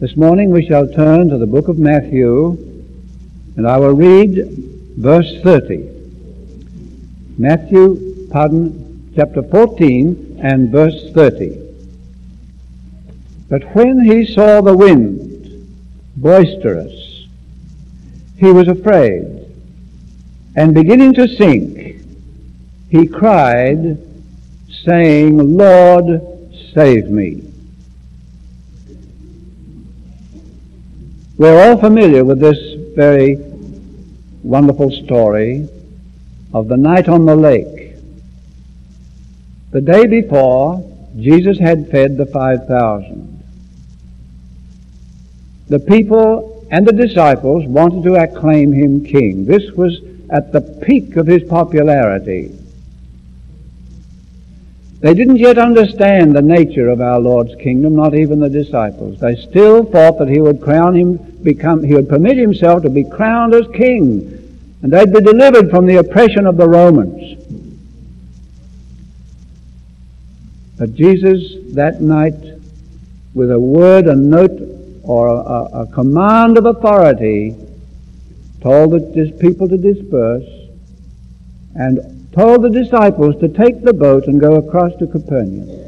This 0.00 0.16
morning 0.16 0.50
we 0.50 0.64
shall 0.64 0.86
turn 0.86 1.28
to 1.30 1.38
the 1.38 1.46
book 1.48 1.66
of 1.66 1.76
Matthew, 1.76 2.50
and 3.56 3.66
I 3.66 3.78
will 3.78 3.96
read 3.96 4.46
verse 4.96 5.40
30. 5.42 5.90
Matthew, 7.36 8.28
pardon, 8.30 9.12
chapter 9.16 9.42
14 9.42 10.38
and 10.40 10.70
verse 10.70 11.10
30. 11.12 11.50
But 13.48 13.74
when 13.74 13.98
he 14.04 14.24
saw 14.24 14.60
the 14.60 14.76
wind 14.76 15.66
boisterous, 16.14 17.26
he 18.36 18.52
was 18.52 18.68
afraid, 18.68 19.52
and 20.54 20.74
beginning 20.74 21.14
to 21.14 21.26
sink, 21.26 21.96
he 22.88 23.08
cried, 23.08 23.98
saying, 24.84 25.56
Lord, 25.56 26.52
save 26.72 27.10
me. 27.10 27.47
We're 31.38 31.70
all 31.70 31.78
familiar 31.78 32.24
with 32.24 32.40
this 32.40 32.58
very 32.96 33.36
wonderful 34.42 34.90
story 34.90 35.68
of 36.52 36.66
the 36.66 36.76
night 36.76 37.08
on 37.08 37.26
the 37.26 37.36
lake. 37.36 37.94
The 39.70 39.80
day 39.80 40.06
before, 40.06 40.84
Jesus 41.16 41.56
had 41.60 41.92
fed 41.92 42.16
the 42.16 42.26
5,000. 42.26 43.40
The 45.68 45.78
people 45.78 46.66
and 46.72 46.84
the 46.84 46.92
disciples 46.92 47.64
wanted 47.66 48.02
to 48.02 48.16
acclaim 48.16 48.72
him 48.72 49.04
king. 49.04 49.44
This 49.44 49.70
was 49.70 50.00
at 50.30 50.50
the 50.50 50.60
peak 50.60 51.14
of 51.14 51.28
his 51.28 51.44
popularity. 51.44 52.52
They 55.00 55.14
didn't 55.14 55.36
yet 55.36 55.58
understand 55.58 56.34
the 56.34 56.42
nature 56.42 56.88
of 56.88 57.00
our 57.00 57.20
Lord's 57.20 57.54
kingdom, 57.54 57.94
not 57.94 58.16
even 58.16 58.40
the 58.40 58.48
disciples. 58.48 59.20
They 59.20 59.36
still 59.36 59.84
thought 59.84 60.18
that 60.18 60.28
he 60.28 60.40
would 60.40 60.60
crown 60.60 60.96
him, 60.96 61.27
become, 61.42 61.82
he 61.82 61.94
would 61.94 62.08
permit 62.08 62.36
himself 62.36 62.82
to 62.82 62.90
be 62.90 63.04
crowned 63.04 63.54
as 63.54 63.66
king, 63.74 64.34
and 64.82 64.92
they'd 64.92 65.12
be 65.12 65.20
delivered 65.20 65.70
from 65.70 65.86
the 65.86 65.96
oppression 65.96 66.46
of 66.46 66.56
the 66.56 66.68
Romans. 66.68 67.36
But 70.78 70.94
Jesus 70.94 71.74
that 71.74 72.00
night, 72.00 72.34
with 73.34 73.50
a 73.50 73.58
word, 73.58 74.06
a 74.06 74.14
note, 74.14 74.60
or 75.02 75.28
a, 75.28 75.82
a 75.82 75.86
command 75.92 76.58
of 76.58 76.66
authority, 76.66 77.56
told 78.60 78.92
the 78.92 79.36
people 79.40 79.68
to 79.68 79.76
disperse 79.76 80.48
and 81.74 82.28
told 82.32 82.62
the 82.62 82.70
disciples 82.70 83.38
to 83.40 83.48
take 83.48 83.82
the 83.82 83.92
boat 83.92 84.26
and 84.26 84.40
go 84.40 84.56
across 84.56 84.92
to 84.98 85.06
Capernaum. 85.06 85.87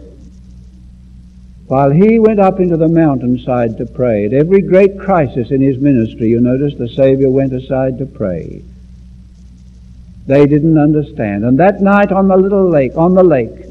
While 1.71 1.93
he 1.93 2.19
went 2.19 2.41
up 2.41 2.59
into 2.59 2.77
the 2.77 2.89
mountainside 2.89 3.79
to 3.79 3.87
pray, 3.87 4.25
at 4.25 4.33
every 4.33 4.61
great 4.61 4.99
crisis 4.99 5.53
in 5.53 5.61
his 5.61 5.79
ministry, 5.79 6.27
you 6.27 6.41
notice 6.41 6.75
the 6.75 6.89
Savior 6.89 7.31
went 7.31 7.53
aside 7.53 7.97
to 7.99 8.07
pray. 8.07 8.65
They 10.27 10.47
didn't 10.47 10.79
understand. 10.79 11.45
And 11.45 11.61
that 11.61 11.81
night 11.81 12.11
on 12.11 12.27
the 12.27 12.37
little 12.37 12.69
lake, 12.69 12.97
on 12.97 13.15
the 13.15 13.23
lake, 13.23 13.67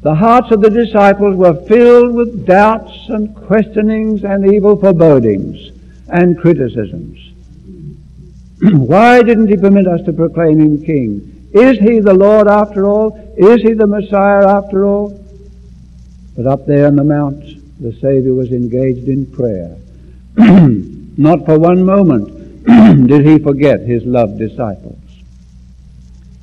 the 0.00 0.14
hearts 0.14 0.50
of 0.52 0.62
the 0.62 0.70
disciples 0.70 1.36
were 1.36 1.66
filled 1.66 2.14
with 2.14 2.46
doubts 2.46 3.10
and 3.10 3.36
questionings 3.36 4.24
and 4.24 4.50
evil 4.50 4.76
forebodings 4.76 5.70
and 6.08 6.38
criticisms. 6.38 7.18
Why 8.62 9.20
didn't 9.20 9.48
he 9.48 9.58
permit 9.58 9.86
us 9.86 10.00
to 10.06 10.14
proclaim 10.14 10.60
him 10.60 10.82
king? 10.82 11.50
Is 11.52 11.78
he 11.78 12.00
the 12.00 12.14
Lord 12.14 12.48
after 12.48 12.86
all? 12.86 13.34
Is 13.36 13.60
he 13.60 13.74
the 13.74 13.86
Messiah 13.86 14.48
after 14.48 14.86
all? 14.86 15.27
But 16.38 16.46
up 16.46 16.66
there 16.66 16.86
on 16.86 16.94
the 16.94 17.02
mount, 17.02 17.42
the 17.80 17.92
Savior 17.94 18.32
was 18.32 18.52
engaged 18.52 19.08
in 19.08 19.26
prayer. 19.26 19.76
Not 20.36 21.44
for 21.44 21.58
one 21.58 21.84
moment 21.84 22.64
did 23.08 23.26
he 23.26 23.40
forget 23.40 23.80
his 23.80 24.04
loved 24.04 24.38
disciples. 24.38 25.02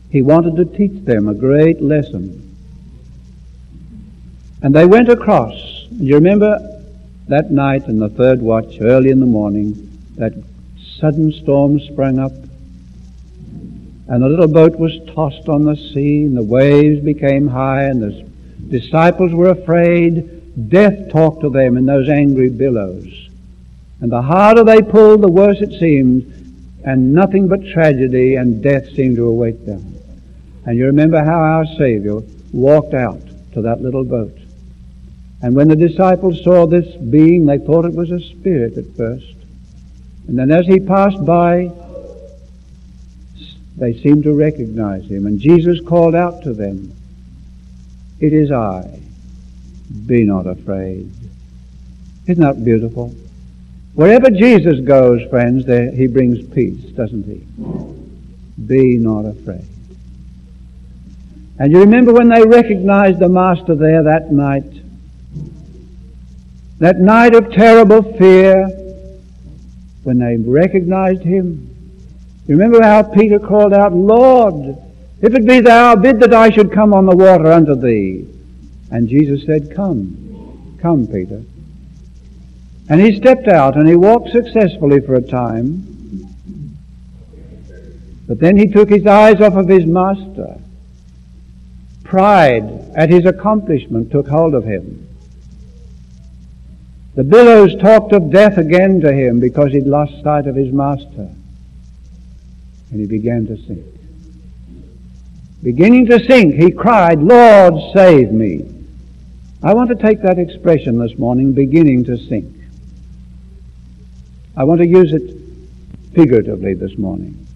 He 0.10 0.22
wanted 0.22 0.58
to 0.58 0.66
teach 0.66 1.06
them 1.06 1.30
a 1.30 1.34
great 1.34 1.82
lesson. 1.82 2.42
And 4.62 4.76
they 4.76 4.86
went 4.86 5.08
across. 5.08 5.56
You 5.92 6.16
remember 6.16 6.60
that 7.30 7.52
night 7.52 7.86
in 7.86 7.98
the 7.98 8.10
third 8.10 8.42
watch, 8.42 8.82
early 8.82 9.12
in 9.12 9.22
the 9.22 9.26
morning, 9.26 9.98
that 10.18 10.34
sudden 11.00 11.32
storm 11.32 11.80
sprang 11.80 12.20
up 12.20 12.34
and 14.08 14.22
the 14.22 14.28
little 14.30 14.48
boat 14.48 14.78
was 14.78 15.00
tossed 15.16 15.50
on 15.50 15.64
the 15.64 15.76
sea, 15.76 16.26
and 16.26 16.38
the 16.38 16.44
waves 16.44 17.04
became 17.04 17.48
high, 17.48 17.86
and 17.86 18.02
the 18.02 18.25
disciples 18.70 19.34
were 19.34 19.50
afraid. 19.50 20.70
Death 20.70 21.12
talked 21.12 21.42
to 21.42 21.50
them 21.50 21.78
in 21.78 21.86
those 21.86 22.10
angry 22.10 22.50
billows. 22.50 23.30
And 24.02 24.12
the 24.12 24.22
harder 24.22 24.64
they 24.64 24.82
pulled, 24.82 25.22
the 25.22 25.32
worse 25.32 25.62
it 25.62 25.80
seemed, 25.80 26.32
and 26.86 27.14
nothing 27.14 27.48
but 27.48 27.66
tragedy 27.66 28.36
and 28.36 28.62
death 28.62 28.90
seemed 28.94 29.16
to 29.16 29.28
await 29.28 29.66
them. 29.66 29.98
And 30.66 30.78
you 30.78 30.86
remember 30.86 31.24
how 31.24 31.40
our 31.40 31.66
Savior 31.78 32.22
walked 32.52 32.94
out 32.94 33.22
to 33.54 33.62
that 33.62 33.82
little 33.82 34.04
boat. 34.04 34.38
And 35.42 35.56
when 35.56 35.68
the 35.68 35.76
disciples 35.76 36.44
saw 36.44 36.66
this 36.66 36.96
being, 36.96 37.46
they 37.46 37.58
thought 37.58 37.86
it 37.86 37.94
was 37.94 38.12
a 38.12 38.20
spirit 38.20 38.78
at 38.78 38.96
first. 38.96 39.36
And 40.28 40.38
then 40.38 40.52
as 40.52 40.66
he 40.66 40.80
passed 40.80 41.24
by, 41.24 41.72
they 43.78 44.00
seemed 44.02 44.24
to 44.24 44.34
recognize 44.34 45.06
him. 45.06 45.28
And 45.28 45.40
Jesus 45.40 45.80
called 45.82 46.16
out 46.16 46.44
to 46.44 46.54
them, 46.54 46.96
It 48.20 48.34
is 48.34 48.52
I. 48.52 49.00
Be 50.06 50.24
not 50.24 50.48
afraid. 50.48 51.12
Isn't 52.28 52.44
that 52.44 52.64
beautiful? 52.64 53.14
Wherever 53.94 54.30
Jesus 54.30 54.80
goes, 54.82 55.22
friends, 55.30 55.66
there, 55.66 55.92
he 55.92 56.08
brings 56.08 56.46
peace, 56.54 56.84
doesn't 56.92 57.24
he? 57.24 57.46
Be 58.62 58.98
not 58.98 59.26
afraid. 59.26 59.66
And 61.58 61.72
you 61.72 61.80
remember 61.80 62.12
when 62.14 62.28
they 62.28 62.44
recognized 62.44 63.20
the 63.20 63.30
Master 63.30 63.76
there 63.76 64.04
that 64.04 64.32
night? 64.32 64.82
That 66.80 67.00
night 67.00 67.36
of 67.36 67.54
terrible 67.54 68.18
fear, 68.18 68.68
when 70.04 70.20
they 70.20 70.36
recognized 70.36 71.22
him, 71.22 71.72
you 72.48 72.58
remember 72.58 72.84
how 72.84 73.04
Peter 73.04 73.40
called 73.40 73.74
out, 73.74 73.94
Lord, 73.94 74.78
if 75.22 75.34
it 75.34 75.48
be 75.48 75.60
thou, 75.62 75.96
bid 75.96 76.20
that 76.20 76.34
I 76.34 76.50
should 76.50 76.72
come 76.72 76.94
on 76.94 77.06
the 77.06 77.16
water 77.16 77.52
unto 77.52 77.76
thee. 77.76 78.28
And 78.92 79.08
Jesus 79.08 79.46
said, 79.46 79.74
Come, 79.76 80.78
come, 80.82 81.08
Peter. 81.08 81.44
And 82.88 83.02
he 83.02 83.18
stepped 83.18 83.48
out 83.48 83.76
and 83.76 83.88
he 83.88 83.96
walked 83.96 84.30
successfully 84.30 85.00
for 85.02 85.16
a 85.16 85.22
time. 85.22 85.92
But 88.28 88.40
then 88.40 88.58
he 88.58 88.68
took 88.68 88.90
his 88.90 89.06
eyes 89.08 89.42
off 89.42 89.56
of 89.56 89.68
his 89.68 89.86
master. 89.86 90.60
Pride 92.04 92.92
at 92.96 93.10
his 93.10 93.26
accomplishment 93.26 94.12
took 94.12 94.28
hold 94.28 94.54
of 94.54 94.66
him. 94.66 95.08
The 97.16 97.24
billows 97.24 97.76
talked 97.82 98.14
of 98.14 98.30
death 98.30 98.58
again 98.58 99.00
to 99.02 99.12
him 99.14 99.40
because 99.40 99.72
he'd 99.72 99.88
lost 99.88 100.22
sight 100.22 100.48
of 100.48 100.56
his 100.56 100.72
master 100.72 101.30
and 102.92 103.00
he 103.00 103.06
began 103.08 103.48
to 103.48 103.58
sink. 103.58 103.95
Beginning 105.64 106.06
to 106.08 106.24
sink, 106.26 106.56
he 106.56 106.72
cried, 106.72 107.20
Lord, 107.20 107.74
save 107.94 108.32
me. 108.32 108.66
I 109.64 109.74
want 109.74 109.90
to 109.90 109.96
take 109.96 110.22
that 110.22 110.38
expression 110.38 111.00
this 111.00 111.18
morning, 111.18 111.54
beginning 111.54 112.04
to 112.06 112.18
sink. 112.18 112.54
I 114.56 114.64
want 114.64 114.82
to 114.82 114.88
use 114.88 115.12
it 115.12 115.36
figuratively 116.14 116.76
this 116.76 116.98
morning. 116.98 117.48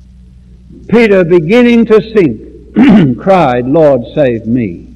Peter, 0.87 1.23
beginning 1.23 1.85
to 1.85 2.01
sink, 2.01 3.17
cried, 3.19 3.65
Lord, 3.65 4.01
save 4.15 4.45
me. 4.45 4.93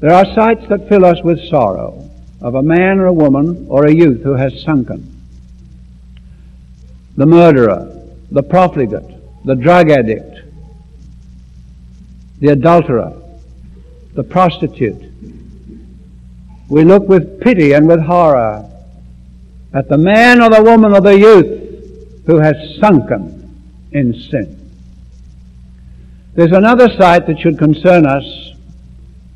There 0.00 0.12
are 0.12 0.24
sights 0.34 0.66
that 0.68 0.88
fill 0.88 1.04
us 1.04 1.22
with 1.22 1.48
sorrow 1.48 2.10
of 2.40 2.54
a 2.54 2.62
man 2.62 2.98
or 2.98 3.06
a 3.06 3.12
woman 3.12 3.66
or 3.68 3.86
a 3.86 3.94
youth 3.94 4.22
who 4.22 4.32
has 4.32 4.62
sunken. 4.62 5.06
The 7.16 7.26
murderer, 7.26 8.00
the 8.30 8.42
profligate, 8.42 9.44
the 9.44 9.54
drug 9.54 9.90
addict, 9.90 10.29
the 12.40 12.52
adulterer, 12.52 13.12
the 14.14 14.24
prostitute. 14.24 15.12
We 16.68 16.84
look 16.84 17.08
with 17.08 17.40
pity 17.40 17.72
and 17.72 17.86
with 17.86 18.00
horror 18.00 18.68
at 19.72 19.88
the 19.88 19.98
man 19.98 20.40
or 20.40 20.50
the 20.50 20.62
woman 20.62 20.92
or 20.92 21.00
the 21.00 21.18
youth 21.18 22.26
who 22.26 22.38
has 22.38 22.56
sunken 22.80 23.88
in 23.92 24.14
sin. 24.14 24.56
There's 26.34 26.52
another 26.52 26.88
sight 26.96 27.26
that 27.26 27.38
should 27.40 27.58
concern 27.58 28.06
us, 28.06 28.24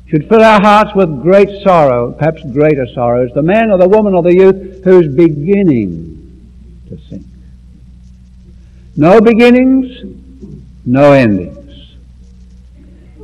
should 0.07 0.27
fill 0.29 0.41
our 0.41 0.61
hearts 0.61 0.91
with 0.95 1.21
great 1.21 1.61
sorrow, 1.61 2.13
perhaps 2.13 2.41
greater 2.53 2.87
sorrows, 2.93 3.31
the 3.33 3.41
man 3.41 3.69
or 3.69 3.77
the 3.77 3.87
woman 3.87 4.13
or 4.13 4.23
the 4.23 4.33
youth 4.33 4.83
who's 4.83 5.13
beginning 5.13 6.15
to 6.89 6.97
sink. 7.09 7.25
No 8.95 9.19
beginnings, 9.19 10.03
no 10.85 11.11
endings. 11.11 11.64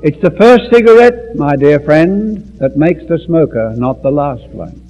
It's 0.03 0.19
the 0.19 0.31
first 0.31 0.71
cigarette, 0.71 1.35
my 1.35 1.55
dear 1.55 1.79
friend, 1.79 2.57
that 2.57 2.75
makes 2.75 3.05
the 3.05 3.19
smoker, 3.19 3.71
not 3.75 4.01
the 4.01 4.09
last 4.09 4.47
one. 4.47 4.81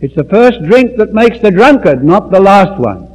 It's 0.00 0.16
the 0.16 0.24
first 0.24 0.60
drink 0.64 0.96
that 0.96 1.12
makes 1.12 1.38
the 1.38 1.52
drunkard, 1.52 2.02
not 2.02 2.32
the 2.32 2.40
last 2.40 2.76
one. 2.80 3.06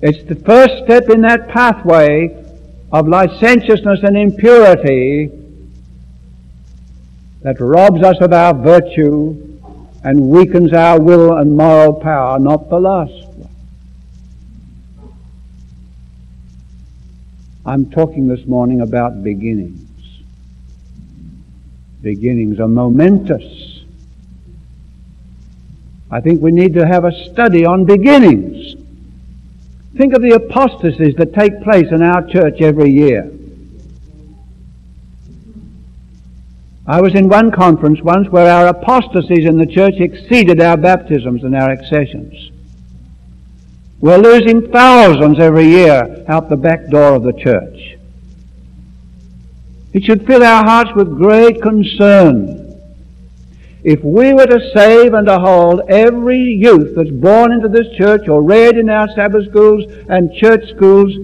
It's 0.00 0.26
the 0.26 0.36
first 0.36 0.82
step 0.84 1.10
in 1.10 1.20
that 1.22 1.48
pathway 1.48 2.42
of 2.90 3.06
licentiousness 3.06 4.00
and 4.02 4.16
impurity 4.16 5.30
that 7.42 7.60
robs 7.60 8.02
us 8.02 8.16
of 8.22 8.32
our 8.32 8.54
virtue 8.54 9.58
and 10.04 10.30
weakens 10.30 10.72
our 10.72 10.98
will 10.98 11.36
and 11.36 11.54
moral 11.54 11.92
power, 11.92 12.38
not 12.38 12.70
the 12.70 12.80
last 12.80 13.29
I'm 17.64 17.90
talking 17.90 18.26
this 18.26 18.46
morning 18.46 18.80
about 18.80 19.22
beginnings. 19.22 19.86
Beginnings 22.00 22.58
are 22.58 22.68
momentous. 22.68 23.82
I 26.10 26.20
think 26.20 26.40
we 26.40 26.52
need 26.52 26.74
to 26.74 26.86
have 26.86 27.04
a 27.04 27.12
study 27.12 27.66
on 27.66 27.84
beginnings. 27.84 28.76
Think 29.96 30.14
of 30.14 30.22
the 30.22 30.32
apostasies 30.32 31.14
that 31.16 31.34
take 31.34 31.62
place 31.62 31.88
in 31.90 32.02
our 32.02 32.26
church 32.26 32.62
every 32.62 32.90
year. 32.90 33.30
I 36.86 37.02
was 37.02 37.14
in 37.14 37.28
one 37.28 37.50
conference 37.50 38.00
once 38.00 38.28
where 38.30 38.50
our 38.50 38.68
apostasies 38.68 39.44
in 39.44 39.58
the 39.58 39.66
church 39.66 39.94
exceeded 39.98 40.60
our 40.60 40.78
baptisms 40.78 41.44
and 41.44 41.54
our 41.54 41.70
accessions. 41.70 42.50
We're 44.00 44.16
losing 44.16 44.70
thousands 44.72 45.38
every 45.38 45.66
year 45.66 46.24
out 46.26 46.48
the 46.48 46.56
back 46.56 46.88
door 46.88 47.16
of 47.16 47.22
the 47.22 47.34
church. 47.34 47.98
It 49.92 50.04
should 50.04 50.26
fill 50.26 50.42
our 50.42 50.64
hearts 50.64 50.92
with 50.94 51.18
great 51.18 51.60
concern. 51.60 52.80
If 53.82 54.02
we 54.02 54.32
were 54.32 54.46
to 54.46 54.70
save 54.74 55.12
and 55.12 55.26
to 55.26 55.38
hold 55.38 55.82
every 55.90 56.40
youth 56.40 56.94
that's 56.96 57.10
born 57.10 57.52
into 57.52 57.68
this 57.68 57.88
church 57.98 58.26
or 58.26 58.42
reared 58.42 58.78
in 58.78 58.88
our 58.88 59.08
Sabbath 59.14 59.48
schools 59.50 59.84
and 60.08 60.34
church 60.34 60.70
schools 60.74 61.14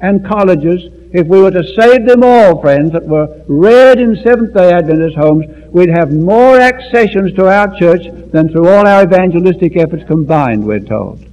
and 0.00 0.26
colleges, 0.26 0.82
if 1.12 1.28
we 1.28 1.40
were 1.40 1.52
to 1.52 1.64
save 1.78 2.06
them 2.06 2.24
all, 2.24 2.60
friends, 2.60 2.90
that 2.92 3.06
were 3.06 3.44
reared 3.46 4.00
in 4.00 4.16
Seventh-day 4.24 4.72
Adventist 4.72 5.16
homes, 5.16 5.46
we'd 5.70 5.90
have 5.90 6.12
more 6.12 6.58
accessions 6.58 7.34
to 7.34 7.46
our 7.48 7.76
church 7.78 8.02
than 8.32 8.48
through 8.48 8.68
all 8.68 8.86
our 8.86 9.04
evangelistic 9.04 9.76
efforts 9.76 10.02
combined, 10.08 10.64
we're 10.64 10.80
told. 10.80 11.24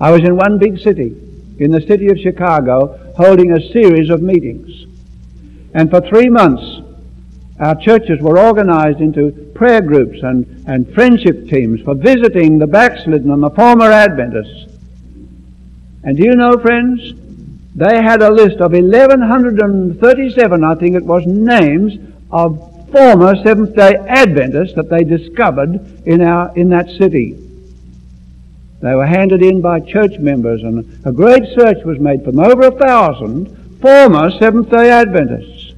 I 0.00 0.10
was 0.10 0.22
in 0.22 0.36
one 0.36 0.58
big 0.58 0.78
city, 0.78 1.14
in 1.58 1.70
the 1.70 1.80
city 1.80 2.08
of 2.08 2.18
Chicago, 2.18 3.12
holding 3.16 3.52
a 3.52 3.72
series 3.72 4.10
of 4.10 4.22
meetings. 4.22 4.86
And 5.72 5.90
for 5.90 6.00
three 6.00 6.28
months, 6.28 6.82
our 7.60 7.76
churches 7.76 8.20
were 8.20 8.38
organized 8.38 9.00
into 9.00 9.30
prayer 9.54 9.80
groups 9.80 10.18
and, 10.22 10.64
and 10.66 10.92
friendship 10.94 11.48
teams 11.48 11.80
for 11.82 11.94
visiting 11.94 12.58
the 12.58 12.66
backslidden 12.66 13.30
and 13.30 13.42
the 13.42 13.50
former 13.50 13.90
Adventists. 13.90 14.72
And 16.02 16.16
do 16.16 16.24
you 16.24 16.34
know, 16.34 16.58
friends, 16.58 17.14
they 17.76 18.02
had 18.02 18.22
a 18.22 18.30
list 18.30 18.56
of 18.56 18.72
1137, 18.72 20.64
I 20.64 20.74
think 20.74 20.96
it 20.96 21.04
was, 21.04 21.24
names 21.26 21.94
of 22.30 22.90
former 22.90 23.34
Seventh 23.42 23.74
day 23.74 23.94
Adventists 23.94 24.74
that 24.74 24.90
they 24.90 25.04
discovered 25.04 26.06
in, 26.06 26.20
our, 26.20 26.56
in 26.56 26.68
that 26.70 26.88
city. 26.90 27.43
They 28.84 28.94
were 28.94 29.06
handed 29.06 29.42
in 29.42 29.62
by 29.62 29.80
church 29.80 30.18
members, 30.18 30.62
and 30.62 31.00
a 31.06 31.10
great 31.10 31.42
search 31.58 31.82
was 31.86 31.98
made 31.98 32.22
for. 32.22 32.38
Over 32.38 32.66
a 32.66 32.70
thousand 32.70 33.78
former 33.80 34.30
Seventh 34.30 34.68
day 34.68 34.90
Adventists. 34.90 35.72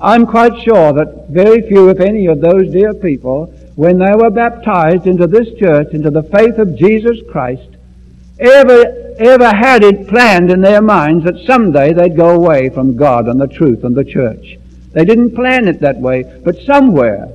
I'm 0.00 0.26
quite 0.26 0.60
sure 0.60 0.92
that 0.92 1.28
very 1.28 1.62
few, 1.68 1.88
if 1.88 2.00
any, 2.00 2.26
of 2.26 2.40
those 2.40 2.72
dear 2.72 2.94
people, 2.94 3.46
when 3.76 4.00
they 4.00 4.12
were 4.12 4.28
baptized 4.28 5.06
into 5.06 5.28
this 5.28 5.56
church, 5.56 5.92
into 5.92 6.10
the 6.10 6.24
faith 6.24 6.58
of 6.58 6.74
Jesus 6.74 7.18
Christ, 7.30 7.68
ever, 8.40 9.14
ever 9.20 9.54
had 9.54 9.84
it 9.84 10.08
planned 10.08 10.50
in 10.50 10.60
their 10.60 10.82
minds 10.82 11.26
that 11.26 11.46
someday 11.46 11.92
they'd 11.92 12.16
go 12.16 12.30
away 12.30 12.70
from 12.70 12.96
God 12.96 13.28
and 13.28 13.40
the 13.40 13.46
truth 13.46 13.84
and 13.84 13.94
the 13.94 14.02
church. 14.02 14.58
They 14.94 15.04
didn't 15.04 15.36
plan 15.36 15.68
it 15.68 15.78
that 15.78 15.98
way, 15.98 16.24
but 16.44 16.60
somewhere, 16.62 17.28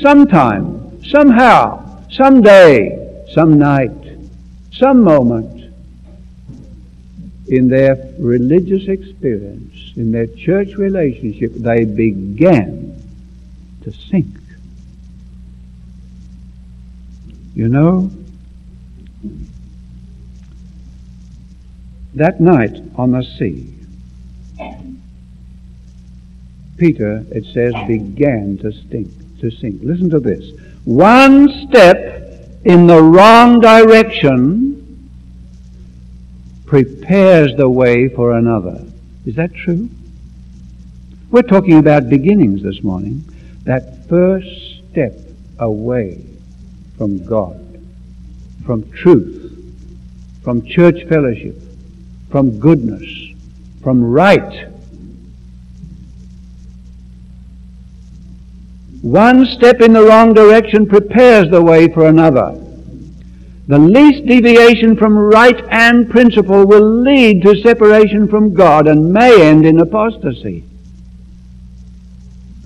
sometime, 0.00 1.04
somehow, 1.04 2.08
someday, 2.10 3.01
some 3.32 3.58
night, 3.58 4.18
some 4.72 5.02
moment, 5.02 5.72
in 7.48 7.68
their 7.68 7.96
religious 8.18 8.88
experience, 8.88 9.92
in 9.96 10.12
their 10.12 10.26
church 10.26 10.74
relationship, 10.76 11.52
they 11.54 11.84
began 11.84 13.02
to 13.82 13.92
sink. 13.92 14.36
You 17.54 17.68
know, 17.68 18.10
that 22.14 22.40
night 22.40 22.82
on 22.96 23.12
the 23.12 23.22
sea, 23.22 23.74
Peter, 26.76 27.24
it 27.30 27.44
says, 27.52 27.74
began 27.86 28.58
to 28.58 28.72
stink, 28.72 29.10
to 29.40 29.50
sink. 29.50 29.80
Listen 29.82 30.10
to 30.10 30.20
this. 30.20 30.52
One 30.84 31.68
step 31.68 32.21
in 32.64 32.86
the 32.86 33.02
wrong 33.02 33.60
direction 33.60 35.08
prepares 36.66 37.54
the 37.56 37.68
way 37.68 38.08
for 38.08 38.32
another. 38.32 38.84
Is 39.26 39.34
that 39.36 39.54
true? 39.54 39.90
We're 41.30 41.42
talking 41.42 41.78
about 41.78 42.08
beginnings 42.08 42.62
this 42.62 42.82
morning. 42.82 43.24
That 43.64 44.08
first 44.08 44.82
step 44.90 45.14
away 45.58 46.24
from 46.98 47.24
God, 47.24 47.82
from 48.64 48.90
truth, 48.92 49.40
from 50.42 50.64
church 50.64 51.04
fellowship, 51.08 51.56
from 52.30 52.58
goodness, 52.58 53.34
from 53.82 54.02
right. 54.02 54.71
One 59.02 59.44
step 59.46 59.80
in 59.80 59.92
the 59.92 60.04
wrong 60.04 60.32
direction 60.32 60.86
prepares 60.86 61.50
the 61.50 61.60
way 61.60 61.92
for 61.92 62.06
another. 62.06 62.56
The 63.66 63.78
least 63.78 64.26
deviation 64.26 64.96
from 64.96 65.18
right 65.18 65.60
and 65.70 66.08
principle 66.08 66.66
will 66.66 67.02
lead 67.02 67.42
to 67.42 67.60
separation 67.62 68.28
from 68.28 68.54
God 68.54 68.86
and 68.86 69.12
may 69.12 69.42
end 69.42 69.66
in 69.66 69.80
apostasy. 69.80 70.64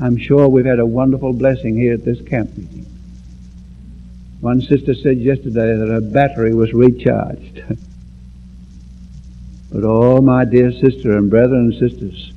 I'm 0.01 0.19
sure 0.19 0.47
we've 0.47 0.67
had 0.67 0.79
a 0.79 0.85
wonderful 0.85 1.33
blessing 1.33 1.75
here 1.75 1.95
at 1.95 2.05
this 2.05 2.21
camp 2.21 2.55
meeting. 2.57 2.85
One 4.41 4.61
sister 4.61 4.95
said 4.95 5.19
yesterday 5.19 5.75
that 5.75 5.89
her 5.89 6.03
battery 6.03 6.55
was 6.55 6.75
recharged. 6.75 7.63
but 9.73 9.85
oh, 9.85 10.21
my 10.21 10.45
dear 10.45 10.71
sister 10.71 11.17
and 11.17 11.31
brethren 11.31 11.73
and 11.73 11.91
sisters, 11.91 12.33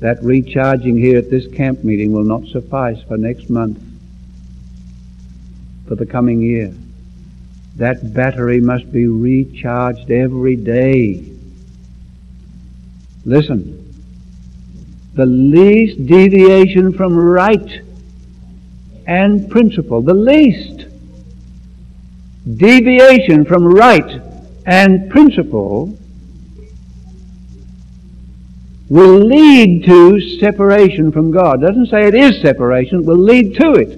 that 0.00 0.22
recharging 0.22 0.96
here 0.96 1.18
at 1.18 1.30
this 1.30 1.46
camp 1.46 1.84
meeting 1.84 2.12
will 2.12 2.24
not 2.24 2.46
suffice 2.46 3.02
for 3.02 3.16
next 3.16 3.50
month, 3.50 3.78
for 5.86 5.94
the 5.94 6.06
coming 6.06 6.40
year. 6.40 6.74
That 7.76 8.12
battery 8.12 8.60
must 8.60 8.90
be 8.90 9.06
recharged 9.06 10.10
every 10.10 10.56
day. 10.56 11.24
Listen. 13.24 13.76
The 15.14 15.26
least 15.26 16.06
deviation 16.06 16.92
from 16.92 17.16
right 17.16 17.82
and 19.06 19.50
principle, 19.50 20.02
the 20.02 20.14
least 20.14 20.86
deviation 22.56 23.44
from 23.44 23.66
right 23.66 24.22
and 24.66 25.10
principle 25.10 25.98
will 28.90 29.20
lead 29.20 29.84
to 29.84 30.20
separation 30.38 31.12
from 31.12 31.30
God. 31.30 31.62
It 31.62 31.66
doesn't 31.68 31.86
say 31.86 32.08
it 32.08 32.14
is 32.14 32.42
separation, 32.42 33.00
it 33.00 33.06
will 33.06 33.16
lead 33.16 33.54
to 33.54 33.74
it. 33.74 33.96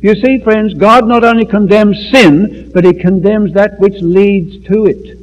You 0.00 0.14
see, 0.14 0.38
friends, 0.38 0.72
God 0.72 1.06
not 1.06 1.22
only 1.22 1.44
condemns 1.44 2.10
sin, 2.10 2.72
but 2.74 2.84
He 2.84 2.94
condemns 2.94 3.52
that 3.52 3.78
which 3.78 4.00
leads 4.00 4.66
to 4.66 4.86
it. 4.86 5.18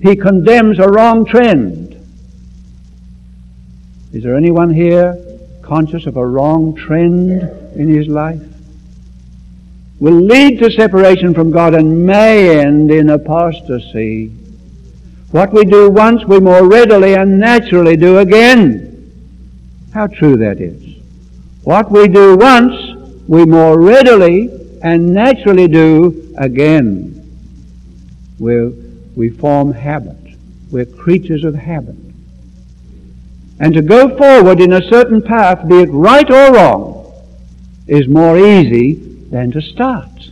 He 0.00 0.14
condemns 0.14 0.78
a 0.78 0.88
wrong 0.88 1.26
trend. 1.26 1.94
Is 4.12 4.22
there 4.22 4.36
anyone 4.36 4.72
here 4.72 5.18
conscious 5.62 6.06
of 6.06 6.16
a 6.16 6.24
wrong 6.24 6.76
trend 6.76 7.42
in 7.74 7.88
his 7.88 8.06
life? 8.06 8.40
Will 9.98 10.20
lead 10.20 10.60
to 10.60 10.70
separation 10.70 11.34
from 11.34 11.50
God 11.50 11.74
and 11.74 12.06
may 12.06 12.60
end 12.60 12.92
in 12.92 13.10
apostasy. 13.10 14.30
What 15.30 15.52
we 15.52 15.64
do 15.64 15.90
once, 15.90 16.24
we 16.24 16.40
more 16.40 16.68
readily 16.68 17.14
and 17.14 17.38
naturally 17.38 17.96
do 17.96 18.18
again. 18.18 18.86
How 19.92 20.06
true 20.06 20.36
that 20.36 20.60
is. 20.60 20.96
What 21.64 21.90
we 21.90 22.06
do 22.06 22.36
once, 22.36 22.74
we 23.26 23.44
more 23.44 23.80
readily 23.80 24.50
and 24.82 25.12
naturally 25.12 25.66
do 25.66 26.34
again. 26.38 27.12
we 28.38 28.70
we 29.16 29.30
form 29.30 29.72
habit. 29.72 30.16
We're 30.70 30.84
creatures 30.84 31.42
of 31.42 31.54
habit. 31.54 31.96
And 33.58 33.72
to 33.74 33.82
go 33.82 34.16
forward 34.16 34.60
in 34.60 34.74
a 34.74 34.88
certain 34.90 35.22
path, 35.22 35.66
be 35.66 35.80
it 35.80 35.88
right 35.90 36.30
or 36.30 36.52
wrong, 36.52 37.12
is 37.86 38.06
more 38.06 38.36
easy 38.38 38.94
than 39.30 39.50
to 39.52 39.62
start. 39.62 40.30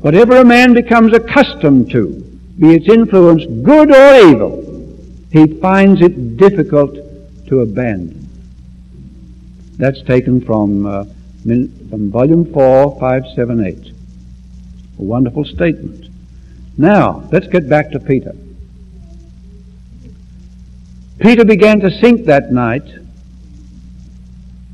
Whatever 0.00 0.36
a 0.36 0.44
man 0.44 0.74
becomes 0.74 1.14
accustomed 1.14 1.92
to, 1.92 2.31
be 2.62 2.76
its 2.76 2.88
influence 2.88 3.44
good 3.64 3.90
or 3.90 4.30
evil, 4.30 4.62
he 5.32 5.48
finds 5.58 6.00
it 6.00 6.36
difficult 6.36 6.94
to 7.48 7.58
abandon. 7.58 8.28
That's 9.78 10.00
taken 10.02 10.40
from, 10.40 10.86
uh, 10.86 11.04
from 11.42 12.12
volume 12.12 12.52
4, 12.52 13.00
578. 13.00 13.88
A 13.88 15.02
wonderful 15.02 15.44
statement. 15.44 16.06
Now, 16.78 17.28
let's 17.32 17.48
get 17.48 17.68
back 17.68 17.90
to 17.90 17.98
Peter. 17.98 18.36
Peter 21.18 21.44
began 21.44 21.80
to 21.80 21.90
sink 21.90 22.26
that 22.26 22.52
night, 22.52 22.88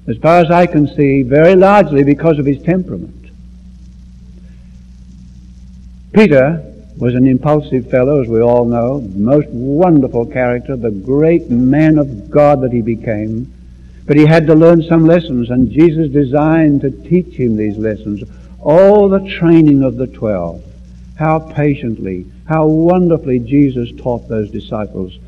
as 0.06 0.18
far 0.18 0.40
as 0.40 0.50
I 0.50 0.66
can 0.66 0.94
see, 0.94 1.22
very 1.22 1.56
largely 1.56 2.04
because 2.04 2.38
of 2.38 2.44
his 2.44 2.62
temperament. 2.62 3.30
Peter 6.12 6.67
was 6.98 7.14
an 7.14 7.26
impulsive 7.26 7.88
fellow, 7.90 8.20
as 8.20 8.28
we 8.28 8.40
all 8.40 8.64
know, 8.64 9.00
most 9.14 9.48
wonderful 9.50 10.26
character, 10.26 10.76
the 10.76 10.90
great 10.90 11.48
man 11.48 11.96
of 11.96 12.28
God 12.28 12.60
that 12.62 12.72
he 12.72 12.82
became. 12.82 13.52
But 14.04 14.16
he 14.16 14.26
had 14.26 14.46
to 14.48 14.54
learn 14.54 14.82
some 14.82 15.06
lessons, 15.06 15.50
and 15.50 15.70
Jesus 15.70 16.10
designed 16.10 16.80
to 16.80 16.90
teach 16.90 17.36
him 17.36 17.56
these 17.56 17.76
lessons. 17.76 18.24
All 18.60 19.08
the 19.08 19.28
training 19.38 19.82
of 19.82 19.96
the 19.96 20.08
twelve. 20.08 20.64
How 21.16 21.38
patiently, 21.38 22.26
how 22.46 22.66
wonderfully 22.66 23.38
Jesus 23.38 23.90
taught 23.96 24.28
those 24.28 24.50
disciples. 24.50 25.18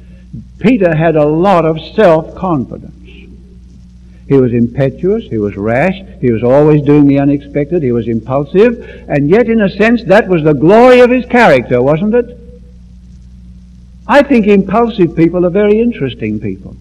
Peter 0.59 0.97
had 0.97 1.17
a 1.17 1.27
lot 1.27 1.65
of 1.65 1.81
self-confidence. 1.95 3.00
He 4.31 4.37
was 4.37 4.53
impetuous, 4.53 5.25
he 5.25 5.39
was 5.39 5.57
rash, 5.57 6.01
he 6.21 6.31
was 6.31 6.45
always 6.45 6.83
doing 6.83 7.09
the 7.09 7.19
unexpected, 7.19 7.83
he 7.83 7.91
was 7.91 8.07
impulsive, 8.07 8.79
and 9.09 9.29
yet 9.29 9.49
in 9.49 9.61
a 9.61 9.69
sense 9.69 10.05
that 10.05 10.29
was 10.29 10.45
the 10.45 10.53
glory 10.53 11.01
of 11.01 11.11
his 11.11 11.27
character, 11.27 11.83
wasn't 11.83 12.15
it? 12.15 12.39
I 14.07 14.23
think 14.23 14.47
impulsive 14.47 15.17
people 15.17 15.45
are 15.45 15.51
very 15.51 15.81
interesting 15.81 16.39
people. 16.39 16.77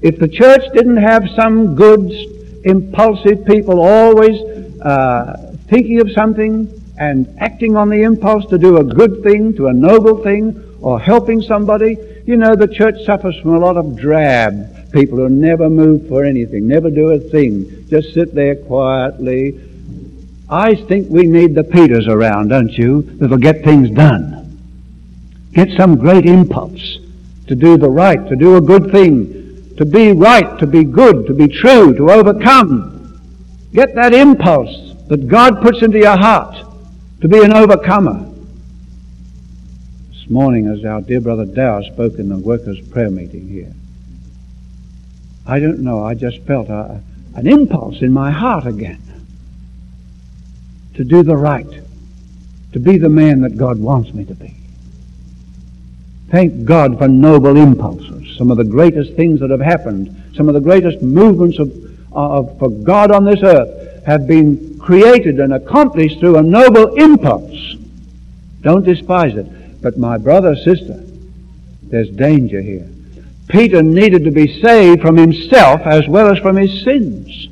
If 0.00 0.20
the 0.20 0.28
church 0.28 0.62
didn't 0.74 0.98
have 0.98 1.28
some 1.30 1.74
good, 1.74 2.12
impulsive 2.62 3.44
people 3.44 3.80
always 3.80 4.40
uh, 4.80 5.56
thinking 5.66 6.00
of 6.00 6.12
something 6.12 6.68
and 7.00 7.26
acting 7.40 7.76
on 7.76 7.88
the 7.88 8.02
impulse 8.02 8.46
to 8.50 8.58
do 8.58 8.76
a 8.76 8.84
good 8.84 9.24
thing, 9.24 9.56
to 9.56 9.66
a 9.66 9.72
noble 9.72 10.22
thing, 10.22 10.78
or 10.80 11.00
helping 11.00 11.42
somebody, 11.42 11.98
you 12.26 12.36
know, 12.36 12.54
the 12.54 12.68
church 12.68 13.04
suffers 13.04 13.36
from 13.40 13.56
a 13.56 13.58
lot 13.58 13.76
of 13.76 13.98
drab 13.98 14.81
people 14.92 15.18
who 15.18 15.28
never 15.28 15.70
move 15.70 16.08
for 16.08 16.24
anything, 16.24 16.68
never 16.68 16.90
do 16.90 17.10
a 17.10 17.18
thing, 17.18 17.86
just 17.88 18.12
sit 18.14 18.34
there 18.34 18.56
quietly. 18.56 19.60
I 20.48 20.74
think 20.74 21.08
we 21.08 21.24
need 21.24 21.54
the 21.54 21.64
Peters 21.64 22.06
around, 22.08 22.48
don't 22.48 22.72
you, 22.72 23.02
that'll 23.02 23.38
get 23.38 23.64
things 23.64 23.90
done. 23.90 24.58
Get 25.52 25.70
some 25.76 25.96
great 25.96 26.26
impulse 26.26 26.98
to 27.46 27.54
do 27.54 27.76
the 27.76 27.90
right, 27.90 28.26
to 28.28 28.36
do 28.36 28.56
a 28.56 28.60
good 28.60 28.90
thing, 28.92 29.74
to 29.76 29.84
be 29.84 30.12
right, 30.12 30.58
to 30.58 30.66
be 30.66 30.84
good, 30.84 31.26
to 31.26 31.34
be 31.34 31.48
true, 31.48 31.94
to 31.94 32.10
overcome. 32.10 33.20
Get 33.72 33.94
that 33.94 34.14
impulse 34.14 34.94
that 35.08 35.28
God 35.28 35.62
puts 35.62 35.82
into 35.82 35.98
your 35.98 36.16
heart 36.16 36.56
to 37.20 37.28
be 37.28 37.42
an 37.42 37.52
overcomer 37.52 38.28
This 40.10 40.28
morning 40.28 40.66
as 40.68 40.84
our 40.84 41.00
dear 41.00 41.20
brother 41.20 41.44
Dow 41.44 41.82
spoke 41.82 42.18
in 42.18 42.28
the 42.28 42.38
workers' 42.38 42.80
prayer 42.88 43.10
meeting 43.10 43.48
here. 43.48 43.72
I 45.46 45.58
don't 45.58 45.80
know, 45.80 46.04
I 46.04 46.14
just 46.14 46.42
felt 46.42 46.68
a, 46.68 47.00
an 47.34 47.46
impulse 47.46 48.02
in 48.02 48.12
my 48.12 48.30
heart 48.30 48.66
again 48.66 49.00
to 50.94 51.04
do 51.04 51.22
the 51.22 51.36
right, 51.36 51.80
to 52.72 52.78
be 52.78 52.98
the 52.98 53.08
man 53.08 53.40
that 53.40 53.56
God 53.56 53.78
wants 53.78 54.12
me 54.12 54.24
to 54.26 54.34
be. 54.34 54.54
Thank 56.30 56.64
God 56.64 56.98
for 56.98 57.08
noble 57.08 57.56
impulses. 57.56 58.36
Some 58.36 58.50
of 58.50 58.56
the 58.56 58.64
greatest 58.64 59.14
things 59.14 59.40
that 59.40 59.50
have 59.50 59.60
happened, 59.60 60.32
some 60.34 60.48
of 60.48 60.54
the 60.54 60.60
greatest 60.60 61.02
movements 61.02 61.58
of, 61.58 61.70
of, 62.12 62.58
for 62.58 62.70
God 62.70 63.10
on 63.10 63.24
this 63.24 63.42
earth 63.42 64.04
have 64.04 64.26
been 64.26 64.78
created 64.78 65.40
and 65.40 65.52
accomplished 65.52 66.20
through 66.20 66.36
a 66.36 66.42
noble 66.42 66.94
impulse. 66.94 67.76
Don't 68.62 68.84
despise 68.84 69.36
it. 69.36 69.82
But 69.82 69.98
my 69.98 70.16
brother, 70.16 70.54
sister, 70.56 71.02
there's 71.82 72.08
danger 72.10 72.62
here. 72.62 72.88
Peter 73.52 73.82
needed 73.82 74.24
to 74.24 74.30
be 74.30 74.60
saved 74.60 75.02
from 75.02 75.16
himself 75.16 75.82
as 75.82 76.08
well 76.08 76.32
as 76.32 76.38
from 76.38 76.56
his 76.56 76.82
sins. 76.82 77.48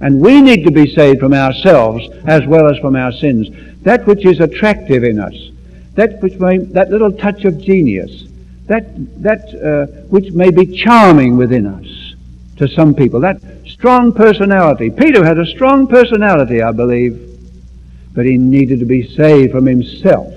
And 0.00 0.20
we 0.20 0.40
need 0.40 0.64
to 0.64 0.70
be 0.70 0.92
saved 0.94 1.20
from 1.20 1.34
ourselves 1.34 2.08
as 2.26 2.46
well 2.46 2.70
as 2.70 2.78
from 2.78 2.96
our 2.96 3.12
sins. 3.12 3.48
That 3.82 4.06
which 4.06 4.24
is 4.24 4.40
attractive 4.40 5.04
in 5.04 5.20
us, 5.20 5.34
that 5.94 6.22
which 6.22 6.38
may, 6.40 6.58
that 6.58 6.90
little 6.90 7.12
touch 7.12 7.44
of 7.44 7.60
genius, 7.60 8.24
that, 8.66 8.84
that 9.22 9.54
uh, 9.54 9.86
which 10.08 10.32
may 10.32 10.50
be 10.50 10.66
charming 10.66 11.36
within 11.36 11.66
us 11.66 12.14
to 12.56 12.66
some 12.68 12.94
people, 12.94 13.20
that 13.20 13.42
strong 13.66 14.12
personality. 14.12 14.90
Peter 14.90 15.24
had 15.24 15.38
a 15.38 15.46
strong 15.46 15.86
personality, 15.86 16.62
I 16.62 16.72
believe, 16.72 17.38
but 18.14 18.24
he 18.24 18.38
needed 18.38 18.80
to 18.80 18.86
be 18.86 19.06
saved 19.14 19.52
from 19.52 19.66
himself 19.66 20.32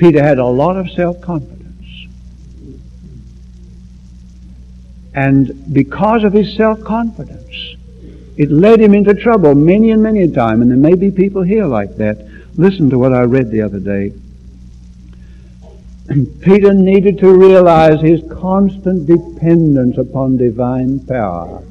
Peter 0.00 0.22
had 0.22 0.38
a 0.38 0.46
lot 0.46 0.78
of 0.78 0.90
self-confidence. 0.92 1.59
And 5.14 5.72
because 5.72 6.24
of 6.24 6.32
his 6.32 6.56
self-confidence, 6.56 7.76
it 8.36 8.50
led 8.50 8.80
him 8.80 8.94
into 8.94 9.14
trouble 9.14 9.54
many 9.54 9.90
and 9.90 10.02
many 10.02 10.22
a 10.22 10.28
time. 10.28 10.62
And 10.62 10.70
there 10.70 10.78
may 10.78 10.94
be 10.94 11.10
people 11.10 11.42
here 11.42 11.66
like 11.66 11.96
that. 11.96 12.26
Listen 12.56 12.90
to 12.90 12.98
what 12.98 13.12
I 13.12 13.22
read 13.22 13.50
the 13.50 13.62
other 13.62 13.80
day. 13.80 14.12
Peter 16.40 16.72
needed 16.72 17.18
to 17.18 17.32
realize 17.32 18.00
his 18.00 18.22
constant 18.32 19.06
dependence 19.06 19.98
upon 19.98 20.36
divine 20.36 21.00
power. 21.06 21.62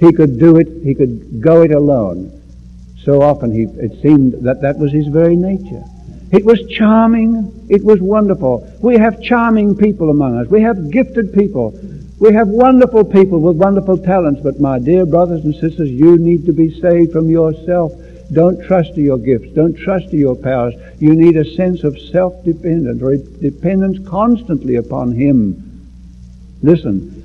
He 0.00 0.12
could 0.12 0.38
do 0.38 0.56
it, 0.56 0.68
he 0.82 0.94
could 0.94 1.40
go 1.40 1.62
it 1.62 1.70
alone. 1.70 2.30
So 3.04 3.22
often 3.22 3.52
he, 3.52 3.62
it 3.62 4.02
seemed 4.02 4.44
that 4.44 4.62
that 4.62 4.78
was 4.78 4.92
his 4.92 5.06
very 5.06 5.36
nature. 5.36 5.84
It 6.32 6.44
was 6.44 6.60
charming. 6.68 7.66
It 7.68 7.84
was 7.84 8.00
wonderful. 8.00 8.68
We 8.80 8.96
have 8.96 9.22
charming 9.22 9.76
people 9.76 10.10
among 10.10 10.36
us. 10.36 10.48
We 10.48 10.62
have 10.62 10.90
gifted 10.90 11.32
people. 11.32 11.78
We 12.18 12.32
have 12.32 12.48
wonderful 12.48 13.04
people 13.04 13.40
with 13.40 13.56
wonderful 13.56 13.98
talents. 13.98 14.40
But 14.40 14.60
my 14.60 14.78
dear 14.78 15.04
brothers 15.04 15.44
and 15.44 15.54
sisters, 15.54 15.90
you 15.90 16.16
need 16.18 16.46
to 16.46 16.52
be 16.52 16.80
saved 16.80 17.12
from 17.12 17.28
yourself. 17.28 17.92
Don't 18.32 18.64
trust 18.64 18.94
to 18.94 19.00
your 19.00 19.18
gifts. 19.18 19.52
Don't 19.54 19.76
trust 19.76 20.10
to 20.10 20.16
your 20.16 20.34
powers. 20.34 20.74
You 20.98 21.14
need 21.14 21.36
a 21.36 21.44
sense 21.54 21.84
of 21.84 22.00
self-dependence 22.00 23.02
or 23.02 23.16
dependence 23.16 24.06
constantly 24.08 24.76
upon 24.76 25.12
Him. 25.12 25.88
Listen, 26.62 27.22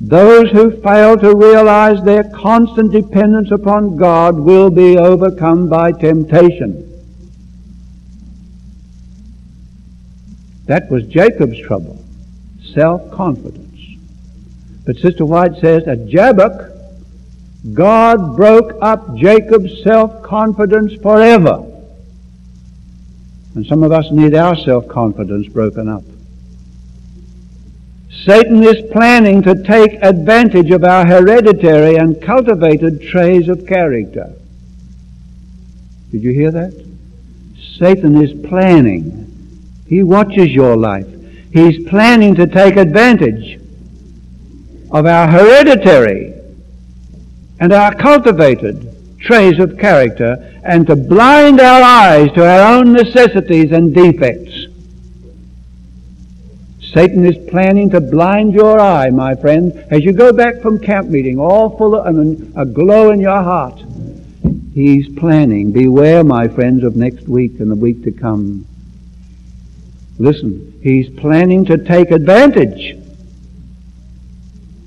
those 0.00 0.50
who 0.50 0.82
fail 0.82 1.16
to 1.18 1.36
realize 1.36 2.02
their 2.02 2.24
constant 2.24 2.90
dependence 2.90 3.52
upon 3.52 3.96
God 3.96 4.36
will 4.36 4.68
be 4.68 4.98
overcome 4.98 5.68
by 5.68 5.92
temptation. 5.92 6.88
That 10.66 10.90
was 10.90 11.06
Jacob's 11.06 11.60
trouble. 11.60 12.02
Self-confidence. 12.74 13.61
But 14.84 14.96
Sister 14.96 15.24
White 15.24 15.56
says 15.60 15.86
at 15.86 16.06
Jabbok, 16.06 16.70
God 17.74 18.36
broke 18.36 18.76
up 18.82 19.16
Jacob's 19.16 19.82
self-confidence 19.84 20.94
forever. 21.00 21.68
And 23.54 23.66
some 23.66 23.82
of 23.82 23.92
us 23.92 24.10
need 24.10 24.34
our 24.34 24.56
self-confidence 24.56 25.48
broken 25.48 25.88
up. 25.88 26.02
Satan 28.24 28.62
is 28.62 28.90
planning 28.92 29.42
to 29.42 29.62
take 29.62 29.94
advantage 30.02 30.70
of 30.70 30.84
our 30.84 31.06
hereditary 31.06 31.96
and 31.96 32.20
cultivated 32.20 33.02
traits 33.02 33.48
of 33.48 33.66
character. 33.66 34.32
Did 36.10 36.22
you 36.22 36.32
hear 36.32 36.50
that? 36.50 36.72
Satan 37.78 38.20
is 38.22 38.32
planning 38.46 39.22
he 39.92 40.02
watches 40.02 40.48
your 40.48 40.74
life. 40.74 41.06
He's 41.52 41.86
planning 41.86 42.34
to 42.36 42.46
take 42.46 42.76
advantage 42.76 43.60
of 44.92 45.06
our 45.06 45.26
hereditary 45.26 46.34
and 47.58 47.72
our 47.72 47.94
cultivated 47.94 49.18
traits 49.18 49.58
of 49.58 49.78
character 49.78 50.60
and 50.64 50.86
to 50.86 50.94
blind 50.94 51.60
our 51.60 51.82
eyes 51.82 52.30
to 52.32 52.46
our 52.46 52.74
own 52.74 52.92
necessities 52.92 53.72
and 53.72 53.94
defects. 53.94 54.66
Satan 56.80 57.24
is 57.24 57.50
planning 57.50 57.90
to 57.90 58.00
blind 58.00 58.52
your 58.52 58.78
eye, 58.78 59.10
my 59.10 59.34
friend, 59.34 59.72
as 59.90 60.04
you 60.04 60.12
go 60.12 60.32
back 60.32 60.60
from 60.60 60.78
camp 60.78 61.08
meeting, 61.08 61.40
all 61.40 61.76
full 61.76 61.94
of 61.94 62.06
a 62.56 62.66
glow 62.66 63.10
in 63.10 63.18
your 63.18 63.42
heart. 63.42 63.82
He's 64.74 65.08
planning. 65.18 65.72
Beware, 65.72 66.22
my 66.22 66.48
friends, 66.48 66.84
of 66.84 66.94
next 66.94 67.26
week 67.26 67.60
and 67.60 67.70
the 67.70 67.76
week 67.76 68.04
to 68.04 68.12
come 68.12 68.66
Listen, 70.18 70.78
he's 70.82 71.08
planning 71.08 71.64
to 71.64 71.76
take 71.76 72.10
advantage 72.10 72.96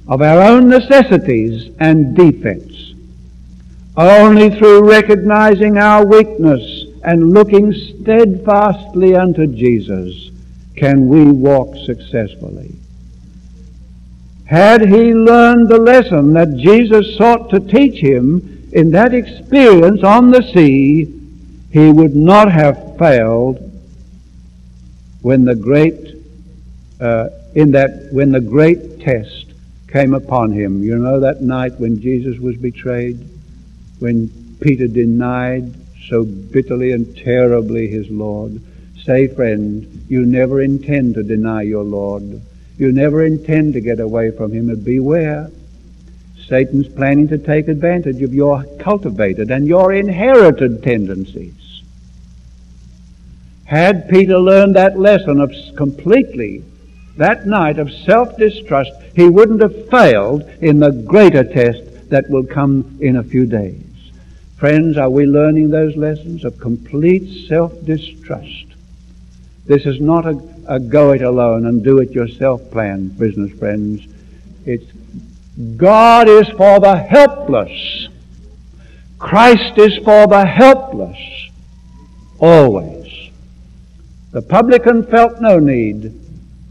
of 0.08 0.22
our 0.22 0.42
own 0.42 0.70
necessities 0.70 1.72
and 1.80 2.16
defects. 2.16 2.94
Only 3.98 4.50
through 4.50 4.90
recognizing 4.90 5.78
our 5.78 6.06
weakness 6.06 6.86
and 7.04 7.34
looking 7.34 7.74
steadfastly 7.74 9.16
unto 9.16 9.48
Jesus 9.48 10.32
can 10.76 11.08
we 11.08 11.24
walk 11.24 11.76
successfully. 11.86 12.76
Had 14.46 14.82
he 14.82 15.14
learned 15.14 15.70
the 15.70 15.80
lesson 15.80 16.34
that 16.34 16.58
Jesus 16.58 17.18
sought 17.18 17.50
to 17.50 17.60
teach 17.60 18.00
him 18.00 18.70
in 18.74 18.92
that 18.92 19.14
experience 19.14 20.04
on 20.04 20.32
the 20.32 20.44
sea, 20.54 21.06
he 21.72 21.92
would 21.92 22.16
not 22.16 22.52
have 22.52 22.98
failed 22.98 23.60
when 25.22 25.46
the 25.46 25.56
great, 25.56 26.16
uh, 27.00 27.30
in 27.56 27.72
that, 27.72 28.10
when 28.12 28.32
the 28.32 28.42
great 28.42 29.00
test 29.00 29.45
came 29.96 30.14
upon 30.14 30.52
him. 30.52 30.84
You 30.84 30.98
know 30.98 31.22
that 31.22 31.42
night 31.42 31.80
when 31.80 32.02
Jesus 32.02 32.38
was 32.38 32.58
betrayed? 32.58 33.18
When 34.00 34.28
Peter 34.60 34.88
denied 34.88 35.74
so 36.10 36.26
bitterly 36.26 36.92
and 36.92 37.16
terribly 37.16 37.88
his 37.88 38.10
Lord? 38.10 38.62
Say, 39.06 39.30
friend, 39.30 40.06
you 40.10 40.26
never 40.26 40.60
intend 40.60 41.16
to 41.16 41.24
deny 41.24 41.62
your 41.62 41.86
Lord. 41.86 42.42
You 42.78 42.92
never 42.92 43.24
intend 43.24 43.72
to 43.76 43.80
get 43.80 44.02
away 44.02 44.32
from 44.32 44.52
him, 44.52 44.70
and 44.70 44.84
beware. 44.84 45.50
Satan's 46.46 46.90
planning 46.90 47.30
to 47.30 47.38
take 47.38 47.70
advantage 47.70 48.22
of 48.22 48.34
your 48.34 48.66
cultivated 48.78 49.50
and 49.50 49.66
your 49.66 49.94
inherited 49.94 50.84
tendencies. 50.84 51.84
Had 53.64 54.10
Peter 54.10 54.40
learned 54.40 54.76
that 54.76 55.00
lesson 55.00 55.40
of 55.40 55.56
completely 55.78 56.66
that 57.18 57.48
night 57.48 57.80
of 57.80 57.92
self-distrust, 57.92 58.92
he 59.16 59.30
wouldn't 59.30 59.62
have 59.62 59.90
failed 59.90 60.44
in 60.62 60.80
the 60.80 60.92
greater 60.92 61.44
test 61.44 62.10
that 62.10 62.30
will 62.30 62.46
come 62.46 62.98
in 63.02 63.16
a 63.18 63.24
few 63.24 63.46
days. 63.46 63.82
Friends, 64.58 64.98
are 64.98 65.10
we 65.10 65.26
learning 65.26 65.70
those 65.70 65.96
lessons 65.96 66.44
of 66.46 66.60
complete 66.60 67.48
self-distrust? 67.48 68.66
This 69.66 69.86
is 69.86 70.00
not 70.00 70.26
a, 70.26 70.42
a 70.68 70.80
go 70.80 71.12
it 71.12 71.22
alone 71.22 71.66
and 71.66 71.84
do 71.84 72.00
it 72.00 72.12
yourself 72.12 72.70
plan, 72.72 73.10
business 73.10 73.58
friends. 73.58 74.06
It's 74.66 74.86
God 75.78 76.28
is 76.28 76.48
for 76.50 76.80
the 76.80 76.98
helpless. 76.98 78.10
Christ 79.18 79.78
is 79.78 79.96
for 79.98 80.28
the 80.28 80.46
helpless. 80.46 81.18
Always. 82.40 83.32
The 84.32 84.42
publican 84.42 85.06
felt 85.06 85.40
no 85.40 85.60
need. 85.60 86.14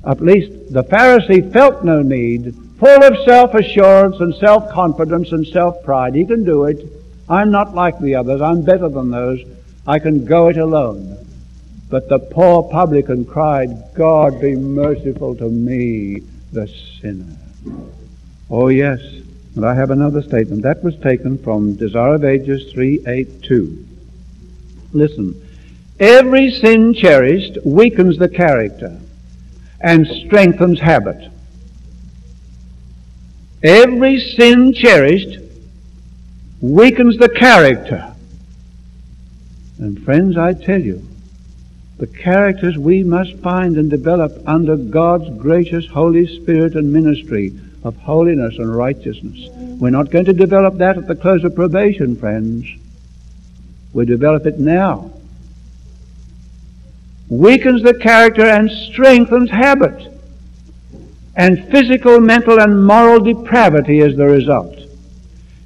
At 0.06 0.20
least 0.20 0.72
the 0.72 0.84
Pharisee 0.84 1.52
felt 1.52 1.84
no 1.84 2.02
need. 2.02 2.54
Full 2.78 3.02
of 3.02 3.24
self-assurance 3.24 4.20
and 4.20 4.34
self-confidence 4.34 5.32
and 5.32 5.46
self-pride. 5.46 6.14
He 6.14 6.26
can 6.26 6.44
do 6.44 6.64
it. 6.64 6.84
I'm 7.28 7.50
not 7.50 7.74
like 7.74 7.98
the 7.98 8.16
others. 8.16 8.42
I'm 8.42 8.62
better 8.62 8.88
than 8.88 9.10
those. 9.10 9.40
I 9.86 9.98
can 9.98 10.24
go 10.24 10.48
it 10.48 10.58
alone. 10.58 11.16
But 11.88 12.08
the 12.08 12.18
poor 12.18 12.62
publican 12.64 13.24
cried, 13.24 13.94
God 13.94 14.40
be 14.40 14.56
merciful 14.56 15.36
to 15.36 15.48
me, 15.48 16.22
the 16.52 16.66
sinner. 17.00 17.36
Oh 18.50 18.68
yes, 18.68 19.00
and 19.54 19.64
I 19.64 19.74
have 19.74 19.90
another 19.90 20.22
statement. 20.22 20.62
That 20.62 20.82
was 20.82 20.96
taken 20.96 21.38
from 21.38 21.76
Desire 21.76 22.14
of 22.14 22.24
Ages 22.24 22.72
382. 22.72 23.86
Listen, 24.92 25.40
every 26.00 26.50
sin 26.50 26.94
cherished 26.94 27.58
weakens 27.64 28.18
the 28.18 28.28
character 28.28 29.00
and 29.84 30.06
strengthens 30.06 30.80
habit. 30.80 31.30
Every 33.62 34.18
sin 34.18 34.72
cherished 34.72 35.38
weakens 36.62 37.18
the 37.18 37.28
character. 37.28 38.14
And 39.78 40.02
friends, 40.02 40.38
I 40.38 40.54
tell 40.54 40.80
you, 40.80 41.06
the 41.98 42.06
characters 42.06 42.78
we 42.78 43.02
must 43.02 43.36
find 43.36 43.76
and 43.76 43.90
develop 43.90 44.32
under 44.46 44.76
God's 44.76 45.28
gracious 45.38 45.86
Holy 45.86 46.26
Spirit 46.26 46.76
and 46.76 46.90
ministry 46.90 47.52
of 47.82 47.94
holiness 47.98 48.56
and 48.56 48.74
righteousness. 48.74 49.50
We're 49.54 49.90
not 49.90 50.10
going 50.10 50.24
to 50.24 50.32
develop 50.32 50.78
that 50.78 50.96
at 50.96 51.06
the 51.06 51.14
close 51.14 51.44
of 51.44 51.54
probation, 51.54 52.16
friends. 52.16 52.66
We 53.92 54.06
develop 54.06 54.46
it 54.46 54.58
now. 54.58 55.10
Weakens 57.28 57.82
the 57.82 57.94
character 57.94 58.44
and 58.44 58.70
strengthens 58.70 59.50
habit. 59.50 60.12
And 61.36 61.70
physical, 61.70 62.20
mental, 62.20 62.60
and 62.60 62.86
moral 62.86 63.20
depravity 63.20 64.00
is 64.00 64.16
the 64.16 64.26
result. 64.26 64.78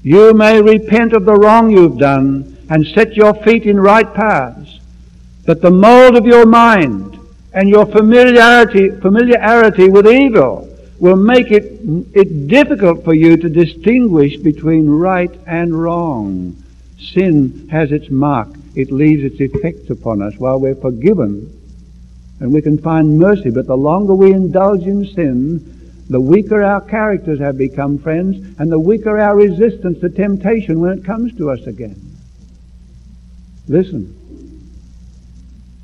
You 0.03 0.33
may 0.33 0.63
repent 0.63 1.13
of 1.13 1.25
the 1.25 1.35
wrong 1.35 1.71
you've 1.71 1.99
done 1.99 2.57
and 2.71 2.87
set 2.87 3.15
your 3.15 3.35
feet 3.35 3.65
in 3.65 3.79
right 3.79 4.13
paths 4.15 4.79
but 5.49 5.63
the 5.63 5.71
mold 5.71 6.15
of 6.15 6.27
your 6.27 6.45
mind 6.45 7.19
and 7.55 7.71
your 7.71 7.87
familiarity, 7.87 8.91
familiarity 8.91 9.89
with 9.89 10.07
evil 10.07 10.69
will 10.99 11.17
make 11.17 11.51
it, 11.51 11.81
it 12.13 12.49
difficult 12.49 13.03
for 13.03 13.15
you 13.15 13.35
to 13.39 13.49
distinguish 13.49 14.37
between 14.37 14.91
right 14.91 15.31
and 15.47 15.75
wrong. 15.75 16.55
Sin 17.01 17.67
has 17.71 17.93
its 17.93 18.11
mark. 18.11 18.58
It 18.79 18.93
leaves 18.93 19.25
its 19.25 19.41
effects 19.41 19.91
upon 19.91 20.23
us 20.23 20.35
while 20.39 20.61
we're 20.61 20.77
forgiven 20.77 21.53
and 22.39 22.53
we 22.53 22.63
can 22.63 22.79
find 22.79 23.19
mercy. 23.19 23.51
But 23.51 23.67
the 23.67 23.77
longer 23.77 24.15
we 24.15 24.33
indulge 24.33 24.85
in 24.85 25.05
sin, 25.05 26.05
the 26.09 26.21
weaker 26.21 26.63
our 26.63 26.81
characters 26.81 27.41
have 27.41 27.59
become, 27.59 27.99
friends, 27.99 28.37
and 28.61 28.71
the 28.71 28.79
weaker 28.79 29.19
our 29.19 29.35
resistance 29.35 29.99
to 29.99 30.09
temptation 30.09 30.79
when 30.79 30.97
it 30.97 31.05
comes 31.05 31.37
to 31.39 31.51
us 31.51 31.67
again. 31.67 32.01
Listen. 33.67 34.15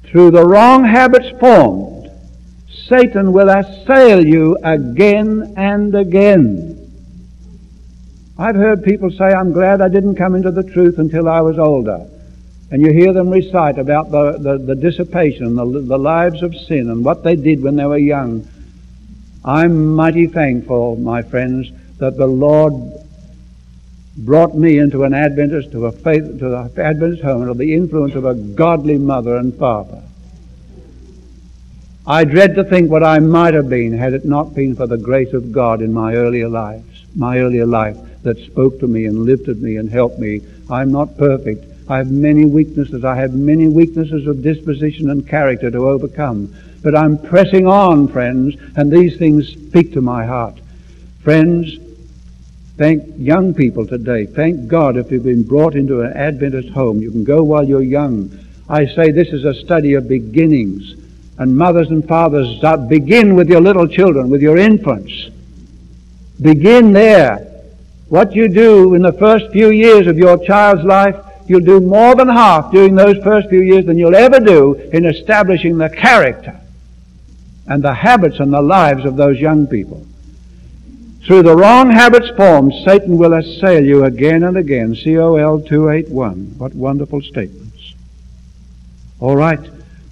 Through 0.05 0.31
the 0.31 0.47
wrong 0.47 0.85
habits 0.85 1.31
formed, 1.41 2.13
Satan 2.87 3.33
will 3.33 3.49
assail 3.49 4.25
you 4.25 4.57
again 4.63 5.55
and 5.57 5.93
again. 5.97 6.81
I've 8.39 8.55
heard 8.55 8.85
people 8.85 9.11
say, 9.11 9.25
I'm 9.25 9.53
glad 9.53 9.81
I 9.81 9.89
didn't 9.89 10.15
come 10.15 10.37
into 10.37 10.53
the 10.53 10.63
truth 10.63 10.99
until 10.99 11.29
I 11.29 11.41
was 11.41 11.59
older. 11.59 12.09
And 12.75 12.83
you 12.83 12.93
hear 12.93 13.13
them 13.13 13.31
recite 13.31 13.79
about 13.79 14.11
the, 14.11 14.33
the, 14.33 14.59
the 14.59 14.75
dissipation, 14.75 15.55
the, 15.55 15.65
the 15.65 15.97
lives 15.97 16.43
of 16.43 16.57
sin, 16.57 16.91
and 16.91 17.05
what 17.05 17.23
they 17.23 17.37
did 17.37 17.63
when 17.63 17.77
they 17.77 17.85
were 17.85 17.97
young. 17.97 18.49
I'm 19.45 19.95
mighty 19.95 20.27
thankful, 20.27 20.97
my 20.97 21.23
friends, 21.23 21.71
that 21.99 22.17
the 22.17 22.27
Lord 22.27 22.75
brought 24.17 24.57
me 24.57 24.79
into 24.79 25.05
an 25.05 25.15
Adventist, 25.15 25.71
to 25.71 25.87
a 25.87 25.93
faith, 25.93 26.25
to 26.41 26.49
the 26.49 26.83
Adventist 26.83 27.23
home, 27.23 27.43
under 27.43 27.55
the 27.55 27.75
influence 27.75 28.17
of 28.17 28.25
a 28.25 28.35
godly 28.35 28.99
mother 28.99 29.37
and 29.37 29.57
father. 29.57 30.03
I 32.05 32.25
dread 32.25 32.57
to 32.57 32.65
think 32.65 32.91
what 32.91 33.05
I 33.05 33.21
might 33.21 33.55
have 33.55 33.69
been 33.69 33.97
had 33.97 34.15
it 34.15 34.25
not 34.25 34.53
been 34.53 34.75
for 34.75 34.89
the 34.89 34.99
grace 34.99 35.33
of 35.33 35.53
God 35.53 35.81
in 35.81 35.93
my 35.93 36.17
earlier 36.17 36.49
lives, 36.49 37.05
my 37.15 37.39
earlier 37.39 37.67
life 37.67 37.99
that 38.25 38.39
spoke 38.39 38.81
to 38.81 38.89
me 38.89 39.07
and 39.07 39.27
lifted 39.27 39.63
me 39.63 39.77
and 39.77 39.89
helped 39.89 40.19
me. 40.19 40.41
I'm 40.69 40.91
not 40.91 41.17
perfect. 41.17 41.67
I 41.89 41.99
have 41.99 42.11
many 42.11 42.45
weaknesses. 42.45 43.05
I 43.05 43.17
have 43.17 43.35
many 43.35 43.69
weaknesses 43.69 44.27
of 44.27 44.43
disposition 44.43 45.11
and 45.11 45.29
character 45.29 45.71
to 45.71 45.89
overcome. 45.89 46.55
But 46.83 46.97
I'm 46.97 47.19
pressing 47.19 47.67
on, 47.67 48.09
friends, 48.09 48.57
and 48.77 48.91
these 48.91 49.17
things 49.17 49.49
speak 49.49 49.93
to 49.95 50.01
my 50.01 50.25
heart. 50.25 50.61
Friends, 51.23 51.79
Thank 52.77 53.05
young 53.17 53.55
people 53.55 53.87
today. 53.87 54.27
Thank 54.27 54.67
God 54.67 54.97
if 54.97 55.13
you've 55.13 55.23
been 55.23 55.45
brought 55.45 55.77
into 55.77 56.01
an 56.01 56.13
Adventist 56.13 56.71
home. 56.71 57.01
You 57.01 57.13
can 57.13 57.23
go 57.23 57.45
while 57.45 57.65
you're 57.65 57.83
young. 57.83 58.37
I 58.69 58.87
say 58.87 59.13
this 59.13 59.29
is 59.29 59.45
a 59.45 59.55
study 59.55 59.95
of 59.95 60.09
beginnings. 60.09 60.95
And 61.39 61.57
mothers 61.57 61.91
and 61.91 62.07
fathers, 62.07 62.63
uh, 62.65 62.77
begin 62.77 63.37
with 63.37 63.49
your 63.49 63.61
little 63.61 63.87
children, 63.87 64.29
with 64.29 64.43
your 64.43 64.57
infants. 64.57 65.31
Begin 66.41 66.93
there. 66.93 67.49
What 68.09 68.35
you 68.35 68.49
do 68.49 68.95
in 68.95 69.03
the 69.03 69.13
first 69.13 69.53
few 69.53 69.71
years 69.71 70.09
of 70.09 70.19
your 70.19 70.45
child's 70.45 70.83
life, 70.83 71.17
you'll 71.47 71.61
do 71.61 71.81
more 71.81 72.15
than 72.15 72.29
half 72.29 72.71
during 72.71 72.95
those 72.95 73.23
first 73.23 73.49
few 73.49 73.61
years 73.61 73.87
than 73.87 73.99
you'll 73.99 74.15
ever 74.15 74.41
do 74.41 74.75
in 74.75 75.05
establishing 75.05 75.79
the 75.79 75.89
character 75.89 76.61
and 77.67 77.83
the 77.83 77.95
habits 77.95 78.41
and 78.41 78.53
the 78.53 78.61
lives 78.61 79.05
of 79.05 79.17
those 79.17 79.39
young 79.39 79.67
people. 79.67 80.07
Through 81.27 81.45
the 81.45 81.57
wrong 81.57 81.91
habits 81.91 82.29
formed, 82.37 82.75
Satan 82.85 83.17
will 83.17 83.33
assail 83.33 83.83
you 83.83 84.05
again 84.05 84.43
and 84.43 84.59
again. 84.59 84.95
COL 84.95 85.61
281. 85.63 86.55
What 86.59 86.75
wonderful 86.75 87.23
statements. 87.23 87.95
All 89.21 89.37
right. 89.37 89.61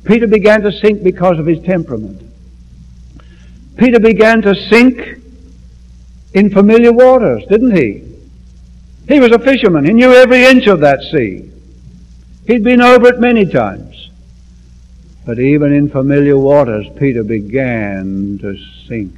Peter 0.05 0.27
began 0.27 0.63
to 0.63 0.73
sink 0.73 1.03
because 1.03 1.39
of 1.39 1.47
his 1.47 1.63
temperament. 1.63 2.23
Peter 3.77 4.01
began 4.01 4.41
to 4.43 4.55
sink 4.55 5.19
in 6.33 6.51
familiar 6.51 6.93
waters, 6.93 7.45
didn't 7.47 7.77
he? 7.77 8.12
He 9.13 9.21
was 9.21 9.33
a 9.33 9.39
fisherman. 9.39 9.85
He 9.85 9.93
knew 9.93 10.11
every 10.11 10.43
inch 10.43 10.67
of 10.69 10.81
that 10.81 11.03
sea. 11.03 11.51
He'd 12.47 12.65
been 12.65 12.81
over 12.81 13.09
it 13.09 13.21
many 13.21 13.45
times. 13.45 14.09
But 15.27 15.39
even 15.39 15.71
in 15.75 15.91
familiar 15.91 16.39
waters, 16.39 16.87
Peter 16.97 17.23
began 17.23 18.39
to 18.41 18.57
sink. 18.89 19.13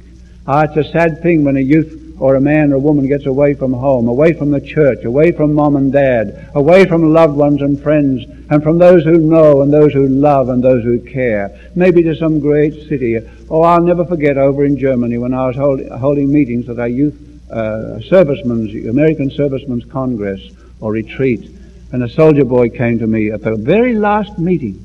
Ah, 0.45 0.63
it's 0.63 0.75
a 0.75 0.91
sad 0.91 1.23
thing 1.23 1.45
when 1.45 1.55
a 1.55 1.61
youth 1.61 2.17
or 2.19 2.35
a 2.35 2.41
man 2.41 2.73
or 2.73 2.75
a 2.75 2.79
woman 2.79 3.07
gets 3.07 3.25
away 3.25 3.53
from 3.53 3.71
home, 3.71 4.09
away 4.09 4.33
from 4.33 4.51
the 4.51 4.59
church, 4.59 5.05
away 5.05 5.31
from 5.31 5.53
mom 5.53 5.77
and 5.77 5.93
dad, 5.93 6.49
away 6.55 6.83
from 6.83 7.13
loved 7.13 7.37
ones 7.37 7.61
and 7.61 7.81
friends, 7.81 8.25
and 8.49 8.61
from 8.61 8.77
those 8.77 9.05
who 9.05 9.17
know 9.17 9.61
and 9.61 9.71
those 9.71 9.93
who 9.93 10.09
love 10.09 10.49
and 10.49 10.61
those 10.61 10.83
who 10.83 10.99
care, 10.99 11.57
maybe 11.73 12.03
to 12.03 12.13
some 12.17 12.41
great 12.41 12.89
city. 12.89 13.17
Oh, 13.49 13.61
I'll 13.61 13.81
never 13.81 14.03
forget 14.03 14.37
over 14.37 14.65
in 14.65 14.77
Germany 14.77 15.17
when 15.17 15.33
I 15.33 15.47
was 15.47 15.55
hold, 15.55 15.87
holding 15.87 16.33
meetings 16.33 16.67
at 16.67 16.79
our 16.79 16.87
youth 16.89 17.34
uh, 17.51 17.99
servicemen's, 18.01 18.73
American 18.87 19.29
Servicemen's 19.29 19.85
Congress 19.85 20.51
or 20.79 20.91
retreat, 20.91 21.49
and 21.91 22.03
a 22.03 22.09
soldier 22.09 22.45
boy 22.45 22.69
came 22.69 22.99
to 22.99 23.07
me 23.07 23.31
at 23.31 23.41
the 23.41 23.55
very 23.55 23.93
last 23.95 24.37
meeting, 24.37 24.81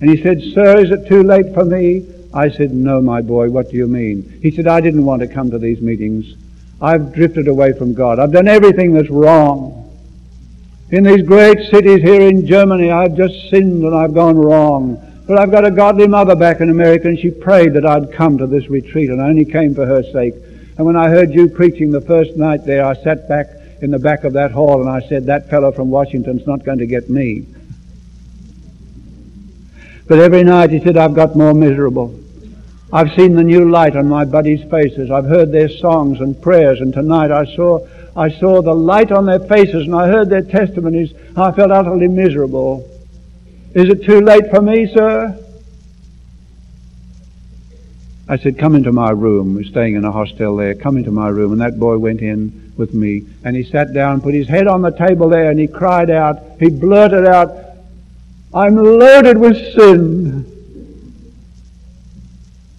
and 0.00 0.10
he 0.10 0.22
said, 0.22 0.40
Sir, 0.40 0.78
is 0.78 0.90
it 0.90 1.08
too 1.08 1.22
late 1.22 1.54
for 1.54 1.64
me? 1.64 2.06
I 2.32 2.50
said, 2.50 2.72
No, 2.72 3.00
my 3.00 3.22
boy, 3.22 3.50
what 3.50 3.70
do 3.70 3.76
you 3.76 3.86
mean? 3.86 4.38
He 4.42 4.50
said, 4.50 4.66
I 4.66 4.80
didn't 4.80 5.04
want 5.04 5.22
to 5.22 5.28
come 5.28 5.50
to 5.50 5.58
these 5.58 5.80
meetings. 5.80 6.36
I've 6.80 7.12
drifted 7.12 7.48
away 7.48 7.72
from 7.72 7.94
God. 7.94 8.18
I've 8.18 8.32
done 8.32 8.46
everything 8.46 8.92
that's 8.92 9.10
wrong. 9.10 9.74
In 10.90 11.04
these 11.04 11.22
great 11.22 11.58
cities 11.70 12.00
here 12.02 12.22
in 12.22 12.46
Germany, 12.46 12.90
I've 12.90 13.16
just 13.16 13.50
sinned 13.50 13.82
and 13.82 13.94
I've 13.94 14.14
gone 14.14 14.38
wrong. 14.38 15.04
But 15.26 15.38
I've 15.38 15.50
got 15.50 15.66
a 15.66 15.70
godly 15.70 16.06
mother 16.06 16.34
back 16.34 16.60
in 16.60 16.70
America 16.70 17.08
and 17.08 17.18
she 17.18 17.30
prayed 17.30 17.74
that 17.74 17.84
I'd 17.84 18.12
come 18.12 18.38
to 18.38 18.46
this 18.46 18.70
retreat 18.70 19.10
and 19.10 19.20
I 19.20 19.28
only 19.28 19.44
came 19.44 19.74
for 19.74 19.84
her 19.84 20.02
sake. 20.02 20.34
And 20.78 20.86
when 20.86 20.96
I 20.96 21.08
heard 21.08 21.34
you 21.34 21.48
preaching 21.48 21.90
the 21.90 22.00
first 22.00 22.36
night 22.36 22.64
there, 22.64 22.84
I 22.84 22.94
sat 23.02 23.28
back 23.28 23.48
in 23.82 23.90
the 23.90 23.98
back 23.98 24.22
of 24.22 24.32
that 24.34 24.52
hall 24.52 24.80
and 24.80 24.88
I 24.88 25.06
said, 25.08 25.26
that 25.26 25.50
fellow 25.50 25.72
from 25.72 25.90
Washington's 25.90 26.46
not 26.46 26.64
going 26.64 26.78
to 26.78 26.86
get 26.86 27.10
me. 27.10 27.46
But 30.06 30.20
every 30.20 30.44
night 30.44 30.70
he 30.70 30.80
said, 30.80 30.96
I've 30.96 31.14
got 31.14 31.36
more 31.36 31.52
miserable. 31.52 32.18
I've 32.92 33.12
seen 33.14 33.34
the 33.34 33.42
new 33.42 33.68
light 33.68 33.96
on 33.96 34.08
my 34.08 34.24
buddies' 34.24 34.62
faces. 34.70 35.10
I've 35.10 35.26
heard 35.26 35.52
their 35.52 35.68
songs 35.68 36.20
and 36.20 36.40
prayers, 36.40 36.80
and 36.80 36.94
tonight 36.94 37.30
I 37.30 37.44
saw 37.54 37.86
I 38.16 38.30
saw 38.30 38.62
the 38.62 38.74
light 38.74 39.12
on 39.12 39.26
their 39.26 39.38
faces 39.38 39.86
and 39.86 39.94
I 39.94 40.08
heard 40.08 40.28
their 40.28 40.42
testimonies. 40.42 41.12
I 41.36 41.52
felt 41.52 41.70
utterly 41.70 42.08
miserable. 42.08 42.88
Is 43.74 43.88
it 43.90 44.04
too 44.04 44.20
late 44.20 44.50
for 44.50 44.60
me, 44.60 44.92
sir? 44.92 45.38
I 48.28 48.36
said, 48.36 48.58
come 48.58 48.74
into 48.74 48.92
my 48.92 49.10
room. 49.10 49.54
We're 49.54 49.64
staying 49.64 49.94
in 49.94 50.04
a 50.04 50.12
hostel 50.12 50.56
there. 50.56 50.74
Come 50.74 50.98
into 50.98 51.10
my 51.10 51.28
room. 51.28 51.52
And 51.52 51.60
that 51.62 51.78
boy 51.78 51.96
went 51.96 52.20
in 52.20 52.72
with 52.76 52.92
me 52.92 53.26
and 53.42 53.56
he 53.56 53.64
sat 53.64 53.94
down, 53.94 54.20
put 54.20 54.34
his 54.34 54.48
head 54.48 54.66
on 54.66 54.82
the 54.82 54.90
table 54.90 55.28
there 55.28 55.50
and 55.50 55.58
he 55.58 55.66
cried 55.66 56.10
out, 56.10 56.38
he 56.60 56.68
blurted 56.68 57.26
out, 57.26 57.50
I'm 58.52 58.76
loaded 58.76 59.38
with 59.38 59.56
sin. 59.74 60.54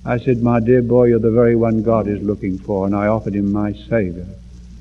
I 0.06 0.18
said, 0.18 0.42
My 0.42 0.60
dear 0.60 0.82
boy, 0.82 1.06
you're 1.06 1.20
the 1.20 1.32
very 1.32 1.56
one 1.56 1.84
God 1.84 2.08
is 2.08 2.22
looking 2.22 2.58
for. 2.58 2.86
And 2.86 2.96
I 2.96 3.08
offered 3.08 3.36
him 3.36 3.52
my 3.52 3.74
Savior. 3.74 4.28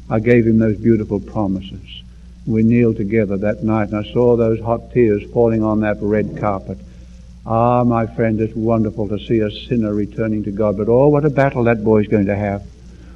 I 0.08 0.20
gave 0.20 0.46
him 0.46 0.58
those 0.58 0.76
beautiful 0.76 1.20
promises. 1.20 2.02
We 2.46 2.62
kneeled 2.62 2.96
together 2.96 3.36
that 3.36 3.62
night, 3.62 3.90
and 3.90 4.06
I 4.06 4.10
saw 4.10 4.36
those 4.36 4.60
hot 4.60 4.92
tears 4.92 5.22
falling 5.32 5.62
on 5.62 5.80
that 5.80 5.98
red 6.00 6.38
carpet. 6.38 6.78
Ah, 7.50 7.82
my 7.82 8.06
friend, 8.06 8.38
it's 8.42 8.54
wonderful 8.54 9.08
to 9.08 9.18
see 9.18 9.38
a 9.38 9.50
sinner 9.50 9.94
returning 9.94 10.44
to 10.44 10.50
God. 10.50 10.76
But 10.76 10.90
oh, 10.90 11.08
what 11.08 11.24
a 11.24 11.30
battle 11.30 11.64
that 11.64 11.82
boy's 11.82 12.06
going 12.06 12.26
to 12.26 12.36
have. 12.36 12.62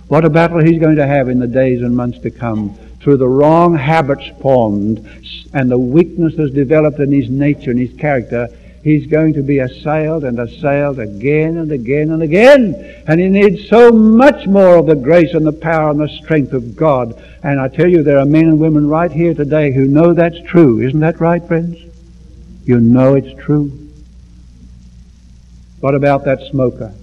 What 0.09 0.25
a 0.25 0.31
battle 0.31 0.65
he's 0.65 0.81
going 0.81 0.97
to 0.97 1.07
have 1.07 1.29
in 1.29 1.39
the 1.39 1.47
days 1.47 1.83
and 1.83 1.95
months 1.95 2.19
to 2.21 2.31
come 2.31 2.75
through 3.03 3.19
the 3.19 3.29
wrong 3.29 3.77
habits 3.77 4.27
formed 4.41 5.07
and 5.53 5.71
the 5.71 5.77
weaknesses 5.77 6.51
developed 6.51 6.99
in 6.99 7.13
his 7.13 7.29
nature 7.29 7.73
and 7.73 7.79
his 7.79 7.93
character 7.99 8.49
he's 8.83 9.07
going 9.07 9.35
to 9.35 9.43
be 9.43 9.59
assailed 9.59 10.25
and 10.25 10.39
assailed 10.39 10.99
again 10.99 11.59
and 11.59 11.71
again 11.71 12.11
and 12.11 12.23
again. 12.23 13.05
And 13.07 13.21
he 13.21 13.29
needs 13.29 13.69
so 13.69 13.93
much 13.93 14.47
more 14.47 14.77
of 14.77 14.87
the 14.87 14.97
grace 14.97 15.35
and 15.35 15.47
the 15.47 15.53
power 15.53 15.91
and 15.91 16.01
the 16.01 16.09
strength 16.09 16.55
of 16.55 16.75
God. 16.75 17.23
And 17.43 17.61
I 17.61 17.69
tell 17.69 17.87
you, 17.87 18.03
there 18.03 18.19
are 18.19 18.25
men 18.25 18.45
and 18.45 18.59
women 18.59 18.89
right 18.89 19.13
here 19.13 19.35
today 19.35 19.73
who 19.73 19.87
know 19.87 20.15
that's 20.15 20.41
true. 20.47 20.81
Isn't 20.81 21.01
that 21.01 21.21
right, 21.21 21.47
friends? 21.47 21.79
You 22.65 22.81
know 22.81 23.15
it's 23.15 23.39
true. 23.39 23.82
What 25.83 25.97
about 25.97 26.25
that 26.27 26.39
smoker? 26.49 26.95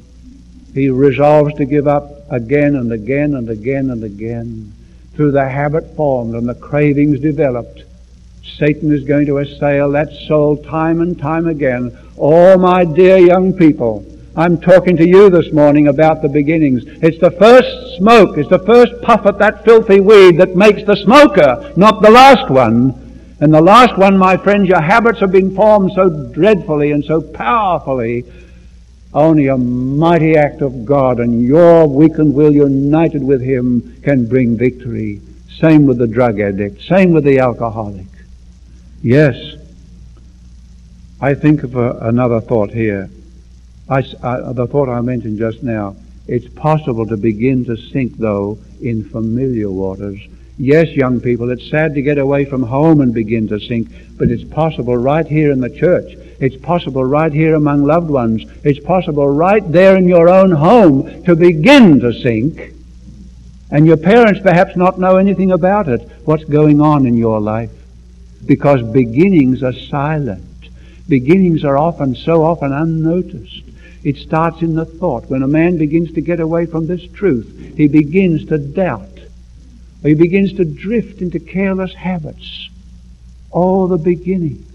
He 0.73 0.87
resolves 0.87 1.53
to 1.55 1.65
give 1.65 1.85
up 1.85 2.31
again 2.31 2.77
and 2.77 2.93
again 2.93 3.35
and 3.35 3.49
again 3.49 3.89
and 3.89 4.05
again 4.05 4.71
through 5.15 5.31
the 5.31 5.49
habit 5.49 5.97
formed 5.97 6.33
and 6.33 6.47
the 6.47 6.55
cravings 6.55 7.19
developed 7.19 7.83
Satan 8.57 8.93
is 8.93 9.03
going 9.03 9.25
to 9.25 9.39
assail 9.39 9.91
that 9.91 10.13
soul 10.29 10.55
time 10.55 11.01
and 11.01 11.19
time 11.19 11.47
again. 11.47 11.91
Oh, 12.17 12.57
my 12.57 12.85
dear 12.85 13.17
young 13.17 13.51
people, 13.51 14.05
I'm 14.37 14.61
talking 14.61 14.95
to 14.95 15.05
you 15.05 15.29
this 15.29 15.51
morning 15.51 15.89
about 15.89 16.21
the 16.21 16.29
beginnings. 16.29 16.83
It's 17.03 17.19
the 17.19 17.31
first 17.31 17.97
smoke, 17.97 18.37
it's 18.37 18.49
the 18.49 18.59
first 18.59 19.01
puff 19.01 19.25
at 19.25 19.39
that 19.39 19.65
filthy 19.65 19.99
weed 19.99 20.37
that 20.37 20.55
makes 20.55 20.85
the 20.85 20.95
smoker, 20.95 21.73
not 21.75 22.01
the 22.01 22.11
last 22.11 22.49
one. 22.49 23.35
And 23.41 23.53
the 23.53 23.61
last 23.61 23.97
one, 23.97 24.17
my 24.17 24.37
friends, 24.37 24.69
your 24.69 24.81
habits 24.81 25.19
have 25.19 25.33
been 25.33 25.53
formed 25.53 25.91
so 25.95 26.31
dreadfully 26.31 26.91
and 26.91 27.03
so 27.03 27.21
powerfully. 27.21 28.23
Only 29.13 29.47
a 29.47 29.57
mighty 29.57 30.35
act 30.35 30.61
of 30.61 30.85
God 30.85 31.19
and 31.19 31.43
your 31.43 31.87
weakened 31.87 32.35
will 32.35 32.53
united 32.53 33.23
with 33.23 33.41
Him 33.41 33.99
can 34.03 34.27
bring 34.27 34.57
victory. 34.57 35.21
Same 35.59 35.87
with 35.87 35.97
the 35.97 36.07
drug 36.07 36.39
addict. 36.39 36.83
Same 36.83 37.11
with 37.11 37.23
the 37.23 37.39
alcoholic. 37.39 38.05
Yes. 39.01 39.55
I 41.19 41.33
think 41.33 41.63
of 41.63 41.75
a, 41.75 41.91
another 42.01 42.39
thought 42.39 42.71
here. 42.71 43.09
I, 43.89 44.05
I, 44.21 44.27
uh, 44.27 44.53
the 44.53 44.67
thought 44.67 44.89
I 44.89 45.01
mentioned 45.01 45.39
just 45.39 45.63
now. 45.63 45.95
It's 46.27 46.47
possible 46.53 47.07
to 47.07 47.17
begin 47.17 47.65
to 47.65 47.75
sink, 47.75 48.17
though, 48.17 48.59
in 48.79 49.03
familiar 49.03 49.71
waters. 49.71 50.19
Yes, 50.59 50.89
young 50.89 51.19
people, 51.19 51.49
it's 51.49 51.69
sad 51.69 51.95
to 51.95 52.01
get 52.01 52.19
away 52.19 52.45
from 52.45 52.61
home 52.61 53.01
and 53.01 53.13
begin 53.13 53.47
to 53.47 53.59
sink, 53.59 53.89
but 54.17 54.29
it's 54.29 54.43
possible 54.43 54.95
right 54.95 55.25
here 55.25 55.51
in 55.51 55.59
the 55.59 55.69
church. 55.69 56.13
It's 56.39 56.55
possible 56.55 57.03
right 57.03 57.31
here 57.31 57.55
among 57.55 57.83
loved 57.83 58.09
ones. 58.09 58.45
It's 58.63 58.79
possible 58.79 59.27
right 59.27 59.69
there 59.71 59.97
in 59.97 60.07
your 60.07 60.29
own 60.29 60.51
home 60.51 61.23
to 61.23 61.35
begin 61.35 61.99
to 61.99 62.13
sink. 62.13 62.73
And 63.71 63.85
your 63.85 63.97
parents 63.97 64.39
perhaps 64.39 64.75
not 64.75 64.99
know 64.99 65.17
anything 65.17 65.51
about 65.51 65.87
it, 65.87 66.01
what's 66.25 66.45
going 66.45 66.81
on 66.81 67.05
in 67.05 67.15
your 67.15 67.39
life 67.39 67.71
because 68.45 68.81
beginnings 68.81 69.63
are 69.63 69.73
silent. 69.73 70.43
Beginnings 71.07 71.63
are 71.63 71.77
often, 71.77 72.15
so 72.15 72.43
often 72.43 72.71
unnoticed. 72.71 73.63
It 74.03 74.17
starts 74.17 74.61
in 74.61 74.75
the 74.75 74.85
thought. 74.85 75.29
When 75.29 75.43
a 75.43 75.47
man 75.47 75.77
begins 75.77 76.13
to 76.13 76.21
get 76.21 76.39
away 76.39 76.65
from 76.65 76.87
this 76.87 77.05
truth, 77.11 77.73
he 77.75 77.87
begins 77.87 78.45
to 78.45 78.57
doubt. 78.57 79.19
He 80.03 80.13
begins 80.13 80.53
to 80.53 80.65
drift 80.65 81.21
into 81.21 81.39
careless 81.39 81.93
habits. 81.93 82.69
All 83.51 83.87
the 83.87 83.97
beginnings. 83.97 84.65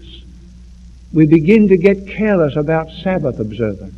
We 1.15 1.25
begin 1.25 1.69
to 1.69 1.77
get 1.77 2.09
careless 2.09 2.57
about 2.57 2.91
Sabbath 2.91 3.39
observance. 3.39 3.95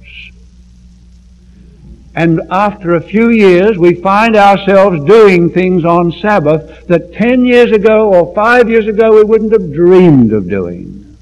And 2.16 2.42
after 2.52 2.94
a 2.94 3.02
few 3.02 3.32
years, 3.32 3.76
we 3.76 3.96
find 3.96 4.36
ourselves 4.36 5.04
doing 5.04 5.50
things 5.50 5.84
on 5.84 6.12
Sabbath 6.12 6.86
that 6.86 7.14
10 7.14 7.44
years 7.44 7.72
ago 7.72 8.14
or 8.14 8.36
5 8.36 8.70
years 8.70 8.88
ago 8.88 9.16
we 9.16 9.24
wouldn't 9.24 9.52
have 9.52 9.74
dreamed 9.74 10.32
of 10.32 10.48
doing. 10.48 11.18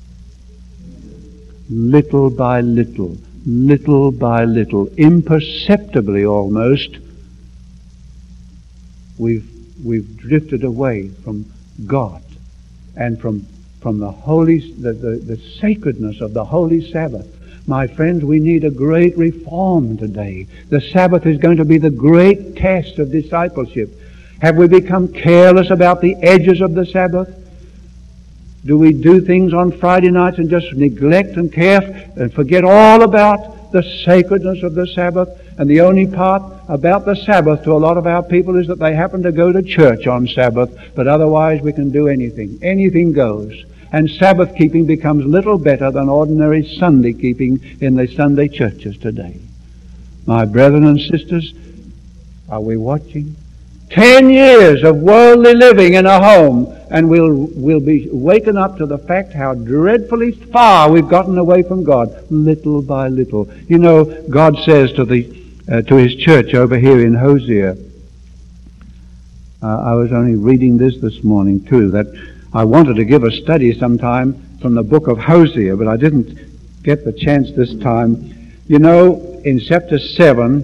Little 1.69 2.29
by 2.29 2.59
little, 2.59 3.17
little 3.45 4.11
by 4.11 4.43
little, 4.43 4.87
imperceptibly 4.97 6.25
almost, 6.25 6.97
we've, 9.17 9.49
we've 9.83 10.17
drifted 10.17 10.65
away 10.65 11.07
from 11.23 11.45
God 11.85 12.21
and 12.97 13.19
from, 13.19 13.45
from 13.85 13.99
the 13.99 14.09
holy, 14.09 14.71
the, 14.81 14.93
the, 14.93 15.17
the 15.17 15.37
sacredness 15.61 16.19
of 16.19 16.33
the 16.33 16.43
holy 16.43 16.91
Sabbath. 16.91 17.27
My 17.67 17.85
friends, 17.85 18.23
we 18.23 18.39
need 18.39 18.63
a 18.63 18.71
great 18.71 19.15
reform 19.15 19.95
today. 19.95 20.47
The 20.69 20.81
Sabbath 20.81 21.27
is 21.27 21.37
going 21.37 21.57
to 21.57 21.65
be 21.65 21.77
the 21.77 21.91
great 21.91 22.55
test 22.55 22.97
of 22.97 23.11
discipleship. 23.11 23.91
Have 24.41 24.55
we 24.55 24.67
become 24.67 25.07
careless 25.13 25.69
about 25.69 26.01
the 26.01 26.15
edges 26.15 26.61
of 26.61 26.73
the 26.73 26.87
Sabbath? 26.87 27.29
Do 28.65 28.75
we 28.79 28.91
do 28.91 29.21
things 29.21 29.53
on 29.53 29.71
Friday 29.71 30.09
nights 30.09 30.39
and 30.39 30.49
just 30.49 30.73
neglect 30.73 31.37
and 31.37 31.53
care 31.53 32.11
and 32.15 32.33
forget 32.33 32.63
all 32.63 33.03
about 33.03 33.71
the 33.71 33.83
sacredness 34.03 34.63
of 34.63 34.73
the 34.73 34.87
Sabbath? 34.87 35.29
And 35.59 35.69
the 35.69 35.81
only 35.81 36.07
part 36.07 36.41
about 36.69 37.05
the 37.05 37.15
Sabbath 37.15 37.63
to 37.65 37.73
a 37.73 37.77
lot 37.77 37.99
of 37.99 38.07
our 38.07 38.23
people 38.23 38.55
is 38.55 38.65
that 38.65 38.79
they 38.79 38.95
happen 38.95 39.21
to 39.21 39.31
go 39.31 39.51
to 39.51 39.61
church 39.61 40.07
on 40.07 40.27
Sabbath, 40.27 40.75
but 40.95 41.05
otherwise 41.05 41.61
we 41.61 41.71
can 41.71 41.91
do 41.91 42.07
anything. 42.07 42.57
Anything 42.63 43.11
goes 43.11 43.63
and 43.91 44.09
Sabbath 44.09 44.55
keeping 44.55 44.85
becomes 44.85 45.25
little 45.25 45.57
better 45.57 45.91
than 45.91 46.09
ordinary 46.09 46.65
Sunday 46.77 47.13
keeping 47.13 47.77
in 47.81 47.95
the 47.95 48.07
Sunday 48.07 48.47
churches 48.47 48.97
today. 48.97 49.39
My 50.25 50.45
brethren 50.45 50.85
and 50.85 50.99
sisters, 50.99 51.53
are 52.49 52.61
we 52.61 52.77
watching? 52.77 53.35
Ten 53.89 54.29
years 54.29 54.83
of 54.83 54.97
worldly 54.97 55.53
living 55.53 55.93
in 55.93 56.05
a 56.05 56.19
home 56.19 56.75
and 56.89 57.09
we'll, 57.09 57.49
we'll 57.55 57.79
be 57.79 58.09
waken 58.09 58.57
up 58.57 58.77
to 58.77 58.85
the 58.85 58.97
fact 58.97 59.33
how 59.33 59.53
dreadfully 59.53 60.31
far 60.31 60.89
we've 60.91 61.07
gotten 61.07 61.37
away 61.37 61.63
from 61.63 61.83
God, 61.83 62.25
little 62.29 62.81
by 62.81 63.07
little. 63.07 63.51
You 63.67 63.79
know, 63.79 64.05
God 64.29 64.57
says 64.65 64.91
to 64.93 65.05
the, 65.05 65.43
uh, 65.71 65.81
to 65.83 65.95
His 65.95 66.15
church 66.15 66.53
over 66.53 66.77
here 66.77 67.05
in 67.05 67.13
Hosea, 67.13 67.75
uh, 69.61 69.79
I 69.79 69.93
was 69.93 70.11
only 70.11 70.35
reading 70.35 70.77
this 70.77 70.99
this 70.99 71.23
morning 71.23 71.63
too, 71.65 71.89
that 71.91 72.07
I 72.55 72.63
wanted 72.63 72.95
to 72.95 73.03
give 73.03 73.25
a 73.25 73.31
study 73.31 73.77
sometime 73.77 74.57
from 74.61 74.75
the 74.75 74.81
book 74.81 75.07
of 75.07 75.17
Hosea, 75.17 75.75
but 75.75 75.89
I 75.89 75.97
didn't 75.97 76.39
get 76.83 77.03
the 77.03 77.11
chance 77.11 77.51
this 77.51 77.75
time. 77.75 78.53
You 78.67 78.79
know, 78.79 79.41
in 79.43 79.59
chapter 79.59 79.99
7 79.99 80.63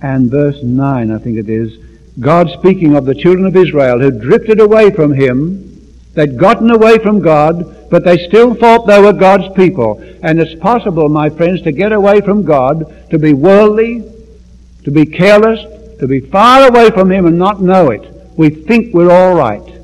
and 0.00 0.30
verse 0.30 0.62
9, 0.62 1.10
I 1.10 1.18
think 1.18 1.36
it 1.36 1.48
is, 1.48 1.76
God 2.20 2.48
speaking 2.50 2.94
of 2.94 3.06
the 3.06 3.16
children 3.16 3.44
of 3.44 3.56
Israel 3.56 3.98
who 3.98 4.12
drifted 4.12 4.60
away 4.60 4.92
from 4.92 5.12
Him, 5.12 5.84
they'd 6.14 6.38
gotten 6.38 6.70
away 6.70 6.98
from 6.98 7.18
God, 7.18 7.90
but 7.90 8.04
they 8.04 8.28
still 8.28 8.54
thought 8.54 8.86
they 8.86 9.00
were 9.00 9.12
God's 9.12 9.52
people. 9.56 10.00
And 10.22 10.38
it's 10.38 10.60
possible, 10.60 11.08
my 11.08 11.28
friends, 11.28 11.60
to 11.62 11.72
get 11.72 11.90
away 11.90 12.20
from 12.20 12.44
God, 12.44 13.10
to 13.10 13.18
be 13.18 13.34
worldly, 13.34 14.04
to 14.84 14.92
be 14.92 15.06
careless, 15.06 15.58
to 15.98 16.06
be 16.06 16.20
far 16.20 16.68
away 16.68 16.90
from 16.90 17.10
Him 17.10 17.26
and 17.26 17.36
not 17.36 17.60
know 17.60 17.90
it. 17.90 18.08
We 18.36 18.50
think 18.50 18.94
we're 18.94 19.10
all 19.10 19.34
right. 19.34 19.79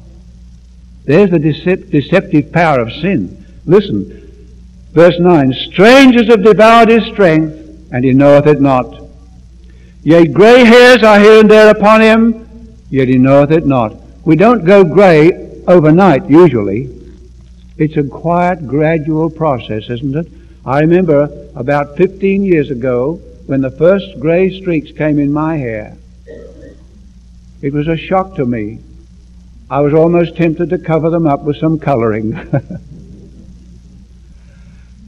There's 1.06 1.30
the 1.30 1.38
deceptive 1.38 2.52
power 2.52 2.80
of 2.80 2.92
sin. 2.92 3.44
Listen, 3.64 4.48
verse 4.92 5.18
9, 5.18 5.52
Strangers 5.70 6.26
have 6.28 6.42
devoured 6.42 6.88
his 6.88 7.04
strength, 7.06 7.54
and 7.92 8.04
he 8.04 8.12
knoweth 8.12 8.46
it 8.46 8.60
not. 8.60 9.02
Yea, 10.02 10.26
grey 10.26 10.64
hairs 10.64 11.02
are 11.02 11.18
here 11.18 11.40
and 11.40 11.50
there 11.50 11.70
upon 11.70 12.00
him, 12.00 12.76
yet 12.90 13.08
he 13.08 13.18
knoweth 13.18 13.52
it 13.52 13.66
not. 13.66 13.94
We 14.24 14.36
don't 14.36 14.64
go 14.64 14.82
grey 14.84 15.62
overnight, 15.66 16.28
usually. 16.28 16.90
It's 17.78 17.96
a 17.96 18.04
quiet, 18.04 18.66
gradual 18.66 19.30
process, 19.30 19.88
isn't 19.88 20.16
it? 20.16 20.26
I 20.64 20.80
remember 20.80 21.48
about 21.54 21.96
15 21.96 22.44
years 22.44 22.70
ago 22.70 23.20
when 23.46 23.60
the 23.60 23.70
first 23.70 24.18
grey 24.18 24.60
streaks 24.60 24.90
came 24.90 25.20
in 25.20 25.32
my 25.32 25.56
hair. 25.56 25.96
It 27.62 27.72
was 27.72 27.86
a 27.86 27.96
shock 27.96 28.34
to 28.36 28.44
me. 28.44 28.80
I 29.68 29.80
was 29.80 29.94
almost 29.94 30.36
tempted 30.36 30.70
to 30.70 30.78
cover 30.78 31.10
them 31.10 31.26
up 31.26 31.42
with 31.42 31.56
some 31.56 31.80
coloring. 31.80 32.32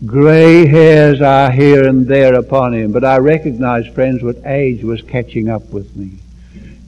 Gray 0.07 0.67
hairs 0.67 1.21
are 1.21 1.51
here 1.51 1.87
and 1.87 2.09
there 2.09 2.35
upon 2.35 2.75
him, 2.75 2.91
but 2.91 3.05
I 3.05 3.19
recognized, 3.19 3.95
friends, 3.95 4.23
what 4.23 4.45
age 4.45 4.83
was 4.83 5.01
catching 5.03 5.49
up 5.49 5.71
with 5.71 5.95
me. 5.95 6.19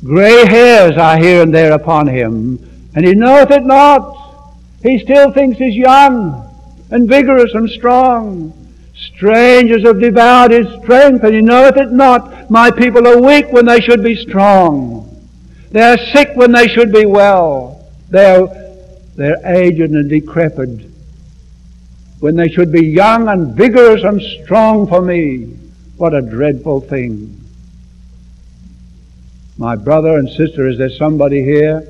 Gray 0.02 0.46
hairs 0.46 0.96
are 0.96 1.16
here 1.18 1.42
and 1.42 1.54
there 1.54 1.72
upon 1.72 2.08
him, 2.08 2.58
and 2.94 3.06
he 3.06 3.14
knoweth 3.14 3.52
it 3.52 3.64
not. 3.64 4.16
He 4.82 4.98
still 4.98 5.30
thinks 5.30 5.58
he's 5.58 5.76
young 5.76 6.48
and 6.90 7.08
vigorous 7.08 7.54
and 7.54 7.70
strong. 7.70 8.52
Strangers 8.96 9.84
have 9.84 10.00
devoured 10.00 10.50
his 10.50 10.66
strength, 10.82 11.22
and 11.22 11.34
he 11.34 11.40
knoweth 11.40 11.76
it 11.76 11.92
not. 11.92 12.50
My 12.50 12.72
people 12.72 13.06
are 13.06 13.20
weak 13.20 13.52
when 13.52 13.66
they 13.66 13.80
should 13.80 14.02
be 14.02 14.16
strong. 14.16 15.09
They 15.70 15.82
are 15.82 15.98
sick 15.98 16.30
when 16.34 16.52
they 16.52 16.68
should 16.68 16.92
be 16.92 17.06
well. 17.06 17.86
They 18.10 18.34
are, 18.34 18.48
they're 19.16 19.40
aged 19.46 19.92
and 19.92 20.08
decrepit 20.08 20.90
when 22.20 22.36
they 22.36 22.48
should 22.48 22.70
be 22.70 22.86
young 22.86 23.28
and 23.28 23.54
vigorous 23.54 24.02
and 24.02 24.20
strong 24.20 24.86
for 24.86 25.00
me. 25.00 25.56
What 25.96 26.14
a 26.14 26.20
dreadful 26.20 26.80
thing. 26.82 27.36
My 29.56 29.76
brother 29.76 30.16
and 30.16 30.28
sister, 30.28 30.66
is 30.68 30.78
there 30.78 30.90
somebody 30.90 31.42
here 31.42 31.86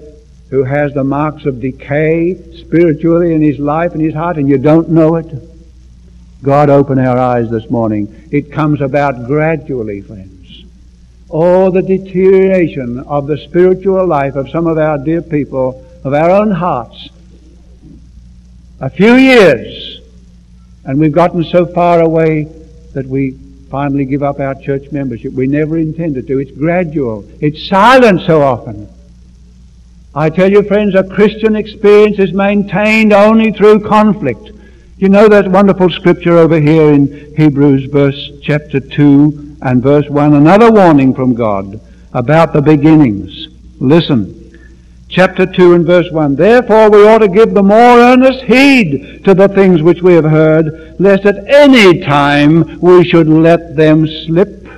who 0.50 0.64
has 0.64 0.92
the 0.92 1.04
marks 1.04 1.46
of 1.46 1.60
decay 1.60 2.34
spiritually 2.56 3.34
in 3.34 3.42
his 3.42 3.58
life 3.58 3.92
and 3.92 4.00
his 4.00 4.14
heart 4.14 4.36
and 4.36 4.48
you 4.48 4.58
don't 4.58 4.88
know 4.88 5.16
it? 5.16 5.32
God 6.42 6.70
open 6.70 6.98
our 6.98 7.18
eyes 7.18 7.50
this 7.50 7.70
morning. 7.70 8.28
It 8.30 8.50
comes 8.50 8.80
about 8.80 9.26
gradually, 9.26 10.00
friends. 10.00 10.29
Oh, 11.32 11.70
the 11.70 11.82
deterioration 11.82 12.98
of 13.00 13.28
the 13.28 13.38
spiritual 13.38 14.04
life 14.04 14.34
of 14.34 14.50
some 14.50 14.66
of 14.66 14.78
our 14.78 14.98
dear 14.98 15.22
people, 15.22 15.86
of 16.02 16.12
our 16.12 16.30
own 16.30 16.50
hearts. 16.50 17.08
A 18.80 18.90
few 18.90 19.14
years, 19.14 20.00
and 20.84 20.98
we've 20.98 21.12
gotten 21.12 21.44
so 21.44 21.66
far 21.66 22.00
away 22.00 22.44
that 22.94 23.06
we 23.06 23.38
finally 23.70 24.04
give 24.04 24.24
up 24.24 24.40
our 24.40 24.56
church 24.56 24.90
membership. 24.90 25.32
We 25.32 25.46
never 25.46 25.78
intended 25.78 26.26
to. 26.26 26.40
It's 26.40 26.50
gradual. 26.50 27.24
It's 27.40 27.68
silent 27.68 28.22
so 28.22 28.42
often. 28.42 28.88
I 30.12 30.30
tell 30.30 30.50
you, 30.50 30.64
friends, 30.64 30.96
a 30.96 31.04
Christian 31.04 31.54
experience 31.54 32.18
is 32.18 32.32
maintained 32.32 33.12
only 33.12 33.52
through 33.52 33.86
conflict. 33.86 34.50
You 34.96 35.08
know 35.08 35.28
that 35.28 35.48
wonderful 35.48 35.90
scripture 35.90 36.36
over 36.38 36.58
here 36.58 36.90
in 36.92 37.34
Hebrews 37.36 37.84
verse 37.92 38.30
chapter 38.42 38.80
2 38.80 39.49
and 39.62 39.82
verse 39.82 40.08
1, 40.08 40.34
another 40.34 40.70
warning 40.70 41.14
from 41.14 41.34
God 41.34 41.80
about 42.12 42.52
the 42.52 42.62
beginnings. 42.62 43.48
Listen. 43.78 44.36
Chapter 45.08 45.44
2 45.44 45.74
and 45.74 45.84
verse 45.84 46.08
1. 46.12 46.36
Therefore 46.36 46.88
we 46.88 47.06
ought 47.06 47.18
to 47.18 47.28
give 47.28 47.52
the 47.52 47.62
more 47.64 47.98
earnest 47.98 48.42
heed 48.44 49.24
to 49.24 49.34
the 49.34 49.48
things 49.48 49.82
which 49.82 50.02
we 50.02 50.12
have 50.14 50.24
heard, 50.24 51.00
lest 51.00 51.26
at 51.26 51.48
any 51.48 52.00
time 52.00 52.78
we 52.80 53.04
should 53.04 53.26
let 53.26 53.74
them 53.74 54.06
slip. 54.06 54.68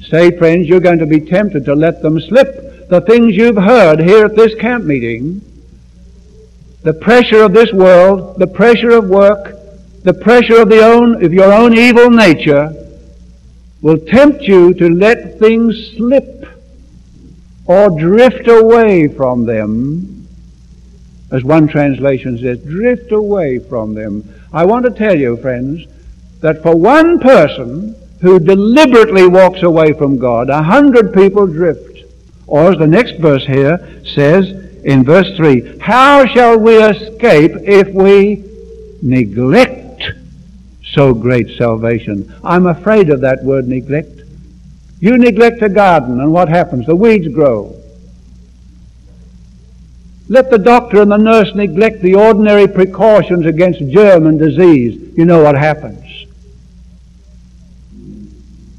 Say, 0.00 0.36
friends, 0.38 0.68
you're 0.68 0.80
going 0.80 1.00
to 1.00 1.06
be 1.06 1.20
tempted 1.20 1.66
to 1.66 1.74
let 1.74 2.00
them 2.00 2.18
slip. 2.18 2.88
The 2.88 3.02
things 3.02 3.36
you've 3.36 3.56
heard 3.56 4.00
here 4.00 4.24
at 4.24 4.36
this 4.36 4.54
camp 4.54 4.84
meeting, 4.84 5.42
the 6.82 6.94
pressure 6.94 7.42
of 7.42 7.52
this 7.52 7.72
world, 7.72 8.38
the 8.38 8.46
pressure 8.46 8.90
of 8.90 9.08
work, 9.08 9.54
the 10.02 10.14
pressure 10.14 10.62
of 10.62 10.70
the 10.70 10.82
own, 10.82 11.22
of 11.22 11.32
your 11.32 11.52
own 11.52 11.76
evil 11.76 12.10
nature, 12.10 12.74
will 13.82 13.98
tempt 13.98 14.42
you 14.42 14.74
to 14.74 14.88
let 14.88 15.38
things 15.38 15.92
slip 15.96 16.46
or 17.66 17.90
drift 17.90 18.48
away 18.48 19.08
from 19.08 19.46
them. 19.46 20.26
As 21.30 21.44
one 21.44 21.68
translation 21.68 22.38
says, 22.38 22.58
drift 22.64 23.12
away 23.12 23.58
from 23.58 23.94
them. 23.94 24.28
I 24.52 24.64
want 24.64 24.84
to 24.84 24.90
tell 24.90 25.16
you, 25.16 25.36
friends, 25.36 25.86
that 26.40 26.62
for 26.62 26.74
one 26.74 27.20
person 27.20 27.94
who 28.20 28.38
deliberately 28.38 29.26
walks 29.26 29.62
away 29.62 29.92
from 29.92 30.18
God, 30.18 30.50
a 30.50 30.62
hundred 30.62 31.14
people 31.14 31.46
drift. 31.46 32.02
Or 32.46 32.72
as 32.72 32.78
the 32.78 32.86
next 32.86 33.18
verse 33.18 33.46
here 33.46 34.02
says 34.04 34.50
in 34.84 35.04
verse 35.04 35.36
3, 35.36 35.78
how 35.78 36.26
shall 36.26 36.58
we 36.58 36.82
escape 36.82 37.52
if 37.62 37.88
we 37.94 38.44
neglect 39.02 39.89
so 40.92 41.14
great 41.14 41.56
salvation. 41.56 42.34
I'm 42.42 42.66
afraid 42.66 43.10
of 43.10 43.20
that 43.20 43.44
word 43.44 43.68
neglect. 43.68 44.20
You 44.98 45.16
neglect 45.16 45.62
a 45.62 45.68
garden, 45.68 46.20
and 46.20 46.32
what 46.32 46.48
happens? 46.48 46.86
The 46.86 46.96
weeds 46.96 47.28
grow. 47.28 47.76
Let 50.28 50.50
the 50.50 50.58
doctor 50.58 51.02
and 51.02 51.10
the 51.10 51.16
nurse 51.16 51.54
neglect 51.54 52.02
the 52.02 52.14
ordinary 52.14 52.68
precautions 52.68 53.46
against 53.46 53.80
germ 53.88 54.26
and 54.26 54.38
disease. 54.38 55.14
You 55.16 55.24
know 55.24 55.42
what 55.42 55.56
happens. 55.56 56.06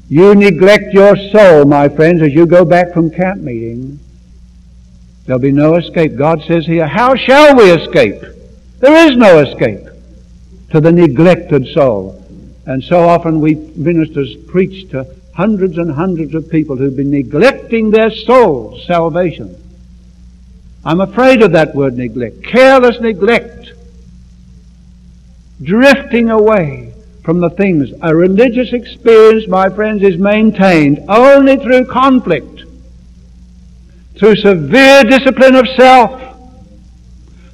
You 0.08 0.34
neglect 0.34 0.92
your 0.92 1.16
soul, 1.16 1.64
my 1.64 1.88
friends, 1.88 2.22
as 2.22 2.32
you 2.32 2.46
go 2.46 2.64
back 2.64 2.92
from 2.92 3.10
camp 3.10 3.40
meeting. 3.40 3.98
There'll 5.24 5.40
be 5.40 5.52
no 5.52 5.76
escape. 5.76 6.16
God 6.16 6.42
says 6.46 6.66
here, 6.66 6.86
how 6.86 7.14
shall 7.16 7.56
we 7.56 7.70
escape? 7.70 8.20
There 8.80 9.08
is 9.08 9.16
no 9.16 9.38
escape 9.38 9.91
to 10.72 10.80
the 10.80 10.90
neglected 10.90 11.68
soul. 11.68 12.18
And 12.66 12.82
so 12.82 13.08
often 13.08 13.40
we 13.40 13.54
ministers 13.54 14.34
preach 14.48 14.90
to 14.90 15.06
hundreds 15.34 15.78
and 15.78 15.92
hundreds 15.92 16.34
of 16.34 16.50
people 16.50 16.76
who've 16.76 16.96
been 16.96 17.10
neglecting 17.10 17.90
their 17.90 18.10
soul's 18.10 18.86
salvation. 18.86 19.56
I'm 20.84 21.00
afraid 21.00 21.42
of 21.42 21.52
that 21.52 21.74
word 21.74 21.96
neglect. 21.96 22.42
Careless 22.42 23.00
neglect. 23.00 23.72
Drifting 25.62 26.30
away 26.30 26.94
from 27.22 27.40
the 27.40 27.50
things. 27.50 27.90
A 28.02 28.14
religious 28.14 28.72
experience, 28.72 29.46
my 29.46 29.68
friends, 29.68 30.02
is 30.02 30.18
maintained 30.18 31.04
only 31.08 31.56
through 31.56 31.84
conflict, 31.84 32.64
through 34.18 34.36
severe 34.36 35.04
discipline 35.04 35.54
of 35.54 35.68
self, 35.76 36.31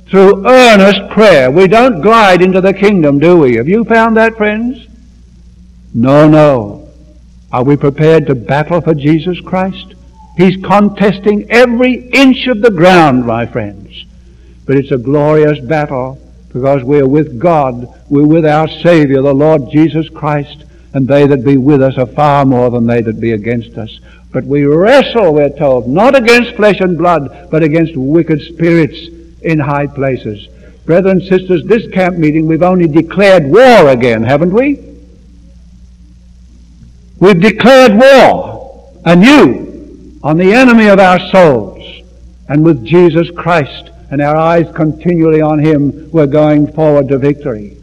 through 0.09 0.47
earnest 0.47 1.11
prayer. 1.11 1.51
We 1.51 1.69
don't 1.69 2.01
glide 2.01 2.41
into 2.41 2.61
the 2.61 2.73
kingdom, 2.73 3.19
do 3.19 3.37
we? 3.39 3.57
Have 3.57 3.69
you 3.69 3.85
found 3.85 4.17
that, 4.17 4.37
friends? 4.37 4.87
No, 5.93 6.29
no. 6.29 6.89
Are 7.53 7.65
we 7.65 7.77
prepared 7.77 8.27
to 8.27 8.35
battle 8.35 8.81
for 8.81 8.95
Jesus 8.95 9.41
Christ? 9.41 9.95
He's 10.37 10.63
contesting 10.65 11.51
every 11.51 12.09
inch 12.11 12.47
of 12.47 12.63
the 12.63 12.71
ground, 12.71 13.27
my 13.27 13.47
friends. 13.47 14.05
But 14.67 14.77
it's 14.77 14.93
a 14.93 14.99
glorious 14.99 15.59
battle 15.59 16.19
because 16.53 16.85
we're 16.85 17.09
with 17.09 17.39
God. 17.39 17.89
We're 18.09 18.27
with 18.27 18.47
our 18.47 18.69
Savior, 18.69 19.23
the 19.23 19.35
Lord 19.35 19.71
Jesus 19.71 20.09
Christ. 20.09 20.65
And 20.95 21.07
they 21.07 21.27
that 21.27 21.45
be 21.45 21.57
with 21.57 21.83
us 21.83 21.99
are 21.99 22.07
far 22.07 22.45
more 22.45 22.71
than 22.71 22.87
they 22.87 23.03
that 23.03 23.21
be 23.21 23.33
against 23.33 23.77
us. 23.77 24.01
But 24.33 24.45
we 24.45 24.65
wrestle, 24.65 25.35
we're 25.35 25.57
told, 25.57 25.89
not 25.89 26.15
against 26.15 26.57
flesh 26.57 26.81
and 26.81 26.97
blood, 26.97 27.49
but 27.51 27.63
against 27.63 27.97
wicked 27.97 28.41
spirits 28.43 29.18
in 29.43 29.59
high 29.59 29.87
places. 29.87 30.49
Brethren 30.85 31.19
and 31.19 31.29
sisters, 31.29 31.65
this 31.65 31.87
camp 31.93 32.17
meeting, 32.17 32.47
we've 32.47 32.63
only 32.63 32.89
declared 32.89 33.45
war 33.45 33.89
again, 33.89 34.23
haven't 34.23 34.53
we? 34.53 34.85
We've 37.21 37.41
declared 37.41 37.95
war 37.95 38.93
anew 39.05 40.19
on 40.23 40.37
the 40.37 40.53
enemy 40.55 40.89
of 40.89 40.99
our 40.99 41.19
souls. 41.31 42.03
And 42.49 42.65
with 42.65 42.85
Jesus 42.85 43.31
Christ 43.37 43.91
and 44.11 44.23
our 44.23 44.37
eyes 44.37 44.75
continually 44.75 45.41
on 45.41 45.59
Him, 45.59 46.11
we're 46.11 46.27
going 46.27 46.73
forward 46.73 47.09
to 47.09 47.19
victory. 47.19 47.77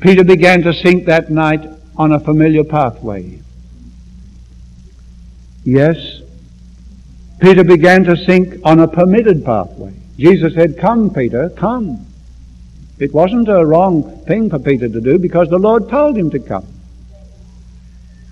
Peter 0.00 0.24
began 0.24 0.62
to 0.62 0.74
sink 0.74 1.06
that 1.06 1.30
night 1.30 1.66
on 1.96 2.12
a 2.12 2.20
familiar 2.20 2.64
pathway. 2.64 3.38
Yes, 5.64 6.20
Peter 7.44 7.62
began 7.62 8.04
to 8.04 8.16
sink 8.16 8.54
on 8.64 8.80
a 8.80 8.88
permitted 8.88 9.44
pathway. 9.44 9.92
Jesus 10.16 10.54
said, 10.54 10.78
Come, 10.78 11.12
Peter, 11.12 11.50
come. 11.50 12.06
It 12.98 13.12
wasn't 13.12 13.50
a 13.50 13.66
wrong 13.66 14.24
thing 14.24 14.48
for 14.48 14.58
Peter 14.58 14.88
to 14.88 14.98
do 14.98 15.18
because 15.18 15.50
the 15.50 15.58
Lord 15.58 15.90
told 15.90 16.16
him 16.16 16.30
to 16.30 16.38
come. 16.38 16.66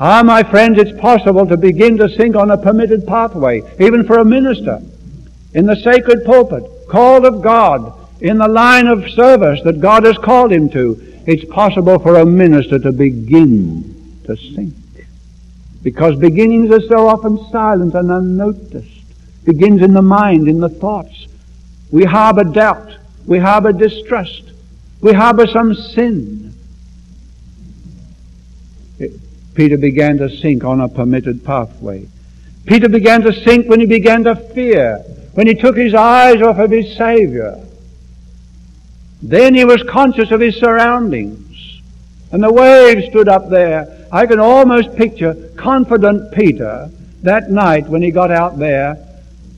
Ah, 0.01 0.23
my 0.23 0.43
friends, 0.43 0.79
it's 0.79 0.99
possible 0.99 1.47
to 1.47 1.59
begin 1.59 1.99
to 1.99 2.09
sink 2.09 2.37
on 2.37 2.51
a 2.51 2.57
permitted 2.57 3.07
pathway, 3.07 3.61
even 3.79 4.07
for 4.07 4.19
a 4.19 4.25
minister, 4.25 4.81
in 5.53 5.67
the 5.67 5.77
sacred 5.77 6.25
pulpit, 6.25 6.65
called 6.89 7.27
of 7.27 7.43
God, 7.43 7.93
in 8.23 8.39
the 8.39 8.49
line 8.49 8.87
of 8.87 9.11
service 9.11 9.61
that 9.65 9.83
God 9.83 10.05
has 10.05 10.17
called 10.17 10.51
him 10.51 10.71
to. 10.71 11.23
It's 11.27 11.45
possible 11.45 11.99
for 11.99 12.17
a 12.17 12.25
minister 12.25 12.79
to 12.79 12.93
begin 12.93 14.23
to 14.25 14.39
sink. 14.39 14.75
Because 15.83 16.19
beginnings 16.19 16.71
are 16.71 16.89
so 16.89 17.09
often 17.09 17.39
silent 17.51 17.93
and 17.93 18.11
unnoticed. 18.11 18.92
Begins 19.45 19.83
in 19.83 19.93
the 19.93 20.03
mind, 20.03 20.49
in 20.49 20.61
the 20.61 20.69
thoughts. 20.69 21.27
We 21.91 22.05
harbor 22.05 22.45
doubt. 22.45 22.97
We 23.27 23.39
harbor 23.39 23.73
distrust. 23.73 24.53
We 25.01 25.13
harbor 25.13 25.47
some 25.47 25.75
sin. 25.75 26.55
Peter 29.55 29.77
began 29.77 30.17
to 30.19 30.31
sink 30.31 30.65
on 30.65 30.81
a 30.81 30.89
permitted 30.89 31.45
pathway. 31.45 32.07
Peter 32.67 32.89
began 32.89 33.23
to 33.23 33.33
sink 33.33 33.69
when 33.69 33.81
he 33.81 33.87
began 33.87 34.25
to 34.25 34.35
fear, 34.35 34.99
when 35.35 35.47
he 35.47 35.55
took 35.55 35.77
his 35.77 35.95
eyes 35.95 36.41
off 36.41 36.59
of 36.59 36.71
his 36.71 36.97
Savior. 36.97 37.59
Then 39.21 39.55
he 39.55 39.65
was 39.65 39.83
conscious 39.83 40.31
of 40.31 40.41
his 40.41 40.57
surroundings. 40.57 41.81
And 42.31 42.43
the 42.43 42.53
waves 42.53 43.07
stood 43.11 43.29
up 43.29 43.51
there. 43.51 44.07
I 44.11 44.27
can 44.27 44.41
almost 44.41 44.97
picture 44.97 45.35
confident 45.57 46.33
Peter 46.33 46.91
that 47.23 47.51
night 47.51 47.89
when 47.89 48.03
he 48.03 48.11
got 48.11 48.31
out 48.31 48.59
there 48.59 48.97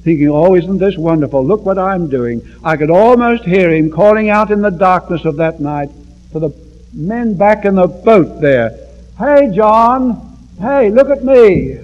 thinking, 0.05 0.29
oh, 0.29 0.55
isn't 0.55 0.79
this 0.79 0.97
wonderful? 0.97 1.45
Look 1.45 1.65
what 1.65 1.79
I'm 1.79 2.09
doing. 2.09 2.47
I 2.63 2.77
could 2.77 2.91
almost 2.91 3.45
hear 3.45 3.71
him 3.71 3.91
calling 3.91 4.29
out 4.29 4.51
in 4.51 4.61
the 4.61 4.71
darkness 4.71 5.25
of 5.25 5.37
that 5.37 5.61
night 5.61 5.91
to 6.33 6.39
the 6.39 6.51
men 6.93 7.37
back 7.37 7.65
in 7.65 7.75
the 7.75 7.89
boat 7.89 8.41
there. 8.41 8.79
Hey, 9.19 9.51
John. 9.55 10.37
Hey, 10.61 10.91
look 10.91 11.09
at 11.09 11.25
me. 11.25 11.79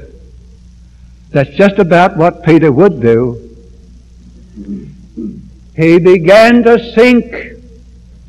That's 1.30 1.50
just 1.50 1.78
about 1.78 2.16
what 2.16 2.44
Peter 2.44 2.70
would 2.70 3.00
do. 3.00 3.46
He 5.74 5.98
began 5.98 6.62
to 6.64 6.92
sink 6.92 7.56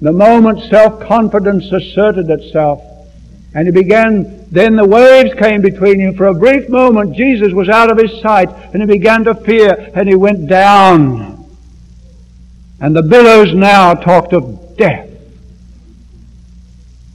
the 0.02 0.14
moment 0.14 0.70
self-confidence 0.70 1.72
asserted 1.72 2.30
itself. 2.30 2.82
And 3.54 3.68
he 3.68 3.72
began, 3.72 4.41
then 4.52 4.76
the 4.76 4.86
waves 4.86 5.34
came 5.36 5.62
between 5.62 6.02
him. 6.02 6.14
For 6.16 6.28
a 6.28 6.34
brief 6.34 6.68
moment, 6.68 7.16
Jesus 7.16 7.54
was 7.54 7.70
out 7.70 7.90
of 7.90 7.98
his 7.98 8.22
sight, 8.22 8.50
and 8.74 8.82
he 8.82 8.86
began 8.86 9.24
to 9.24 9.34
fear, 9.34 9.92
and 9.96 10.10
he 10.10 10.16
went 10.16 10.48
down. 10.48 11.50
And 12.82 12.94
the 12.94 13.02
billows 13.02 13.54
now 13.54 13.94
talked 13.94 14.34
of 14.34 14.76
death. 14.76 15.08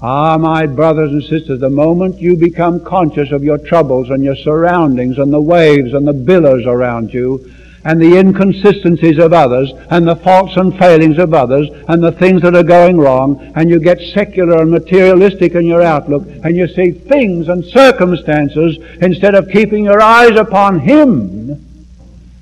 Ah, 0.00 0.38
my 0.38 0.66
brothers 0.66 1.10
and 1.10 1.22
sisters, 1.22 1.60
the 1.60 1.68
moment 1.68 2.20
you 2.20 2.36
become 2.36 2.80
conscious 2.80 3.32
of 3.32 3.44
your 3.44 3.58
troubles 3.58 4.08
and 4.10 4.24
your 4.24 4.36
surroundings 4.36 5.18
and 5.18 5.32
the 5.32 5.40
waves 5.40 5.92
and 5.92 6.06
the 6.06 6.12
billows 6.12 6.64
around 6.66 7.12
you, 7.12 7.52
and 7.86 8.02
the 8.02 8.18
inconsistencies 8.18 9.16
of 9.16 9.32
others 9.32 9.72
and 9.90 10.08
the 10.08 10.16
faults 10.16 10.56
and 10.56 10.76
failings 10.76 11.18
of 11.18 11.32
others 11.32 11.68
and 11.86 12.02
the 12.02 12.10
things 12.10 12.42
that 12.42 12.56
are 12.56 12.64
going 12.64 12.98
wrong 12.98 13.52
and 13.54 13.70
you 13.70 13.78
get 13.78 14.00
secular 14.12 14.60
and 14.60 14.72
materialistic 14.72 15.54
in 15.54 15.64
your 15.64 15.82
outlook 15.82 16.26
and 16.42 16.56
you 16.56 16.66
see 16.66 16.90
things 16.90 17.48
and 17.48 17.64
circumstances 17.64 18.76
instead 19.00 19.36
of 19.36 19.48
keeping 19.50 19.84
your 19.84 20.02
eyes 20.02 20.36
upon 20.36 20.80
Him, 20.80 21.64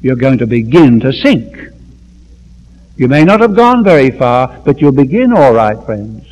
you're 0.00 0.16
going 0.16 0.38
to 0.38 0.46
begin 0.46 0.98
to 1.00 1.12
sink. 1.12 1.54
You 2.96 3.08
may 3.08 3.24
not 3.24 3.40
have 3.40 3.54
gone 3.54 3.84
very 3.84 4.12
far, 4.12 4.62
but 4.64 4.80
you'll 4.80 4.92
begin 4.92 5.30
all 5.30 5.52
right, 5.52 5.76
friends. 5.84 6.26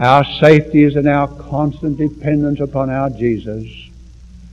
Our 0.00 0.24
safety 0.40 0.82
is 0.82 0.96
in 0.96 1.06
our 1.06 1.28
constant 1.28 1.98
dependence 1.98 2.58
upon 2.58 2.90
our 2.90 3.10
Jesus. 3.10 3.64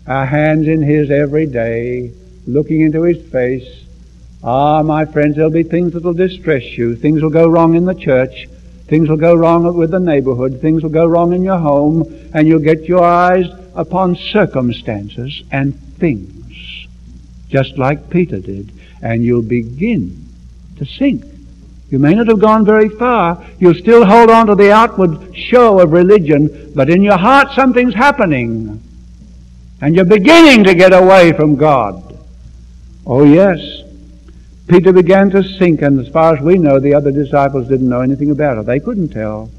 Our 0.06 0.28
hands 0.28 0.68
in 0.68 0.84
His 0.84 1.10
every 1.10 1.48
day 1.48 2.14
looking 2.46 2.82
into 2.82 3.04
his 3.04 3.22
face. 3.32 3.86
Ah, 4.44 4.82
my 4.82 5.06
friends, 5.06 5.36
there'll 5.36 5.52
be 5.52 5.64
things 5.64 5.94
that'll 5.94 6.14
distress 6.14 6.64
you. 6.78 6.96
Things 6.96 7.22
will 7.22 7.30
go 7.30 7.48
wrong 7.48 7.76
in 7.76 7.86
the 7.86 7.94
church. 7.94 8.48
Things 8.88 9.08
will 9.08 9.18
go 9.18 9.36
wrong 9.36 9.76
with 9.76 9.92
the 9.92 10.00
neighborhood. 10.00 10.60
Things 10.60 10.84
will 10.84 10.90
go 10.90 11.06
wrong 11.06 11.34
in 11.34 11.44
your 11.44 11.60
home. 11.60 12.04
And 12.34 12.48
you'll 12.48 12.60
get 12.60 12.86
your 12.86 13.04
eyes 13.04 13.46
upon 13.76 14.16
circumstances 14.16 15.44
and 15.52 15.80
things. 15.98 16.88
Just 17.50 17.78
like 17.78 18.10
Peter 18.10 18.40
did. 18.40 18.72
And 19.02 19.24
you'll 19.24 19.44
begin 19.44 20.26
to 20.78 20.86
sink. 20.86 21.24
You 21.92 22.00
may 22.00 22.16
not 22.16 22.28
have 22.28 22.40
gone 22.40 22.66
very 22.66 22.88
far. 22.88 23.46
You'll 23.60 23.76
still 23.76 24.06
hold 24.06 24.32
on 24.32 24.48
to 24.48 24.56
the 24.56 24.72
outward 24.72 25.36
show 25.36 25.80
of 25.80 25.92
religion, 25.92 26.72
but 26.74 26.90
in 26.90 27.02
your 27.02 27.18
heart 27.18 27.52
something's 27.52 27.94
happening. 27.94 28.82
And 29.82 29.96
you're 29.96 30.06
beginning 30.06 30.64
to 30.64 30.74
get 30.74 30.94
away 30.94 31.34
from 31.34 31.58
God. 31.58 32.11
Oh, 33.06 33.24
yes. 33.24 33.60
Peter 34.68 34.94
began 34.94 35.30
to 35.32 35.44
sink, 35.44 35.82
and 35.82 36.00
as 36.00 36.08
far 36.08 36.36
as 36.36 36.42
we 36.42 36.58
know, 36.58 36.80
the 36.80 36.94
other 36.94 37.12
disciples 37.12 37.68
didn't 37.68 37.90
know 37.90 38.02
anything 38.02 38.32
about 38.32 38.58
it. 38.58 38.66
They 38.66 38.80
couldn't 38.80 39.10
tell. 39.10 39.50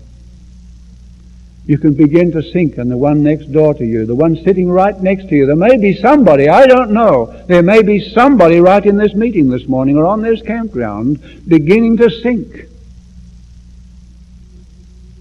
You 1.67 1.79
can 1.79 1.95
begin 1.95 2.33
to 2.33 2.43
sink, 2.43 2.79
and 2.79 2.91
the 2.91 2.97
one 2.97 3.23
next 3.23 3.53
door 3.53 3.75
to 3.75 3.85
you, 3.85 4.07
the 4.07 4.15
one 4.15 4.37
sitting 4.43 4.71
right 4.71 4.99
next 5.01 5.29
to 5.29 5.37
you, 5.37 5.47
there 5.47 5.55
may 5.55 5.77
be 5.77 5.95
somebody, 5.95 6.49
I 6.49 6.67
don't 6.67 6.91
know, 6.93 7.45
there 7.47 7.63
may 7.63 7.83
be 7.83 8.11
somebody 8.11 8.61
right 8.61 8.85
in 8.85 8.97
this 8.97 9.15
meeting 9.15 9.51
this 9.51 9.69
morning 9.69 9.97
or 9.97 10.07
on 10.07 10.23
this 10.23 10.43
campground 10.43 11.21
beginning 11.47 11.99
to 11.99 12.11
sink. 12.11 12.69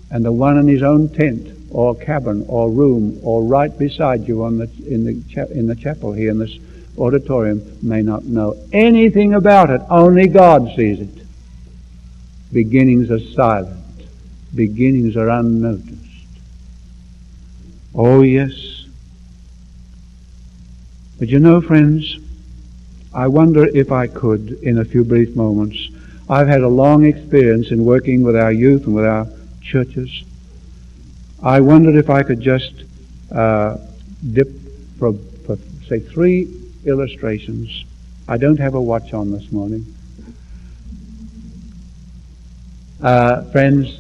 And 0.10 0.26
the 0.26 0.32
one 0.32 0.58
in 0.58 0.68
his 0.68 0.84
own 0.84 1.10
tent 1.10 1.48
or 1.70 1.96
cabin 1.96 2.46
or 2.48 2.72
room 2.72 3.20
or 3.24 3.44
right 3.44 3.78
beside 3.78 4.28
you 4.28 4.44
on 4.44 4.58
the, 4.58 4.70
in, 4.88 5.06
the 5.06 5.48
in 5.52 5.68
the 5.68 5.76
chapel 5.76 6.12
here 6.12 6.32
in 6.32 6.40
this 6.40 6.58
auditorium 6.98 7.78
may 7.82 8.02
not 8.02 8.26
know 8.26 8.56
anything 8.72 9.34
about 9.34 9.70
it. 9.70 9.82
Only 9.90 10.28
God 10.28 10.68
sees 10.76 11.00
it. 11.00 11.26
Beginnings 12.52 13.10
are 13.10 13.20
silent. 13.20 13.78
Beginnings 14.54 15.16
are 15.16 15.30
unnoticed. 15.30 15.98
Oh, 17.96 18.22
yes. 18.22 18.86
But 21.20 21.30
you 21.30 21.40
know, 21.40 21.62
friends, 21.62 22.18
I 23.14 23.28
wonder 23.28 23.66
if 23.66 23.92
I 23.92 24.08
could, 24.08 24.52
in 24.64 24.80
a 24.80 24.86
few 24.86 25.04
brief 25.04 25.36
moments, 25.36 25.90
I've 26.30 26.48
had 26.48 26.62
a 26.62 26.68
long 26.68 27.06
experience 27.06 27.72
in 27.72 27.84
working 27.86 28.24
with 28.24 28.36
our 28.36 28.52
youth 28.52 28.86
and 28.86 28.96
with 28.96 29.06
our 29.06 29.28
churches. 29.62 30.24
I 31.44 31.62
wondered 31.62 31.96
if 31.96 32.10
I 32.10 32.24
could 32.24 32.42
just 32.42 32.74
uh, 33.32 33.78
dip 34.32 34.50
for, 34.98 35.14
for, 35.46 35.58
say, 35.88 36.00
three 36.00 36.61
illustrations. 36.86 37.86
I 38.28 38.38
don't 38.38 38.60
have 38.60 38.74
a 38.74 38.82
watch 38.82 39.14
on 39.14 39.32
this 39.32 39.52
morning. 39.52 39.86
Uh, 43.02 43.44
friends, 43.52 44.00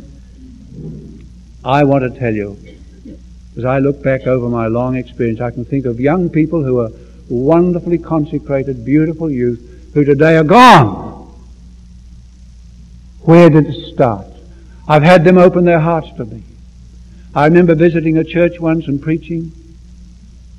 I 1.63 1.83
want 1.83 2.03
to 2.03 2.19
tell 2.19 2.33
you, 2.33 2.57
as 3.57 3.65
I 3.65 3.79
look 3.79 4.01
back 4.01 4.27
over 4.27 4.47
my 4.47 4.67
long 4.67 4.95
experience, 4.95 5.41
I 5.41 5.51
can 5.51 5.65
think 5.65 5.85
of 5.85 5.99
young 5.99 6.29
people 6.29 6.63
who 6.63 6.79
are 6.79 6.91
wonderfully 7.29 7.97
consecrated, 7.97 8.85
beautiful 8.85 9.29
youth 9.29 9.91
who 9.93 10.03
today 10.03 10.37
are 10.37 10.43
gone. 10.43 11.11
Where 13.21 13.49
did 13.49 13.67
it 13.67 13.93
start? 13.93 14.27
I've 14.87 15.03
had 15.03 15.23
them 15.23 15.37
open 15.37 15.65
their 15.65 15.79
hearts 15.79 16.11
to 16.17 16.25
me. 16.25 16.43
I 17.33 17.45
remember 17.45 17.75
visiting 17.75 18.17
a 18.17 18.23
church 18.23 18.59
once 18.59 18.87
and 18.87 19.01
preaching. 19.01 19.51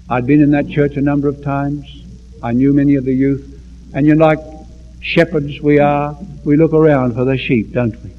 I'd 0.08 0.26
been 0.26 0.42
in 0.42 0.50
that 0.52 0.68
church 0.68 0.96
a 0.96 1.00
number 1.00 1.28
of 1.28 1.42
times. 1.42 2.01
I 2.42 2.52
knew 2.52 2.72
many 2.72 2.96
of 2.96 3.04
the 3.04 3.14
youth. 3.14 3.60
And 3.94 4.06
you 4.06 4.14
know, 4.14 4.26
like 4.26 4.38
shepherds 5.00 5.60
we 5.60 5.78
are, 5.78 6.16
we 6.44 6.56
look 6.56 6.72
around 6.72 7.14
for 7.14 7.24
the 7.24 7.36
sheep, 7.36 7.72
don't 7.72 7.96
we? 8.02 8.10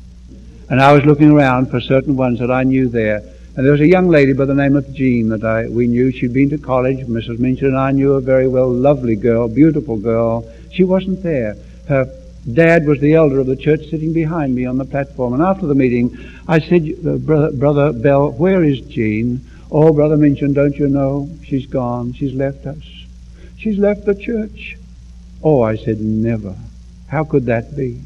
And 0.70 0.82
I 0.82 0.94
was 0.94 1.06
looking 1.06 1.32
around 1.32 1.70
for 1.70 1.80
certain 1.80 2.16
ones 2.16 2.40
that 2.40 2.52
I 2.52 2.64
knew 2.64 2.88
there. 2.88 3.22
And 3.56 3.66
there 3.66 3.72
was 3.72 3.82
a 3.82 3.88
young 3.88 4.10
lady 4.10 4.34
by 4.34 4.46
the 4.46 4.56
name 4.56 4.76
of 4.76 4.92
Jean 4.94 5.30
that 5.30 5.44
I, 5.44 5.68
we 5.68 5.88
knew. 5.88 6.12
She'd 6.12 6.34
been 6.34 6.50
to 6.50 6.58
college. 6.58 7.06
Mrs. 7.06 7.38
Minchin 7.38 7.68
and 7.68 7.78
I 7.78 7.92
knew 7.92 8.14
her 8.14 8.20
very 8.20 8.48
well. 8.48 8.72
Lovely 8.72 9.16
girl, 9.16 9.48
beautiful 9.48 9.98
girl. 9.98 10.50
She 10.72 10.84
wasn't 10.84 11.22
there. 11.22 11.56
Her 11.88 12.06
Dad 12.52 12.86
was 12.86 13.00
the 13.00 13.14
elder 13.14 13.40
of 13.40 13.48
the 13.48 13.56
church 13.56 13.90
sitting 13.90 14.12
behind 14.12 14.54
me 14.54 14.66
on 14.66 14.78
the 14.78 14.86
platform. 14.86 15.34
And 15.34 15.42
after 15.42 15.66
the 15.66 15.76
meeting, 15.76 16.18
I 16.48 16.60
said, 16.60 16.94
uh, 17.06 17.18
Brother, 17.18 17.52
Brother 17.52 17.94
Bell, 17.94 18.32
where 18.32 18.64
is 18.64 18.82
Jean? 18.82 19.40
Oh, 19.72 19.94
Brother 19.94 20.18
Minchin, 20.18 20.54
don't 20.54 20.76
you 20.76 20.88
know? 20.88 21.30
She's 21.46 21.66
gone. 21.66 22.14
She's 22.14 22.34
left 22.34 22.66
us. 22.66 23.03
She's 23.64 23.78
left 23.78 24.04
the 24.04 24.14
church. 24.14 24.76
Oh, 25.42 25.62
I 25.62 25.78
said, 25.78 26.02
never. 26.02 26.54
How 27.08 27.24
could 27.24 27.46
that 27.46 27.78
be? 27.78 28.02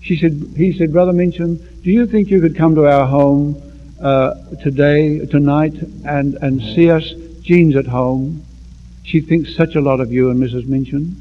She 0.00 0.16
said, 0.16 0.54
he 0.56 0.76
said, 0.76 0.92
Brother 0.92 1.12
Minchin, 1.12 1.56
do 1.84 1.92
you 1.92 2.04
think 2.04 2.30
you 2.30 2.40
could 2.40 2.56
come 2.56 2.74
to 2.74 2.84
our 2.84 3.06
home 3.06 3.62
uh, 4.00 4.34
today, 4.64 5.24
tonight, 5.24 5.74
and, 6.04 6.34
and 6.42 6.60
see 6.60 6.90
us? 6.90 7.12
Jean's 7.42 7.76
at 7.76 7.86
home. 7.86 8.44
She 9.04 9.20
thinks 9.20 9.54
such 9.54 9.76
a 9.76 9.80
lot 9.80 10.00
of 10.00 10.10
you 10.10 10.30
and 10.30 10.42
Mrs. 10.42 10.66
Minchin. 10.66 11.14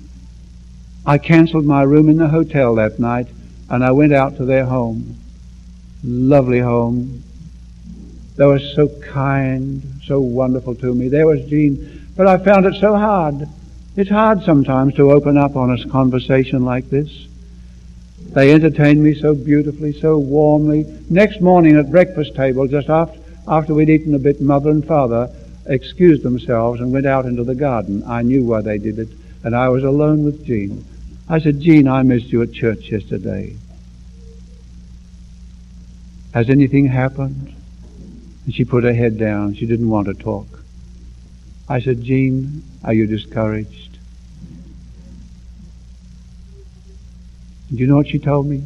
I 1.06 1.20
cancelled 1.20 1.66
my 1.66 1.84
room 1.84 2.10
in 2.10 2.18
the 2.18 2.30
hotel 2.30 2.74
that 2.76 3.00
night 3.00 3.28
and 3.70 3.84
I 3.84 3.92
went 3.92 4.12
out 4.12 4.38
to 4.38 4.46
their 4.46 4.66
home. 4.66 5.18
Lovely 6.04 6.62
home. 6.62 7.22
They 8.38 8.46
were 8.46 8.60
so 8.60 8.88
kind, 8.88 9.84
so 10.04 10.20
wonderful 10.20 10.74
to 10.76 10.96
me. 10.96 11.10
There 11.10 11.28
was 11.28 11.46
Jean, 11.46 11.95
but 12.16 12.28
I 12.28 12.38
found 12.38 12.66
it 12.66 12.76
so 12.80 12.96
hard. 12.96 13.48
It's 13.96 14.10
hard 14.10 14.44
sometimes 14.44 14.96
to 14.96 15.12
open 15.12 15.38
up 15.38 15.56
on 15.56 15.72
a 15.72 15.90
conversation 15.90 16.66
like 16.66 16.90
this. 16.90 17.28
They 18.34 18.52
entertained 18.52 19.02
me 19.02 19.14
so 19.14 19.34
beautifully, 19.34 19.94
so 19.94 20.18
warmly. 20.18 20.86
Next 21.10 21.42
morning 21.42 21.78
at 21.78 21.92
breakfast 21.92 22.36
table, 22.36 22.68
just 22.68 22.90
after, 22.90 23.20
after 23.48 23.74
we'd 23.74 23.90
eaten 23.90 24.16
a 24.16 24.20
bit, 24.20 24.42
mother 24.42 24.72
and 24.72 24.86
father 24.86 25.30
excused 25.66 26.24
themselves 26.24 26.82
and 26.82 26.92
went 26.92 27.06
out 27.06 27.26
into 27.26 27.44
the 27.44 27.56
garden. 27.56 28.04
I 28.06 28.22
knew 28.22 28.44
why 28.44 28.62
they 28.62 28.78
did 28.78 29.00
it, 29.00 29.10
and 29.44 29.56
I 29.56 29.70
was 29.70 29.84
alone 29.84 30.24
with 30.24 30.46
Jean. 30.46 30.86
I 31.28 31.40
said, 31.40 31.60
Jean, 31.60 31.88
I 31.88 32.04
missed 32.04 32.28
you 32.28 32.42
at 32.42 32.52
church 32.52 32.92
yesterday. 32.92 33.56
Has 36.34 36.50
anything 36.50 36.88
happened? 36.88 37.56
And 38.46 38.54
she 38.54 38.66
put 38.66 38.84
her 38.84 38.94
head 38.94 39.18
down. 39.18 39.56
She 39.56 39.66
didn't 39.66 39.90
want 39.90 40.08
to 40.08 40.14
talk. 40.14 40.55
I 41.68 41.82
said, 41.82 42.04
Jean, 42.04 42.64
are 42.84 42.94
you 42.94 43.08
discouraged? 43.08 43.98
Do 47.70 47.76
you 47.78 47.88
know 47.88 47.96
what 47.96 48.08
she 48.08 48.20
told 48.20 48.46
me? 48.46 48.64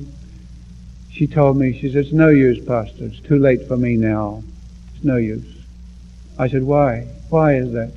She 1.12 1.26
told 1.26 1.58
me, 1.58 1.80
she 1.80 1.91
said, 1.91 2.06
it's 2.06 2.14
no 2.14 2.30
use, 2.30 2.64
Pastor. 2.64 3.06
It's 3.06 3.20
too 3.20 3.39
late 3.39 3.68
for 3.68 3.78
me 3.78 3.95
now. 3.95 4.43
It's 4.95 5.04
no 5.04 5.16
use. 5.16 5.56
I 6.38 6.50
said, 6.50 6.64
why? 6.64 7.08
Why 7.30 7.56
is 7.56 7.72
that? 7.74 7.91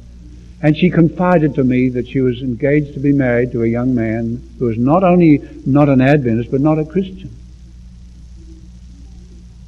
And 0.62 0.76
she 0.76 0.90
confided 0.90 1.56
to 1.56 1.64
me 1.64 1.88
that 1.90 2.06
she 2.06 2.20
was 2.20 2.40
engaged 2.40 2.94
to 2.94 3.00
be 3.00 3.12
married 3.12 3.50
to 3.52 3.64
a 3.64 3.66
young 3.66 3.94
man 3.96 4.48
who 4.58 4.66
was 4.66 4.78
not 4.78 5.02
only 5.02 5.42
not 5.66 5.88
an 5.88 6.00
Adventist, 6.00 6.52
but 6.52 6.60
not 6.60 6.78
a 6.78 6.84
Christian. 6.84 7.30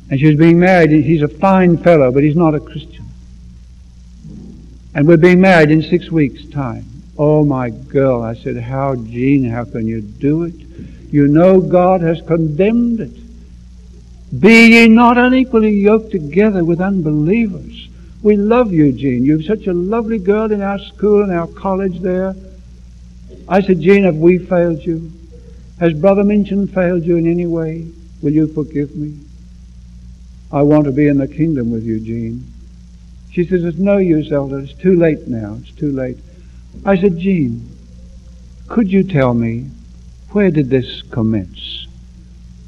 And 0.09 0.20
she 0.20 0.26
was 0.26 0.37
being 0.37 0.61
married, 0.61 0.91
he's 0.91 1.22
a 1.22 1.28
fine 1.28 1.78
fellow, 1.78 2.12
but 2.12 2.22
he's 2.22 2.37
not 2.37 2.55
a 2.55 2.61
Christian. 2.61 3.03
And 4.95 5.09
we're 5.09 5.16
being 5.16 5.40
married 5.40 5.70
in 5.70 5.82
six 5.82 6.11
weeks' 6.11 6.47
time. 6.47 6.86
Oh, 7.18 7.45
my 7.45 7.70
girl, 7.70 8.22
I 8.22 8.34
said, 8.34 8.57
how, 8.57 8.95
Jean, 8.97 9.45
how 9.45 9.64
can 9.64 9.86
you 9.86 10.01
do 10.01 10.45
it? 10.45 10.55
You 11.11 11.28
know 11.28 11.61
God 11.61 12.01
has 12.01 12.20
condemned 12.22 13.01
it. 13.01 14.40
Be 14.40 14.66
ye 14.66 14.88
not 14.88 15.18
unequally 15.18 15.72
yoked 15.72 16.11
together 16.11 16.64
with 16.64 16.80
unbelievers. 16.80 17.88
We 18.22 18.36
love 18.36 18.72
you, 18.72 18.90
Jean. 18.92 19.24
You're 19.24 19.42
such 19.42 19.66
a 19.66 19.72
lovely 19.72 20.18
girl 20.18 20.51
in 20.51 20.62
our 20.62 20.78
school 20.78 21.22
and 21.22 21.32
our 21.32 21.47
college 21.47 22.01
there. 22.01 22.34
I 23.49 23.61
said, 23.61 23.80
Jean, 23.80 24.05
have 24.05 24.16
we 24.16 24.38
failed 24.38 24.84
you? 24.84 25.12
Has 25.78 25.92
Brother 25.92 26.24
Minchin 26.24 26.66
failed 26.66 27.05
you 27.05 27.16
in 27.16 27.30
any 27.30 27.47
way? 27.47 27.86
Will 28.22 28.32
you 28.32 28.47
forgive 28.47 28.97
me? 28.97 29.18
I 30.53 30.62
want 30.62 30.84
to 30.84 30.92
be 30.92 31.09
in 31.09 31.18
the 31.18 31.28
kingdom 31.28 31.70
with 31.70 31.84
you, 31.84 32.01
Jean. 32.01 32.53
She 33.35 33.45
says, 33.45 33.64
It's 33.64 33.78
no 33.78 33.97
use, 33.97 34.30
Elder. 34.30 34.61
It's 34.61 34.74
too 34.74 34.95
late 34.95 35.26
now. 35.26 35.59
It's 35.61 35.72
too 35.72 35.91
late. 35.91 36.18
I 36.85 36.97
said, 36.97 37.18
Jean, 37.18 37.68
could 38.68 38.93
you 38.93 39.03
tell 39.03 39.35
me 39.35 39.70
where 40.30 40.53
did 40.53 40.70
this 40.70 41.03
commence? 41.03 41.89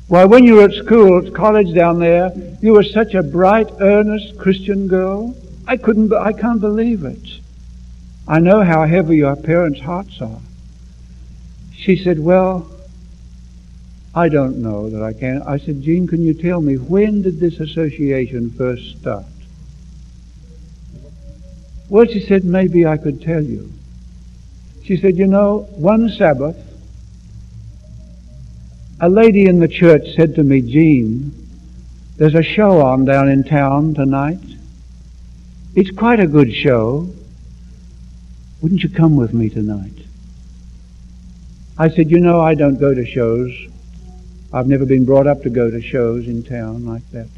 Why, 0.08 0.24
when 0.24 0.44
you 0.44 0.56
were 0.56 0.64
at 0.64 0.72
school, 0.72 1.24
at 1.24 1.32
college 1.34 1.72
down 1.72 2.00
there, 2.00 2.32
you 2.60 2.72
were 2.72 2.82
such 2.82 3.14
a 3.14 3.22
bright, 3.22 3.68
earnest 3.80 4.38
Christian 4.38 4.88
girl. 4.88 5.36
I 5.68 5.76
couldn't, 5.76 6.12
I 6.12 6.32
can't 6.32 6.60
believe 6.60 7.04
it. 7.04 7.40
I 8.26 8.40
know 8.40 8.64
how 8.64 8.86
heavy 8.86 9.18
your 9.18 9.36
parents' 9.36 9.80
hearts 9.80 10.20
are. 10.20 10.40
She 11.76 11.96
said, 11.96 12.18
well, 12.18 12.68
I 14.16 14.28
don't 14.28 14.58
know 14.62 14.90
that 14.90 15.02
I 15.02 15.12
can. 15.12 15.42
I 15.42 15.58
said, 15.58 15.82
Jean, 15.82 16.08
can 16.08 16.22
you 16.22 16.34
tell 16.34 16.60
me 16.60 16.76
when 16.76 17.22
did 17.22 17.38
this 17.38 17.60
association 17.60 18.50
first 18.50 18.98
start? 18.98 19.26
Well, 21.88 22.06
she 22.06 22.20
said, 22.20 22.44
maybe 22.44 22.84
I 22.84 22.96
could 22.96 23.22
tell 23.22 23.42
you. 23.42 23.72
She 24.84 24.96
said, 24.96 25.16
you 25.16 25.26
know, 25.26 25.68
one 25.76 26.08
Sabbath, 26.10 26.56
a 29.00 29.08
lady 29.08 29.46
in 29.46 29.60
the 29.60 29.68
church 29.68 30.14
said 30.16 30.34
to 30.36 30.42
me, 30.42 30.62
Jean, 30.62 31.32
there's 32.16 32.34
a 32.34 32.42
show 32.42 32.80
on 32.80 33.04
down 33.04 33.28
in 33.28 33.44
town 33.44 33.94
tonight. 33.94 34.40
It's 35.74 35.90
quite 35.90 36.18
a 36.18 36.26
good 36.26 36.52
show. 36.52 37.08
Wouldn't 38.62 38.82
you 38.82 38.88
come 38.88 39.16
with 39.16 39.34
me 39.34 39.50
tonight? 39.50 39.92
I 41.78 41.90
said, 41.90 42.10
you 42.10 42.18
know, 42.18 42.40
I 42.40 42.54
don't 42.54 42.78
go 42.78 42.94
to 42.94 43.04
shows. 43.04 43.52
I've 44.52 44.66
never 44.66 44.86
been 44.86 45.04
brought 45.04 45.26
up 45.26 45.42
to 45.42 45.50
go 45.50 45.70
to 45.70 45.82
shows 45.82 46.26
in 46.26 46.42
town 46.42 46.86
like 46.86 47.08
that. 47.10 47.28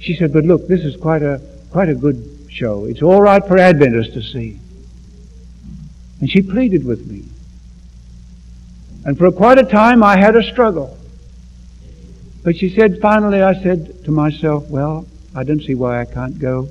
She 0.00 0.16
said, 0.16 0.32
but 0.32 0.44
look, 0.44 0.66
this 0.66 0.80
is 0.80 0.96
quite 0.96 1.22
a, 1.22 1.40
quite 1.70 1.88
a 1.88 1.94
good 1.94 2.33
show. 2.54 2.84
It's 2.84 3.02
all 3.02 3.20
right 3.20 3.44
for 3.46 3.58
Adventists 3.58 4.14
to 4.14 4.22
see. 4.22 4.58
And 6.20 6.30
she 6.30 6.40
pleaded 6.40 6.84
with 6.84 7.06
me. 7.06 7.24
And 9.04 9.18
for 9.18 9.30
quite 9.32 9.58
a 9.58 9.64
time 9.64 10.02
I 10.02 10.16
had 10.16 10.36
a 10.36 10.42
struggle. 10.42 10.96
But 12.42 12.56
she 12.56 12.74
said, 12.74 13.00
finally 13.00 13.42
I 13.42 13.54
said 13.62 14.04
to 14.04 14.10
myself, 14.10 14.68
well, 14.68 15.06
I 15.34 15.44
don't 15.44 15.62
see 15.62 15.74
why 15.74 16.00
I 16.00 16.04
can't 16.04 16.38
go. 16.38 16.68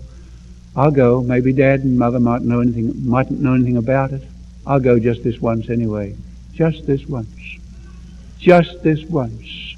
I'll 0.76 0.92
go. 0.92 1.22
Maybe 1.22 1.54
Dad 1.54 1.82
and 1.82 2.00
Mother 2.00 2.20
might 2.20 2.42
know 2.42 2.62
anything, 2.62 3.08
mightn't 3.08 3.42
know 3.42 3.54
anything 3.54 3.78
about 3.78 4.12
it. 4.12 4.24
I'll 4.66 4.80
go 4.80 4.98
just 4.98 5.24
this 5.24 5.40
once 5.40 5.70
anyway. 5.70 6.16
Just 6.54 6.88
this 6.88 7.06
once. 7.06 7.28
Just 8.40 8.82
this 8.84 9.04
once. 9.04 9.76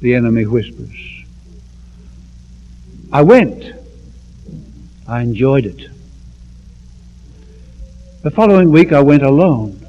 The 0.00 0.14
enemy 0.14 0.46
whispers. 0.46 1.24
I 3.12 3.22
went. 3.22 3.75
I 5.08 5.22
enjoyed 5.22 5.66
it. 5.66 5.88
The 8.22 8.30
following 8.30 8.72
week 8.72 8.92
I 8.92 9.00
went 9.00 9.22
alone. 9.22 9.86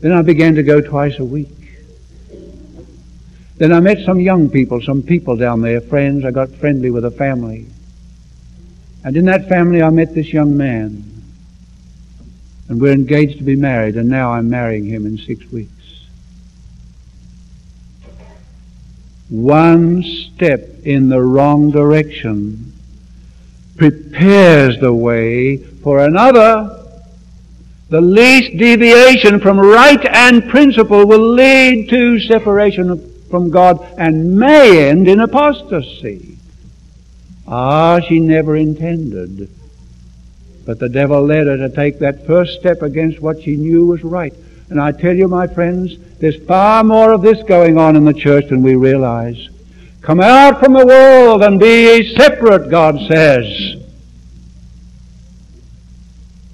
Then 0.00 0.12
I 0.12 0.22
began 0.22 0.56
to 0.56 0.62
go 0.62 0.80
twice 0.80 1.18
a 1.18 1.24
week. 1.24 1.48
Then 3.58 3.72
I 3.72 3.80
met 3.80 3.98
some 4.04 4.18
young 4.18 4.48
people, 4.48 4.80
some 4.80 5.02
people 5.02 5.36
down 5.36 5.60
there, 5.60 5.80
friends. 5.80 6.24
I 6.24 6.30
got 6.30 6.48
friendly 6.48 6.90
with 6.90 7.04
a 7.04 7.10
family. 7.10 7.66
And 9.04 9.16
in 9.16 9.26
that 9.26 9.48
family 9.48 9.82
I 9.82 9.90
met 9.90 10.14
this 10.14 10.32
young 10.32 10.56
man. 10.56 11.04
And 12.68 12.80
we're 12.80 12.92
engaged 12.92 13.38
to 13.38 13.44
be 13.44 13.56
married, 13.56 13.96
and 13.96 14.08
now 14.08 14.32
I'm 14.32 14.48
marrying 14.48 14.86
him 14.86 15.06
in 15.06 15.18
six 15.18 15.44
weeks. 15.52 15.70
One 19.28 20.02
step 20.02 20.68
in 20.84 21.08
the 21.08 21.20
wrong 21.20 21.70
direction 21.70 22.69
prepares 23.76 24.78
the 24.78 24.92
way 24.92 25.56
for 25.56 26.00
another. 26.00 26.76
The 27.88 28.00
least 28.00 28.56
deviation 28.56 29.40
from 29.40 29.58
right 29.58 30.04
and 30.06 30.48
principle 30.48 31.06
will 31.06 31.32
lead 31.32 31.88
to 31.88 32.20
separation 32.20 33.10
from 33.30 33.50
God 33.50 33.80
and 33.98 34.38
may 34.38 34.88
end 34.88 35.08
in 35.08 35.20
apostasy. 35.20 36.36
Ah, 37.48 37.98
she 38.00 38.20
never 38.20 38.54
intended. 38.54 39.50
But 40.64 40.78
the 40.78 40.88
devil 40.88 41.24
led 41.24 41.48
her 41.48 41.56
to 41.56 41.68
take 41.68 41.98
that 41.98 42.26
first 42.26 42.60
step 42.60 42.82
against 42.82 43.20
what 43.20 43.42
she 43.42 43.56
knew 43.56 43.86
was 43.86 44.04
right. 44.04 44.34
And 44.68 44.80
I 44.80 44.92
tell 44.92 45.16
you, 45.16 45.26
my 45.26 45.48
friends, 45.48 45.98
there's 46.20 46.40
far 46.44 46.84
more 46.84 47.12
of 47.12 47.22
this 47.22 47.42
going 47.42 47.76
on 47.76 47.96
in 47.96 48.04
the 48.04 48.14
church 48.14 48.50
than 48.50 48.62
we 48.62 48.76
realize. 48.76 49.48
Come 50.00 50.20
out 50.20 50.60
from 50.60 50.72
the 50.72 50.86
world 50.86 51.42
and 51.42 51.60
be 51.60 52.14
separate, 52.16 52.70
God 52.70 52.98
says. 53.06 53.76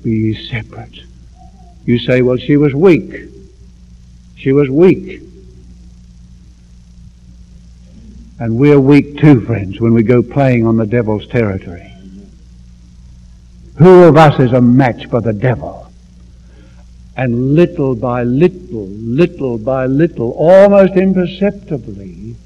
Be 0.03 0.35
separate. 0.49 1.01
You 1.85 1.99
say, 1.99 2.23
well, 2.23 2.37
she 2.37 2.57
was 2.57 2.75
weak. 2.75 3.29
She 4.37 4.53
was 4.53 4.69
weak. 4.69 5.23
And 8.39 8.59
we're 8.59 8.81
weak 8.81 9.19
too, 9.19 9.41
friends, 9.41 9.81
when 9.81 9.95
we 9.95 10.03
go 10.03 10.23
playing 10.23 10.67
on 10.67 10.77
the 10.77 10.87
devil's 10.87 11.27
territory. 11.29 11.93
Who 13.79 14.05
of 14.05 14.17
us 14.17 14.41
is 14.41 14.53
a 14.53 14.61
match 14.61 15.07
for 15.07 15.21
the 15.21 15.33
devil? 15.33 15.91
And 17.17 17.55
little 17.55 17.95
by 17.95 18.25
little, 18.25 18.87
little 18.89 19.57
by 19.57 19.87
little, 19.87 20.33
almost 20.33 20.95
imperceptibly, 20.95 22.37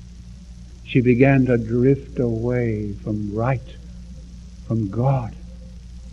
she 0.91 1.01
began 1.01 1.47
to 1.47 1.57
drift 1.57 2.19
away 2.19 2.93
from 2.95 3.33
right, 3.33 3.63
from 4.67 4.91
God, 4.91 5.33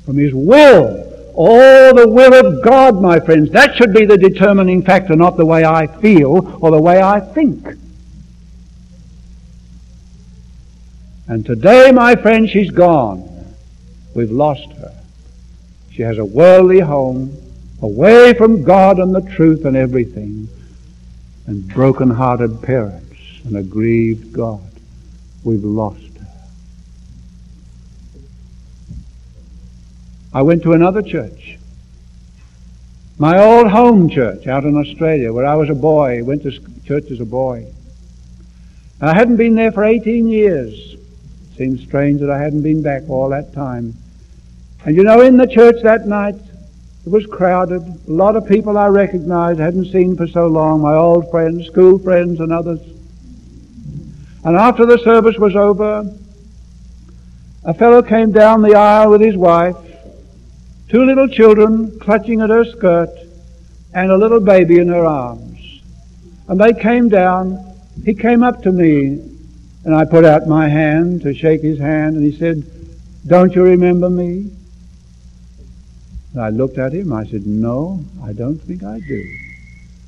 from 0.06 0.18
His 0.18 0.36
will. 0.36 1.04
Oh, 1.36 1.96
the 1.96 2.08
will 2.08 2.34
of 2.34 2.64
God, 2.64 3.02
my 3.02 3.20
friends. 3.20 3.50
That 3.52 3.76
should 3.76 3.92
be 3.92 4.06
the 4.06 4.20
determining 4.20 4.84
factor, 4.84 5.16
not 5.16 5.36
the 5.36 5.48
way 5.48 5.66
I 5.66 5.88
feel 5.88 6.60
or 6.62 6.70
the 6.70 6.80
way 6.80 7.02
I 7.02 7.20
think. 7.20 7.68
And 11.28 11.44
today, 11.44 11.92
my 11.92 12.16
friend, 12.16 12.48
she's 12.48 12.70
gone. 12.70 13.56
We've 14.14 14.32
lost 14.32 14.72
her. 14.74 14.94
She 15.92 16.04
has 16.04 16.20
a 16.20 16.26
worldly 16.26 16.82
home, 16.82 17.36
away 17.82 18.36
from 18.36 18.64
God 18.64 19.00
and 19.00 19.14
the 19.14 19.22
truth 19.22 19.66
and 19.66 19.76
everything, 19.76 20.50
and 21.48 21.68
broken-hearted 21.68 22.62
parents 22.62 23.07
and 23.46 23.56
a 23.56 23.64
grieved 23.64 24.34
God. 24.34 24.62
We've 25.44 25.64
lost 25.64 26.18
her. 26.18 26.28
I 30.34 30.42
went 30.42 30.64
to 30.64 30.74
another 30.74 31.02
church. 31.02 31.58
My 33.18 33.40
old 33.40 33.68
home 33.70 34.10
church 34.10 34.46
out 34.46 34.64
in 34.64 34.78
Australia 34.78 35.34
where 35.34 35.46
I 35.46 35.56
was 35.56 35.70
a 35.70 35.76
boy, 35.76 36.24
went 36.24 36.44
to 36.44 36.52
church 36.86 37.10
as 37.10 37.20
a 37.20 37.26
boy. 37.26 37.66
I 39.02 39.14
hadn't 39.14 39.38
been 39.38 39.56
there 39.56 39.72
for 39.72 39.84
18 39.84 40.28
years. 40.28 40.94
It 40.94 41.58
seemed 41.58 41.80
strange 41.80 42.20
that 42.22 42.30
I 42.30 42.40
hadn't 42.40 42.62
been 42.62 42.82
back 42.84 43.10
all 43.10 43.30
that 43.30 43.54
time. 43.54 43.96
And 44.86 44.96
you 44.96 45.04
know, 45.04 45.22
in 45.22 45.38
the 45.38 45.48
church 45.48 45.82
that 45.84 46.08
night, 46.08 46.36
it 47.06 47.10
was 47.10 47.26
crowded. 47.26 47.82
A 47.82 48.12
lot 48.12 48.36
of 48.36 48.48
people 48.48 48.78
I 48.78 48.88
recognized, 48.88 49.60
hadn't 49.60 49.92
seen 49.92 50.16
for 50.16 50.28
so 50.28 50.48
long, 50.48 50.82
my 50.82 50.94
old 50.94 51.32
friends, 51.32 51.68
school 51.68 51.98
friends 51.98 52.40
and 52.40 52.52
others. 52.52 52.82
And 54.48 54.56
after 54.56 54.86
the 54.86 54.98
service 55.00 55.38
was 55.38 55.58
over, 55.58 56.10
a 57.66 57.74
fellow 57.74 58.02
came 58.02 58.32
down 58.32 58.62
the 58.62 58.76
aisle 58.76 59.10
with 59.10 59.20
his 59.20 59.36
wife, 59.36 59.76
two 60.88 61.04
little 61.04 61.28
children 61.28 62.00
clutching 62.00 62.40
at 62.40 62.50
her 62.50 62.64
skirt, 62.64 63.10
and 63.94 64.10
a 64.10 64.16
little 64.16 64.40
baby 64.40 64.80
in 64.80 64.88
her 64.88 65.06
arms. 65.06 65.82
And 66.48 66.58
they 66.62 66.72
came 66.72 67.10
down. 67.10 67.62
He 68.06 68.14
came 68.14 68.42
up 68.42 68.64
to 68.64 68.72
me 68.72 69.20
and 69.84 69.94
I 69.94 70.06
put 70.06 70.24
out 70.24 70.48
my 70.48 70.70
hand 70.70 71.24
to 71.24 71.34
shake 71.34 71.62
his 71.62 71.78
hand, 71.78 72.16
and 72.16 72.24
he 72.24 72.32
said, 72.32 72.64
Don't 73.28 73.54
you 73.54 73.64
remember 73.64 74.10
me? 74.10 74.50
And 76.32 76.42
I 76.42 76.52
looked 76.52 76.78
at 76.78 76.94
him. 76.94 77.12
I 77.12 77.26
said, 77.26 77.46
No, 77.46 78.00
I 78.24 78.32
don't 78.32 78.60
think 78.60 78.86
I 78.86 79.02
do. 79.02 79.47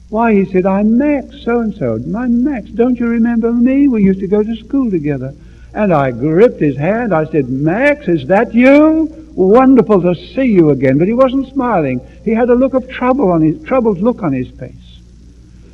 Why, 0.10 0.34
he 0.34 0.46
said, 0.46 0.66
I'm 0.66 0.98
Max, 0.98 1.44
so 1.44 1.60
and 1.60 1.76
so. 1.76 1.96
I'm 1.96 2.44
Max. 2.44 2.70
Don't 2.72 3.00
you 3.00 3.08
remember 3.08 3.54
me? 3.54 3.88
We 3.88 4.04
used 4.04 4.22
to 4.22 4.28
go 4.28 4.42
to 4.42 4.56
school 4.56 4.90
together. 4.90 5.36
And 5.74 5.94
I 5.94 6.10
gripped 6.10 6.60
his 6.60 6.78
hand. 6.78 7.14
I 7.14 7.26
said, 7.26 7.48
Max, 7.48 8.08
is 8.08 8.28
that 8.28 8.54
you? 8.54 9.16
Wonderful 9.36 10.02
to 10.02 10.16
see 10.16 10.46
you 10.46 10.72
again. 10.72 10.98
But 10.98 11.08
he 11.08 11.14
wasn't 11.14 11.48
smiling. 11.50 12.02
He 12.26 12.32
had 12.32 12.50
a 12.50 12.56
look 12.56 12.74
of 12.74 12.90
trouble 12.90 13.32
on 13.32 13.42
his, 13.42 13.64
troubled 13.64 14.00
look 14.00 14.24
on 14.24 14.34
his 14.34 14.50
face. 14.50 15.00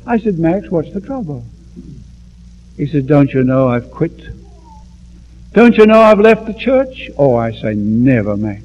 I 0.06 0.18
said, 0.18 0.38
Max, 0.38 0.70
what's 0.70 0.92
the 0.92 1.00
trouble? 1.00 1.42
He 2.76 2.86
says, 2.86 3.04
Don't 3.04 3.32
you 3.32 3.42
know 3.42 3.68
I've 3.68 3.90
quit? 3.90 4.20
Don't 5.54 5.78
you 5.78 5.86
know 5.86 6.00
I've 6.00 6.20
left 6.20 6.44
the 6.44 6.52
church? 6.52 7.08
Oh, 7.16 7.36
I 7.36 7.52
say, 7.52 7.74
Never, 7.74 8.36
Max. 8.36 8.64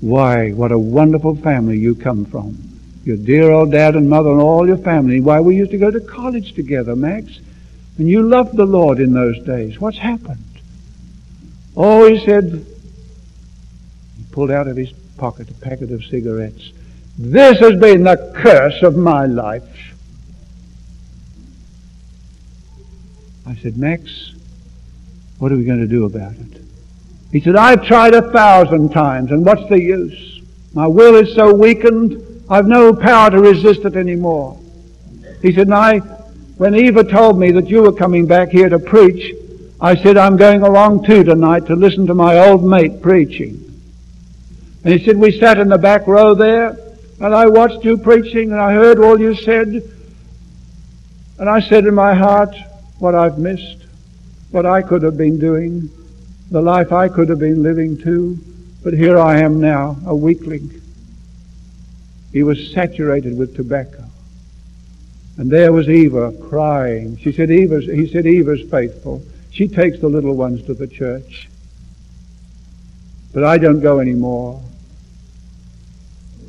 Why, 0.00 0.52
what 0.52 0.72
a 0.72 0.78
wonderful 0.78 1.36
family 1.36 1.78
you 1.78 1.94
come 1.94 2.24
from. 2.24 2.73
Your 3.04 3.16
dear 3.16 3.50
old 3.50 3.70
dad 3.70 3.96
and 3.96 4.08
mother 4.08 4.30
and 4.30 4.40
all 4.40 4.66
your 4.66 4.78
family. 4.78 5.20
Why, 5.20 5.40
we 5.40 5.56
used 5.56 5.72
to 5.72 5.78
go 5.78 5.90
to 5.90 6.00
college 6.00 6.54
together, 6.54 6.96
Max. 6.96 7.38
And 7.98 8.08
you 8.08 8.22
loved 8.22 8.56
the 8.56 8.64
Lord 8.64 8.98
in 8.98 9.12
those 9.12 9.38
days. 9.44 9.78
What's 9.78 9.98
happened? 9.98 10.42
Oh, 11.76 12.08
he 12.08 12.24
said, 12.24 12.66
he 14.16 14.24
pulled 14.32 14.50
out 14.50 14.68
of 14.68 14.76
his 14.76 14.92
pocket 15.16 15.50
a 15.50 15.54
packet 15.54 15.92
of 15.92 16.04
cigarettes. 16.04 16.72
This 17.18 17.58
has 17.60 17.78
been 17.78 18.04
the 18.04 18.32
curse 18.34 18.82
of 18.82 18.96
my 18.96 19.26
life. 19.26 19.94
I 23.46 23.54
said, 23.56 23.76
Max, 23.76 24.32
what 25.38 25.52
are 25.52 25.56
we 25.56 25.64
going 25.64 25.80
to 25.80 25.86
do 25.86 26.06
about 26.06 26.32
it? 26.32 26.62
He 27.30 27.40
said, 27.40 27.56
I've 27.56 27.84
tried 27.84 28.14
a 28.14 28.32
thousand 28.32 28.90
times, 28.90 29.30
and 29.30 29.44
what's 29.44 29.68
the 29.68 29.80
use? 29.80 30.40
My 30.72 30.86
will 30.86 31.14
is 31.16 31.34
so 31.34 31.52
weakened, 31.52 32.33
I've 32.48 32.66
no 32.66 32.94
power 32.94 33.30
to 33.30 33.40
resist 33.40 33.84
it 33.84 33.96
anymore. 33.96 34.60
He 35.40 35.52
said, 35.52 35.66
and 35.66 35.74
I, 35.74 35.98
when 36.58 36.74
Eva 36.74 37.04
told 37.04 37.38
me 37.38 37.50
that 37.52 37.68
you 37.68 37.82
were 37.82 37.92
coming 37.92 38.26
back 38.26 38.50
here 38.50 38.68
to 38.68 38.78
preach, 38.78 39.34
I 39.80 39.96
said, 39.96 40.16
I'm 40.16 40.36
going 40.36 40.62
along 40.62 41.04
too 41.04 41.24
tonight 41.24 41.66
to 41.66 41.76
listen 41.76 42.06
to 42.06 42.14
my 42.14 42.38
old 42.38 42.64
mate 42.64 43.02
preaching. 43.02 43.60
And 44.84 44.92
he 44.92 45.04
said, 45.04 45.16
we 45.16 45.38
sat 45.38 45.58
in 45.58 45.68
the 45.68 45.78
back 45.78 46.06
row 46.06 46.34
there, 46.34 46.76
and 47.20 47.34
I 47.34 47.46
watched 47.46 47.84
you 47.84 47.96
preaching, 47.96 48.52
and 48.52 48.60
I 48.60 48.72
heard 48.72 48.98
all 48.98 49.18
you 49.18 49.34
said, 49.34 49.68
and 51.38 51.48
I 51.48 51.60
said 51.60 51.86
in 51.86 51.94
my 51.94 52.14
heart, 52.14 52.54
what 52.98 53.14
I've 53.14 53.38
missed, 53.38 53.84
what 54.50 54.66
I 54.66 54.82
could 54.82 55.02
have 55.02 55.16
been 55.16 55.38
doing, 55.38 55.90
the 56.50 56.60
life 56.60 56.92
I 56.92 57.08
could 57.08 57.28
have 57.30 57.38
been 57.38 57.62
living 57.62 57.98
too. 57.98 58.38
But 58.82 58.94
here 58.94 59.18
I 59.18 59.40
am 59.40 59.60
now, 59.60 59.96
a 60.06 60.14
weakling. 60.14 60.82
He 62.34 62.42
was 62.42 62.72
saturated 62.72 63.38
with 63.38 63.54
tobacco. 63.54 64.04
And 65.38 65.48
there 65.48 65.72
was 65.72 65.88
Eva 65.88 66.32
crying. 66.48 67.16
She 67.16 67.30
said, 67.30 67.48
Eva's, 67.48 67.86
he 67.86 68.08
said, 68.08 68.26
Eva's 68.26 68.68
faithful. 68.68 69.22
She 69.52 69.68
takes 69.68 70.00
the 70.00 70.08
little 70.08 70.34
ones 70.34 70.66
to 70.66 70.74
the 70.74 70.88
church. 70.88 71.48
But 73.32 73.44
I 73.44 73.56
don't 73.56 73.80
go 73.80 74.00
anymore. 74.00 74.60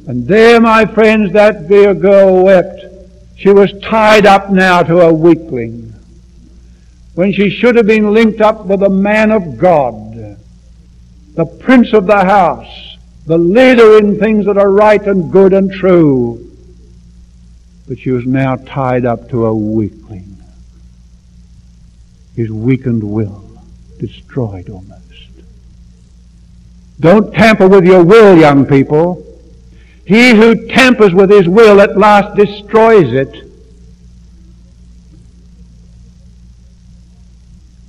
And 0.07 0.27
there, 0.27 0.59
my 0.59 0.86
friends, 0.86 1.33
that 1.33 1.67
dear 1.67 1.93
girl 1.93 2.43
wept. 2.43 2.81
She 3.38 3.49
was 3.49 3.71
tied 3.83 4.25
up 4.25 4.49
now 4.49 4.81
to 4.81 5.01
a 5.01 5.13
weakling 5.13 5.93
when 7.13 7.31
she 7.31 7.51
should 7.51 7.75
have 7.75 7.86
been 7.86 8.11
linked 8.11 8.41
up 8.41 8.65
with 8.65 8.81
a 8.81 8.89
man 8.89 9.31
of 9.31 9.59
God, 9.59 10.38
the 11.36 11.45
prince 11.45 11.93
of 11.93 12.07
the 12.07 12.25
house, 12.25 12.84
the 13.26 13.38
leader 13.38 13.97
in 13.97 14.19
things 14.19 14.45
that 14.45 14.57
are 14.57 14.69
right 14.69 15.01
and 15.01 15.32
good 15.32 15.53
and 15.53 15.71
true. 15.71 16.41
But 17.88 17.99
she 17.99 18.11
was 18.11 18.26
now 18.26 18.55
tied 18.55 19.05
up 19.05 19.30
to 19.30 19.45
a 19.45 19.53
weakling. 19.53 20.38
His 22.36 22.51
weakened 22.51 23.03
will 23.03 23.43
destroyed 23.99 24.69
almost. 24.69 25.01
Don't 26.99 27.34
tamper 27.34 27.67
with 27.67 27.86
your 27.86 28.03
will, 28.03 28.38
young 28.38 28.65
people. 28.65 29.26
He 30.05 30.32
who 30.32 30.67
tampers 30.67 31.13
with 31.13 31.30
his 31.30 31.47
will 31.47 31.82
at 31.82 31.97
last 31.97 32.36
destroys 32.36 33.11
it. 33.11 33.43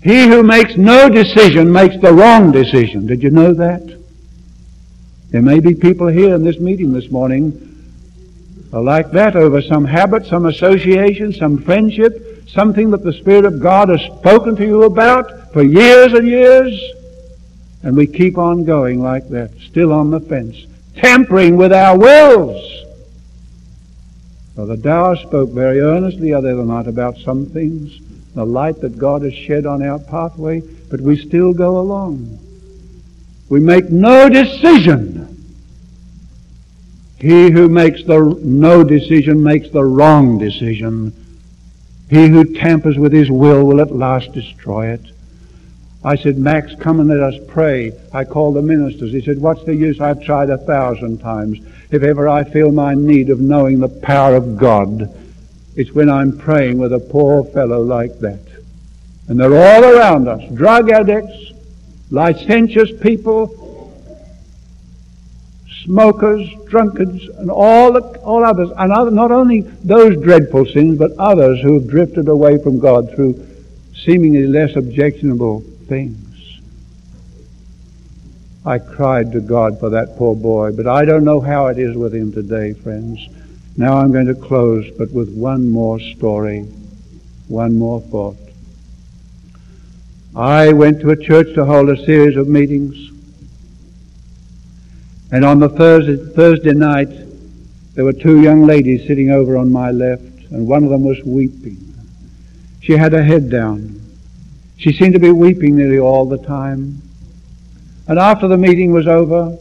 He 0.02 0.26
who 0.28 0.42
makes 0.42 0.76
no 0.76 1.08
decision 1.08 1.72
makes 1.72 1.98
the 2.00 2.12
wrong 2.12 2.52
decision. 2.52 3.06
Did 3.06 3.22
you 3.22 3.30
know 3.30 3.52
that? 3.54 3.96
There 5.36 5.42
may 5.42 5.60
be 5.60 5.74
people 5.74 6.06
here 6.06 6.34
in 6.34 6.44
this 6.44 6.58
meeting 6.58 6.94
this 6.94 7.10
morning 7.10 7.52
uh, 8.72 8.80
like 8.80 9.10
that 9.10 9.36
over 9.36 9.60
some 9.60 9.84
habit, 9.84 10.24
some 10.24 10.46
association, 10.46 11.34
some 11.34 11.58
friendship, 11.58 12.48
something 12.48 12.90
that 12.92 13.04
the 13.04 13.12
Spirit 13.12 13.44
of 13.44 13.60
God 13.60 13.90
has 13.90 14.00
spoken 14.00 14.56
to 14.56 14.64
you 14.64 14.84
about 14.84 15.52
for 15.52 15.62
years 15.62 16.14
and 16.14 16.26
years. 16.26 16.80
And 17.82 17.94
we 17.94 18.06
keep 18.06 18.38
on 18.38 18.64
going 18.64 19.02
like 19.02 19.28
that, 19.28 19.50
still 19.58 19.92
on 19.92 20.10
the 20.10 20.20
fence, 20.20 20.56
tampering 20.94 21.58
with 21.58 21.70
our 21.70 21.98
wills. 21.98 22.86
Brother 24.54 24.76
Dower 24.76 25.16
spoke 25.16 25.50
very 25.50 25.80
earnestly 25.80 26.28
the 26.28 26.32
other 26.32 26.54
night 26.54 26.86
about 26.86 27.18
some 27.18 27.44
things 27.44 28.00
the 28.34 28.46
light 28.46 28.80
that 28.80 28.96
God 28.96 29.20
has 29.20 29.34
shed 29.34 29.66
on 29.66 29.82
our 29.82 29.98
pathway, 29.98 30.62
but 30.90 31.02
we 31.02 31.18
still 31.18 31.52
go 31.52 31.78
along. 31.78 32.38
We 33.48 33.60
make 33.60 33.90
no 33.90 34.28
decision. 34.28 35.22
He 37.18 37.50
who 37.50 37.68
makes 37.68 38.04
the 38.04 38.38
no 38.42 38.84
decision 38.84 39.42
makes 39.42 39.70
the 39.70 39.84
wrong 39.84 40.38
decision. 40.38 41.12
He 42.10 42.28
who 42.28 42.54
tampers 42.54 42.98
with 42.98 43.12
his 43.12 43.30
will 43.30 43.64
will 43.64 43.80
at 43.80 43.94
last 43.94 44.32
destroy 44.32 44.88
it. 44.88 45.00
I 46.04 46.16
said, 46.16 46.38
Max, 46.38 46.72
come 46.78 47.00
and 47.00 47.08
let 47.08 47.20
us 47.20 47.34
pray. 47.48 47.92
I 48.12 48.24
called 48.24 48.54
the 48.54 48.62
ministers. 48.62 49.12
He 49.12 49.22
said, 49.22 49.40
what's 49.40 49.64
the 49.64 49.74
use? 49.74 50.00
I've 50.00 50.22
tried 50.22 50.50
a 50.50 50.58
thousand 50.58 51.18
times. 51.18 51.58
If 51.90 52.04
ever 52.04 52.28
I 52.28 52.44
feel 52.44 52.70
my 52.70 52.94
need 52.94 53.28
of 53.28 53.40
knowing 53.40 53.80
the 53.80 53.88
power 53.88 54.36
of 54.36 54.56
God, 54.56 55.12
it's 55.74 55.92
when 55.92 56.08
I'm 56.08 56.38
praying 56.38 56.78
with 56.78 56.92
a 56.92 57.00
poor 57.00 57.42
fellow 57.44 57.82
like 57.82 58.20
that. 58.20 58.40
And 59.26 59.40
they're 59.40 59.50
all 59.52 59.84
around 59.84 60.28
us. 60.28 60.48
Drug 60.54 60.90
addicts, 60.90 61.52
licentious 62.10 62.90
people, 63.00 63.92
smokers, 65.84 66.48
drunkards, 66.66 67.28
and 67.38 67.50
all, 67.50 67.92
the, 67.92 68.00
all 68.20 68.44
others, 68.44 68.70
and 68.76 68.92
other, 68.92 69.10
not 69.10 69.30
only 69.30 69.60
those 69.60 70.20
dreadful 70.22 70.66
sins, 70.66 70.98
but 70.98 71.12
others 71.18 71.60
who 71.60 71.74
have 71.74 71.88
drifted 71.88 72.28
away 72.28 72.58
from 72.62 72.78
God 72.78 73.14
through 73.14 73.46
seemingly 73.94 74.46
less 74.46 74.76
objectionable 74.76 75.60
things. 75.88 76.22
I 78.64 78.78
cried 78.78 79.30
to 79.32 79.40
God 79.40 79.78
for 79.78 79.90
that 79.90 80.16
poor 80.16 80.34
boy, 80.34 80.72
but 80.72 80.88
I 80.88 81.04
don't 81.04 81.24
know 81.24 81.40
how 81.40 81.68
it 81.68 81.78
is 81.78 81.96
with 81.96 82.12
him 82.12 82.32
today, 82.32 82.72
friends. 82.72 83.28
Now 83.76 83.98
I'm 83.98 84.10
going 84.10 84.26
to 84.26 84.34
close, 84.34 84.90
but 84.98 85.12
with 85.12 85.32
one 85.32 85.70
more 85.70 86.00
story, 86.00 86.62
one 87.46 87.78
more 87.78 88.00
thought. 88.00 88.36
I 90.36 90.74
went 90.74 91.00
to 91.00 91.10
a 91.10 91.16
church 91.16 91.54
to 91.54 91.64
hold 91.64 91.88
a 91.88 91.96
series 92.04 92.36
of 92.36 92.46
meetings. 92.46 93.10
And 95.32 95.46
on 95.46 95.60
the 95.60 95.70
Thursday, 95.70 96.16
Thursday 96.16 96.74
night, 96.74 97.08
there 97.94 98.04
were 98.04 98.12
two 98.12 98.42
young 98.42 98.66
ladies 98.66 99.06
sitting 99.06 99.30
over 99.30 99.56
on 99.56 99.72
my 99.72 99.90
left, 99.90 100.22
and 100.50 100.68
one 100.68 100.84
of 100.84 100.90
them 100.90 101.04
was 101.04 101.22
weeping. 101.24 101.78
She 102.82 102.92
had 102.92 103.14
her 103.14 103.24
head 103.24 103.48
down. 103.48 103.98
She 104.76 104.92
seemed 104.92 105.14
to 105.14 105.18
be 105.18 105.32
weeping 105.32 105.74
nearly 105.74 105.98
all 105.98 106.26
the 106.26 106.36
time. 106.36 107.00
And 108.06 108.18
after 108.18 108.46
the 108.46 108.58
meeting 108.58 108.92
was 108.92 109.06
over, 109.06 109.56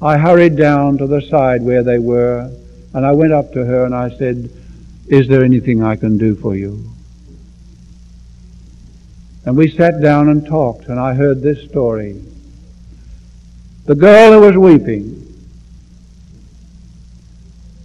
I 0.00 0.18
hurried 0.18 0.56
down 0.56 0.98
to 0.98 1.08
the 1.08 1.20
side 1.22 1.62
where 1.62 1.82
they 1.82 1.98
were, 1.98 2.48
and 2.94 3.04
I 3.04 3.10
went 3.10 3.32
up 3.32 3.52
to 3.54 3.64
her 3.64 3.84
and 3.84 3.94
I 3.94 4.16
said, 4.16 4.50
Is 5.08 5.26
there 5.26 5.42
anything 5.42 5.82
I 5.82 5.96
can 5.96 6.16
do 6.16 6.36
for 6.36 6.54
you? 6.54 6.92
And 9.44 9.56
we 9.56 9.70
sat 9.70 10.00
down 10.00 10.28
and 10.28 10.46
talked, 10.46 10.86
and 10.86 11.00
I 11.00 11.14
heard 11.14 11.42
this 11.42 11.68
story. 11.68 12.22
The 13.86 13.94
girl 13.94 14.32
who 14.32 14.40
was 14.40 14.56
weeping 14.56 15.18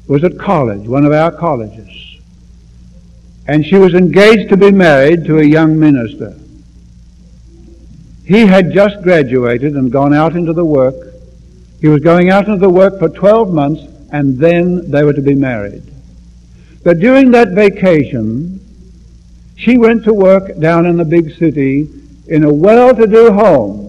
was 0.08 0.24
at 0.24 0.38
college, 0.38 0.88
one 0.88 1.06
of 1.06 1.12
our 1.12 1.32
colleges. 1.32 2.20
And 3.48 3.66
she 3.66 3.76
was 3.76 3.94
engaged 3.94 4.50
to 4.50 4.58
be 4.58 4.72
married 4.72 5.26
to 5.26 5.40
a 5.40 5.44
young 5.44 5.80
minister. 5.80 6.36
He 8.26 8.46
had 8.46 8.74
just 8.74 9.02
graduated 9.02 9.74
and 9.76 9.92
gone 9.92 10.14
out 10.14 10.36
into 10.36 10.54
the 10.54 10.66
work. 10.66 10.96
He 11.80 11.88
was 11.88 12.02
going 12.02 12.30
out 12.30 12.48
into 12.48 12.60
the 12.60 12.70
work 12.70 13.00
for 13.00 13.10
12 13.10 13.54
months 13.54 13.84
and 14.12 14.38
then 14.38 14.90
they 14.92 15.04
were 15.04 15.14
to 15.14 15.22
be 15.22 15.36
married. 15.36 15.84
But 16.84 17.00
during 17.00 17.32
that 17.32 17.50
vacation, 17.50 18.60
she 19.58 19.78
went 19.78 20.04
to 20.04 20.14
work 20.14 20.58
down 20.60 20.86
in 20.86 20.98
the 20.98 21.06
big 21.06 21.36
city 21.36 21.90
in 22.28 22.44
a 22.44 22.54
well-to-do 22.54 23.32
home 23.34 23.86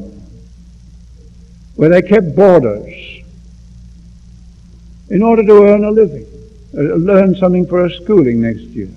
where 1.77 1.91
they 1.91 2.03
kept 2.03 2.35
boarders 2.35 2.95
in 5.11 5.23
order 5.23 5.45
to 5.45 5.63
earn 5.65 5.85
a 5.85 5.91
living, 5.91 6.27
uh, 6.77 6.81
learn 6.81 7.35
something 7.37 7.67
for 7.67 7.83
her 7.83 7.91
schooling 7.91 8.41
next 8.41 8.63
year. 8.63 8.89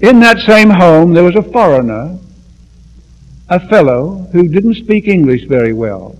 In 0.00 0.20
that 0.20 0.38
same 0.40 0.70
home, 0.70 1.14
there 1.14 1.24
was 1.24 1.36
a 1.36 1.42
foreigner, 1.42 2.18
a 3.48 3.68
fellow 3.68 4.28
who 4.32 4.48
didn't 4.48 4.74
speak 4.74 5.08
English 5.08 5.44
very 5.44 5.72
well. 5.72 6.16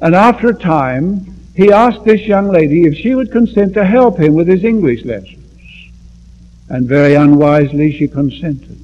And 0.00 0.14
after 0.14 0.48
a 0.48 0.54
time, 0.54 1.37
he 1.58 1.72
asked 1.72 2.04
this 2.04 2.20
young 2.20 2.52
lady 2.52 2.84
if 2.84 2.94
she 2.94 3.16
would 3.16 3.32
consent 3.32 3.74
to 3.74 3.84
help 3.84 4.16
him 4.16 4.32
with 4.34 4.46
his 4.46 4.62
English 4.62 5.04
lessons. 5.04 5.44
And 6.68 6.86
very 6.86 7.16
unwisely, 7.16 7.90
she 7.98 8.06
consented. 8.06 8.78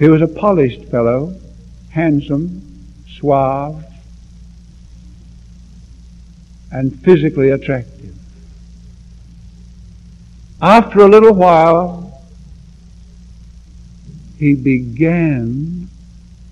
He 0.00 0.08
was 0.08 0.20
a 0.20 0.26
polished 0.26 0.86
fellow, 0.86 1.36
handsome, 1.90 2.60
suave, 3.06 3.84
and 6.72 7.00
physically 7.04 7.50
attractive. 7.50 8.12
After 10.60 11.02
a 11.02 11.08
little 11.08 11.34
while, 11.34 12.20
he 14.40 14.56
began 14.56 15.88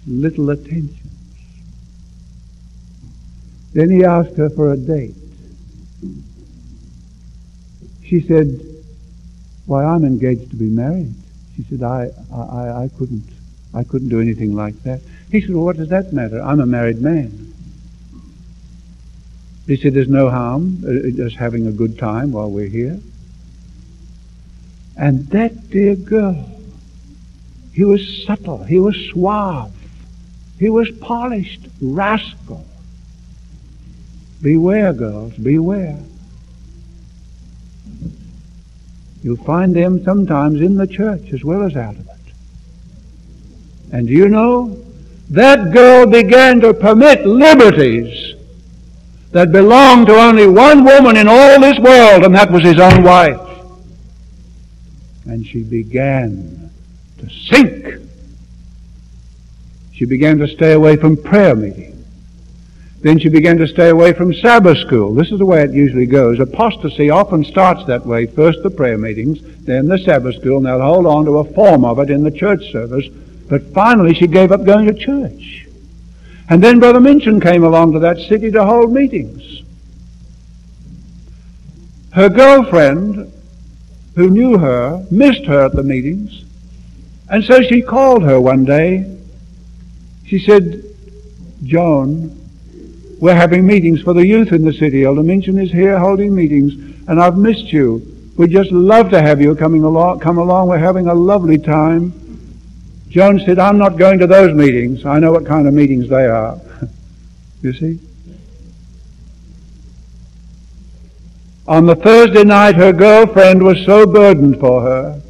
little 0.06 0.50
attentions. 0.50 0.99
Then 3.72 3.90
he 3.90 4.04
asked 4.04 4.36
her 4.36 4.50
for 4.50 4.72
a 4.72 4.76
date. 4.76 5.14
She 8.04 8.20
said, 8.22 8.60
why, 9.66 9.84
I'm 9.84 10.04
engaged 10.04 10.50
to 10.50 10.56
be 10.56 10.68
married. 10.68 11.14
She 11.56 11.62
said, 11.62 11.82
I, 11.82 12.10
I, 12.34 12.84
I 12.84 12.90
couldn't, 12.98 13.24
I 13.72 13.84
couldn't 13.84 14.08
do 14.08 14.20
anything 14.20 14.56
like 14.56 14.82
that. 14.82 15.00
He 15.30 15.40
said, 15.40 15.54
well, 15.54 15.64
what 15.64 15.76
does 15.76 15.90
that 15.90 16.12
matter? 16.12 16.42
I'm 16.42 16.60
a 16.60 16.66
married 16.66 17.00
man. 17.00 17.54
He 19.68 19.76
said, 19.76 19.94
there's 19.94 20.08
no 20.08 20.28
harm, 20.28 20.82
uh, 20.84 21.10
just 21.10 21.36
having 21.36 21.68
a 21.68 21.70
good 21.70 21.96
time 21.96 22.32
while 22.32 22.50
we're 22.50 22.66
here. 22.66 22.98
And 24.96 25.28
that 25.28 25.70
dear 25.70 25.94
girl, 25.94 26.50
he 27.72 27.84
was 27.84 28.24
subtle, 28.26 28.64
he 28.64 28.80
was 28.80 28.96
suave, 28.96 29.72
he 30.58 30.68
was 30.68 30.90
polished, 30.90 31.60
rascal. 31.80 32.66
Beware, 34.42 34.92
girls, 34.92 35.34
beware. 35.34 35.98
You'll 39.22 39.36
find 39.44 39.76
them 39.76 40.02
sometimes 40.02 40.60
in 40.60 40.76
the 40.76 40.86
church 40.86 41.32
as 41.32 41.44
well 41.44 41.62
as 41.62 41.76
out 41.76 41.96
of 41.96 42.06
it. 42.06 42.32
And 43.92 44.06
do 44.06 44.12
you 44.12 44.28
know, 44.28 44.82
that 45.28 45.72
girl 45.72 46.06
began 46.06 46.60
to 46.60 46.72
permit 46.72 47.26
liberties 47.26 48.34
that 49.32 49.52
belonged 49.52 50.06
to 50.06 50.16
only 50.16 50.46
one 50.46 50.84
woman 50.84 51.16
in 51.16 51.28
all 51.28 51.60
this 51.60 51.78
world, 51.78 52.24
and 52.24 52.34
that 52.34 52.50
was 52.50 52.62
his 52.62 52.80
own 52.80 53.02
wife 53.02 53.50
and 55.30 55.46
she 55.46 55.62
began 55.62 56.70
to 57.18 57.30
sink. 57.30 57.86
She 59.92 60.04
began 60.04 60.38
to 60.38 60.48
stay 60.48 60.72
away 60.72 60.96
from 60.96 61.16
prayer 61.16 61.54
meeting. 61.54 61.99
Then 63.02 63.18
she 63.18 63.30
began 63.30 63.56
to 63.56 63.66
stay 63.66 63.88
away 63.88 64.12
from 64.12 64.34
Sabbath 64.34 64.76
school. 64.78 65.14
This 65.14 65.32
is 65.32 65.38
the 65.38 65.46
way 65.46 65.62
it 65.62 65.72
usually 65.72 66.04
goes. 66.04 66.38
Apostasy 66.38 67.08
often 67.08 67.44
starts 67.44 67.86
that 67.86 68.04
way. 68.04 68.26
First 68.26 68.62
the 68.62 68.70
prayer 68.70 68.98
meetings, 68.98 69.40
then 69.64 69.86
the 69.86 69.98
Sabbath 69.98 70.36
school, 70.36 70.58
and 70.58 70.66
they'll 70.66 70.82
hold 70.82 71.06
on 71.06 71.24
to 71.24 71.38
a 71.38 71.44
form 71.44 71.84
of 71.84 71.98
it 71.98 72.10
in 72.10 72.24
the 72.24 72.30
church 72.30 72.70
service. 72.70 73.06
But 73.48 73.72
finally 73.72 74.14
she 74.14 74.26
gave 74.26 74.52
up 74.52 74.64
going 74.64 74.86
to 74.86 74.94
church. 74.94 75.66
And 76.50 76.62
then 76.62 76.78
Brother 76.78 77.00
Minchin 77.00 77.40
came 77.40 77.64
along 77.64 77.92
to 77.92 78.00
that 78.00 78.18
city 78.18 78.50
to 78.50 78.66
hold 78.66 78.92
meetings. 78.92 79.62
Her 82.12 82.28
girlfriend 82.28 83.32
who 84.16 84.28
knew 84.28 84.58
her 84.58 85.06
missed 85.10 85.46
her 85.46 85.64
at 85.64 85.72
the 85.72 85.82
meetings. 85.82 86.44
And 87.30 87.44
so 87.44 87.62
she 87.62 87.80
called 87.80 88.24
her 88.24 88.40
one 88.40 88.64
day. 88.64 89.16
She 90.26 90.38
said, 90.40 90.84
Joan, 91.62 92.39
we're 93.20 93.34
having 93.34 93.66
meetings 93.66 94.00
for 94.00 94.14
the 94.14 94.26
youth 94.26 94.50
in 94.50 94.64
the 94.64 94.72
city. 94.72 95.04
Elder 95.04 95.22
Minchin 95.22 95.58
is 95.58 95.70
here 95.70 95.98
holding 95.98 96.34
meetings, 96.34 96.72
and 97.06 97.20
I've 97.20 97.36
missed 97.36 97.70
you. 97.70 98.02
We'd 98.38 98.50
just 98.50 98.72
love 98.72 99.10
to 99.10 99.20
have 99.20 99.42
you 99.42 99.54
coming 99.54 99.84
along, 99.84 100.20
come 100.20 100.38
along. 100.38 100.68
We're 100.68 100.78
having 100.78 101.06
a 101.06 101.14
lovely 101.14 101.58
time. 101.58 102.14
Joan 103.10 103.38
said, 103.40 103.58
I'm 103.58 103.76
not 103.76 103.98
going 103.98 104.20
to 104.20 104.26
those 104.26 104.54
meetings. 104.54 105.04
I 105.04 105.18
know 105.18 105.32
what 105.32 105.44
kind 105.44 105.68
of 105.68 105.74
meetings 105.74 106.08
they 106.08 106.24
are. 106.24 106.58
you 107.62 107.74
see? 107.74 108.00
On 111.68 111.84
the 111.84 111.96
Thursday 111.96 112.44
night, 112.44 112.76
her 112.76 112.92
girlfriend 112.92 113.62
was 113.62 113.84
so 113.84 114.06
burdened 114.06 114.58
for 114.58 114.80
her 114.80 115.20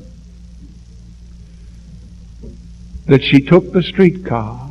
that 3.07 3.25
she 3.25 3.41
took 3.41 3.73
the 3.73 3.83
streetcar 3.83 4.70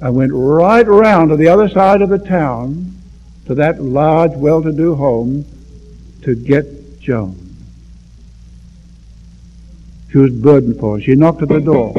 and 0.00 0.14
went 0.14 0.32
right 0.32 0.86
around 0.86 1.28
to 1.28 1.36
the 1.36 1.48
other 1.48 1.68
side 1.68 2.02
of 2.02 2.08
the 2.08 2.18
town 2.18 2.94
to 3.46 3.54
that 3.54 3.82
large, 3.82 4.32
well-to-do 4.32 4.94
home 4.94 5.44
to 6.22 6.34
get 6.34 7.00
Joan. 7.00 7.36
She 10.10 10.18
was 10.18 10.32
burdened 10.32 10.78
for 10.78 10.96
her. 10.96 11.02
She 11.02 11.14
knocked 11.14 11.42
at 11.42 11.48
the 11.48 11.60
door. 11.60 11.94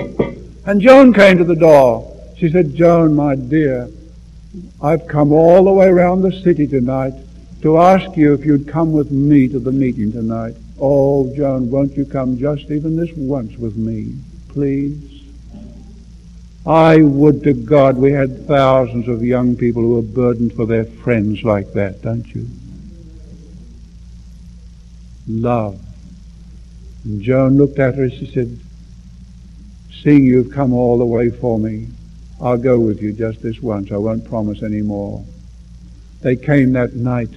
And 0.66 0.82
Joan 0.82 1.14
came 1.14 1.38
to 1.38 1.44
the 1.44 1.56
door. 1.56 2.06
She 2.38 2.50
said, 2.50 2.76
Joan, 2.76 3.16
my 3.16 3.36
dear, 3.36 3.90
I've 4.82 5.08
come 5.08 5.32
all 5.32 5.64
the 5.64 5.72
way 5.72 5.88
around 5.88 6.22
the 6.22 6.32
city 6.32 6.68
tonight 6.68 7.14
to 7.62 7.78
ask 7.78 8.16
you 8.16 8.34
if 8.34 8.46
you'd 8.46 8.68
come 8.68 8.92
with 8.92 9.12
me 9.12 9.48
to 9.50 9.60
the 9.60 9.72
meeting 9.72 10.12
tonight. 10.12 10.56
Oh, 10.80 11.34
Joan, 11.36 11.70
won't 11.70 11.98
you 11.98 12.06
come 12.06 12.38
just 12.38 12.72
even 12.72 12.96
this 12.96 13.12
once 13.16 13.58
with 13.58 13.76
me, 13.76 14.16
please? 14.48 15.09
I 16.70 17.02
would 17.02 17.42
to 17.46 17.54
God 17.54 17.98
we 17.98 18.12
had 18.12 18.46
thousands 18.46 19.08
of 19.08 19.24
young 19.24 19.56
people 19.56 19.82
who 19.82 19.98
are 19.98 20.04
burdened 20.04 20.54
for 20.54 20.68
their 20.68 20.86
friends 20.86 21.44
like 21.44 21.74
that, 21.74 22.04
don't 22.04 22.28
you? 22.36 22.46
Love. 25.28 25.80
And 27.06 27.24
Joan 27.24 27.58
looked 27.58 27.80
at 27.80 27.96
her 27.96 28.04
and 28.04 28.14
she 28.14 28.32
said, 28.32 28.60
Seeing 30.04 30.24
you've 30.24 30.52
come 30.52 30.72
all 30.72 31.00
the 31.00 31.06
way 31.06 31.32
for 31.32 31.58
me, 31.58 31.88
I'll 32.40 32.60
go 32.60 32.80
with 32.80 33.02
you 33.02 33.14
just 33.14 33.42
this 33.42 33.60
once. 33.60 33.92
I 33.92 33.98
won't 33.98 34.30
promise 34.30 34.62
any 34.62 34.84
more. 34.84 35.26
They 36.22 36.36
came 36.36 36.74
that 36.74 36.94
night, 36.94 37.32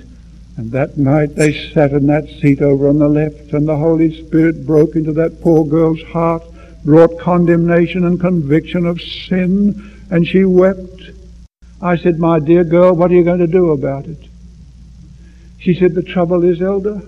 and 0.58 0.70
that 0.72 0.98
night 0.98 1.36
they 1.36 1.70
sat 1.70 1.92
in 1.92 2.06
that 2.08 2.28
seat 2.28 2.60
over 2.60 2.86
on 2.86 2.98
the 2.98 3.08
left, 3.08 3.54
and 3.54 3.66
the 3.66 3.78
Holy 3.78 4.26
Spirit 4.26 4.66
broke 4.66 4.94
into 4.94 5.14
that 5.14 5.40
poor 5.40 5.64
girl's 5.64 6.02
heart, 6.02 6.42
brought 6.84 7.18
condemnation 7.18 8.04
and 8.04 8.20
conviction 8.20 8.86
of 8.86 9.00
sin, 9.00 9.98
and 10.10 10.26
she 10.26 10.44
wept. 10.44 11.10
I 11.80 11.96
said, 11.96 12.18
My 12.18 12.38
dear 12.38 12.64
girl, 12.64 12.94
what 12.94 13.10
are 13.10 13.14
you 13.14 13.24
going 13.24 13.40
to 13.40 13.46
do 13.46 13.70
about 13.70 14.06
it? 14.06 14.18
She 15.58 15.74
said, 15.74 15.94
The 15.94 16.02
trouble 16.02 16.44
is, 16.44 16.60
Elder, 16.60 17.02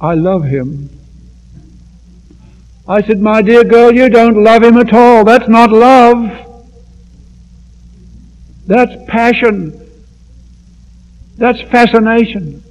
I 0.00 0.14
love 0.14 0.44
him. 0.44 0.90
I 2.88 3.02
said, 3.02 3.20
My 3.20 3.42
dear 3.42 3.64
girl, 3.64 3.92
you 3.92 4.08
don't 4.08 4.42
love 4.42 4.62
him 4.62 4.76
at 4.76 4.92
all. 4.92 5.24
That's 5.24 5.48
not 5.48 5.70
love. 5.70 6.64
That's 8.66 8.92
passion. 9.08 9.80
That's 11.36 11.60
fascination. 11.62 12.62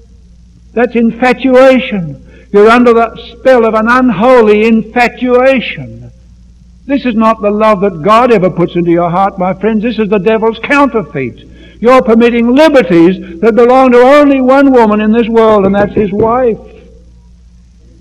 That's 0.73 0.95
infatuation. 0.95 2.24
You're 2.55 2.69
under 2.69 2.93
the 2.93 3.17
spell 3.33 3.65
of 3.65 3.73
an 3.73 3.89
unholy 3.89 4.65
infatuation. 4.65 6.09
This 6.85 7.05
is 7.05 7.13
not 7.13 7.41
the 7.41 7.51
love 7.51 7.81
that 7.81 8.01
God 8.01 8.31
ever 8.31 8.49
puts 8.49 8.75
into 8.77 8.91
your 8.91 9.09
heart, 9.09 9.37
my 9.37 9.53
friends. 9.53 9.83
This 9.83 9.99
is 9.99 10.07
the 10.07 10.19
devil's 10.19 10.59
counterfeit. 10.59 11.37
You're 11.81 12.01
permitting 12.01 12.55
liberties 12.55 13.41
that 13.41 13.55
belong 13.57 13.91
to 13.91 13.97
only 13.97 14.39
one 14.39 14.71
woman 14.71 15.01
in 15.01 15.11
this 15.11 15.27
world, 15.27 15.65
and 15.65 15.75
that's 15.75 15.95
his 15.95 16.13
wife. 16.13 16.57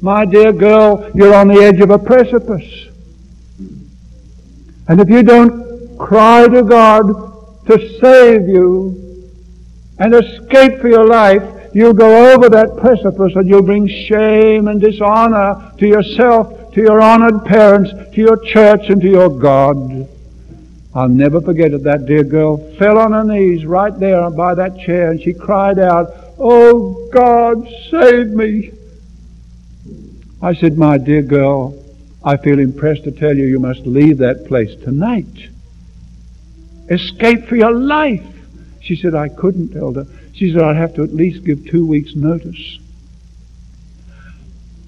My 0.00 0.24
dear 0.24 0.52
girl, 0.52 1.10
you're 1.16 1.34
on 1.34 1.48
the 1.48 1.60
edge 1.60 1.80
of 1.80 1.90
a 1.90 1.98
precipice. 1.98 2.86
And 4.86 5.00
if 5.00 5.10
you 5.10 5.24
don't 5.24 5.98
cry 5.98 6.46
to 6.46 6.62
God 6.62 7.66
to 7.66 7.98
save 7.98 8.46
you 8.46 9.32
and 9.98 10.14
escape 10.14 10.80
for 10.80 10.86
your 10.86 11.06
life, 11.06 11.42
you'll 11.74 11.92
go 11.92 12.32
over 12.32 12.48
that 12.48 12.76
precipice 12.76 13.34
and 13.34 13.48
you'll 13.48 13.62
bring 13.62 13.88
shame 13.88 14.68
and 14.68 14.80
dishonor 14.80 15.72
to 15.78 15.86
yourself, 15.86 16.72
to 16.72 16.80
your 16.80 17.00
honored 17.02 17.44
parents, 17.44 17.90
to 18.14 18.20
your 18.20 18.36
church, 18.44 18.88
and 18.88 19.02
to 19.02 19.08
your 19.08 19.28
God. 19.28 20.08
I'll 20.94 21.08
never 21.08 21.40
forget 21.40 21.72
it. 21.72 21.82
That 21.82 22.06
dear 22.06 22.22
girl 22.22 22.56
fell 22.76 22.98
on 22.98 23.12
her 23.12 23.24
knees 23.24 23.66
right 23.66 23.98
there 23.98 24.30
by 24.30 24.54
that 24.54 24.78
chair 24.78 25.10
and 25.10 25.20
she 25.20 25.34
cried 25.34 25.78
out, 25.78 26.10
Oh 26.38 27.08
God, 27.12 27.68
save 27.90 28.28
me. 28.28 28.70
I 30.40 30.54
said, 30.54 30.78
My 30.78 30.98
dear 30.98 31.22
girl, 31.22 31.74
I 32.22 32.36
feel 32.36 32.60
impressed 32.60 33.04
to 33.04 33.10
tell 33.10 33.36
you 33.36 33.46
you 33.46 33.58
must 33.58 33.80
leave 33.80 34.18
that 34.18 34.46
place 34.46 34.74
tonight. 34.76 35.48
Escape 36.88 37.46
for 37.46 37.56
your 37.56 37.72
life. 37.72 38.24
She 38.80 38.94
said, 38.94 39.14
I 39.14 39.30
couldn't, 39.30 39.74
Elder. 39.74 40.06
She 40.34 40.52
said, 40.52 40.62
I'd 40.62 40.76
have 40.76 40.94
to 40.94 41.02
at 41.02 41.14
least 41.14 41.44
give 41.44 41.66
two 41.66 41.86
weeks' 41.86 42.14
notice. 42.16 42.78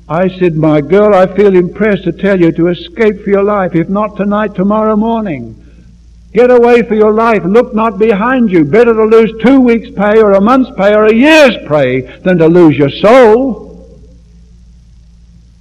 I 0.08 0.28
said, 0.28 0.56
My 0.56 0.80
girl, 0.80 1.14
I 1.14 1.26
feel 1.34 1.56
impressed 1.56 2.04
to 2.04 2.12
tell 2.12 2.40
you 2.40 2.52
to 2.52 2.68
escape 2.68 3.22
for 3.22 3.30
your 3.30 3.42
life, 3.42 3.74
if 3.74 3.88
not 3.88 4.16
tonight, 4.16 4.54
tomorrow 4.54 4.96
morning. 4.96 5.62
Get 6.32 6.50
away 6.50 6.82
for 6.82 6.94
your 6.94 7.12
life. 7.12 7.44
Look 7.44 7.74
not 7.74 7.98
behind 7.98 8.50
you. 8.50 8.64
Better 8.64 8.92
to 8.92 9.04
lose 9.04 9.32
two 9.42 9.60
weeks' 9.60 9.90
pay 9.90 10.20
or 10.20 10.32
a 10.32 10.40
month's 10.40 10.70
pay 10.76 10.94
or 10.94 11.06
a 11.06 11.14
year's 11.14 11.56
pay 11.68 12.00
than 12.00 12.38
to 12.38 12.46
lose 12.46 12.76
your 12.76 12.90
soul. 12.90 13.66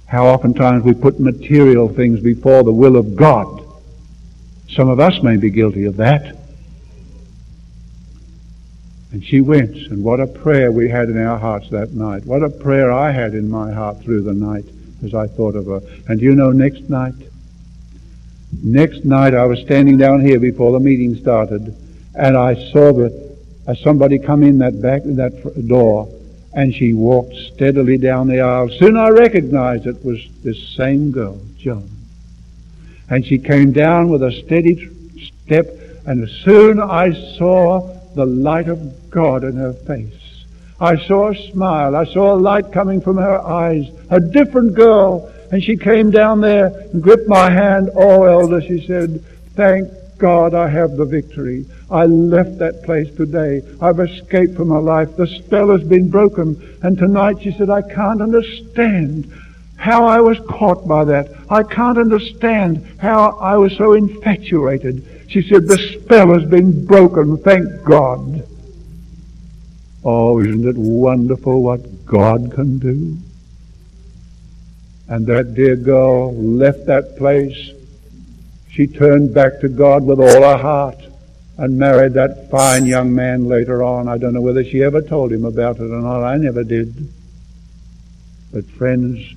How 0.06 0.26
oftentimes 0.26 0.84
we 0.84 0.94
put 0.94 1.18
material 1.18 1.88
things 1.88 2.20
before 2.20 2.62
the 2.62 2.72
will 2.72 2.96
of 2.96 3.16
God. 3.16 3.64
Some 4.68 4.88
of 4.88 5.00
us 5.00 5.22
may 5.22 5.36
be 5.36 5.50
guilty 5.50 5.84
of 5.84 5.96
that. 5.96 6.36
And 9.16 9.24
she 9.24 9.40
went, 9.40 9.74
and 9.74 10.04
what 10.04 10.20
a 10.20 10.26
prayer 10.26 10.70
we 10.70 10.90
had 10.90 11.08
in 11.08 11.16
our 11.16 11.38
hearts 11.38 11.70
that 11.70 11.94
night. 11.94 12.26
What 12.26 12.42
a 12.42 12.50
prayer 12.50 12.92
I 12.92 13.12
had 13.12 13.32
in 13.32 13.50
my 13.50 13.72
heart 13.72 14.02
through 14.02 14.20
the 14.24 14.34
night 14.34 14.66
as 15.02 15.14
I 15.14 15.26
thought 15.26 15.56
of 15.56 15.64
her. 15.64 15.80
And 16.06 16.20
you 16.20 16.34
know, 16.34 16.50
next 16.50 16.90
night, 16.90 17.14
next 18.62 19.06
night 19.06 19.32
I 19.32 19.46
was 19.46 19.60
standing 19.60 19.96
down 19.96 20.20
here 20.20 20.38
before 20.38 20.70
the 20.72 20.80
meeting 20.80 21.14
started, 21.16 21.74
and 22.14 22.36
I 22.36 22.56
saw 22.70 22.92
that 22.92 23.38
uh, 23.66 23.74
somebody 23.76 24.18
come 24.18 24.42
in 24.42 24.58
that 24.58 24.82
back 24.82 25.00
that 25.04 25.66
door, 25.66 26.14
and 26.52 26.74
she 26.74 26.92
walked 26.92 27.36
steadily 27.54 27.96
down 27.96 28.28
the 28.28 28.42
aisle. 28.42 28.68
Soon 28.68 28.98
I 28.98 29.08
recognized 29.08 29.86
it 29.86 30.04
was 30.04 30.28
this 30.44 30.76
same 30.76 31.10
girl, 31.10 31.40
Joan. 31.56 31.88
And 33.08 33.24
she 33.24 33.38
came 33.38 33.72
down 33.72 34.10
with 34.10 34.22
a 34.22 34.32
steady 34.44 34.90
step, 35.46 35.68
and 36.04 36.28
soon 36.44 36.78
I 36.78 37.12
saw 37.38 37.95
the 38.16 38.26
light 38.26 38.68
of 38.68 39.10
God 39.10 39.44
in 39.44 39.56
her 39.56 39.72
face. 39.72 40.44
I 40.80 40.96
saw 41.06 41.30
a 41.30 41.50
smile. 41.52 41.94
I 41.94 42.04
saw 42.04 42.34
a 42.34 42.40
light 42.40 42.72
coming 42.72 43.00
from 43.00 43.16
her 43.16 43.38
eyes. 43.38 43.86
A 44.10 44.18
different 44.18 44.74
girl. 44.74 45.32
And 45.52 45.62
she 45.62 45.76
came 45.76 46.10
down 46.10 46.40
there 46.40 46.66
and 46.66 47.02
gripped 47.02 47.28
my 47.28 47.50
hand. 47.50 47.90
Oh, 47.94 48.24
Elder, 48.24 48.60
she 48.60 48.84
said, 48.86 49.22
thank 49.54 49.88
God 50.18 50.54
I 50.54 50.68
have 50.68 50.96
the 50.96 51.04
victory. 51.04 51.66
I 51.90 52.06
left 52.06 52.58
that 52.58 52.82
place 52.82 53.14
today. 53.14 53.62
I've 53.80 54.00
escaped 54.00 54.56
from 54.56 54.70
her 54.70 54.80
life. 54.80 55.14
The 55.16 55.26
spell 55.26 55.70
has 55.70 55.84
been 55.84 56.10
broken. 56.10 56.78
And 56.82 56.98
tonight 56.98 57.42
she 57.42 57.52
said, 57.52 57.70
I 57.70 57.82
can't 57.82 58.20
understand 58.20 59.32
how 59.76 60.06
I 60.06 60.20
was 60.20 60.38
caught 60.48 60.88
by 60.88 61.04
that. 61.04 61.30
I 61.50 61.62
can't 61.62 61.98
understand 61.98 62.86
how 62.98 63.38
I 63.38 63.56
was 63.56 63.76
so 63.76 63.92
infatuated. 63.92 65.15
She 65.28 65.42
said, 65.42 65.66
the 65.66 65.78
spell 65.78 66.32
has 66.34 66.44
been 66.44 66.86
broken, 66.86 67.36
thank 67.38 67.82
God. 67.84 68.46
Oh, 70.04 70.40
isn't 70.40 70.66
it 70.66 70.76
wonderful 70.76 71.62
what 71.62 72.06
God 72.06 72.52
can 72.52 72.78
do? 72.78 73.16
And 75.08 75.26
that 75.26 75.54
dear 75.54 75.76
girl 75.76 76.34
left 76.34 76.86
that 76.86 77.16
place. 77.16 77.72
She 78.70 78.86
turned 78.86 79.34
back 79.34 79.60
to 79.60 79.68
God 79.68 80.04
with 80.04 80.20
all 80.20 80.42
her 80.42 80.58
heart 80.58 80.98
and 81.58 81.78
married 81.78 82.12
that 82.14 82.50
fine 82.50 82.86
young 82.86 83.14
man 83.14 83.48
later 83.48 83.82
on. 83.82 84.08
I 84.08 84.18
don't 84.18 84.34
know 84.34 84.40
whether 84.40 84.62
she 84.62 84.82
ever 84.82 85.00
told 85.00 85.32
him 85.32 85.44
about 85.44 85.76
it 85.76 85.90
or 85.90 86.00
not. 86.00 86.22
I 86.22 86.36
never 86.36 86.62
did. 86.62 87.08
But 88.52 88.66
friends, 88.66 89.34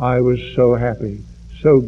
I 0.00 0.20
was 0.20 0.40
so 0.54 0.74
happy, 0.74 1.22
so 1.60 1.80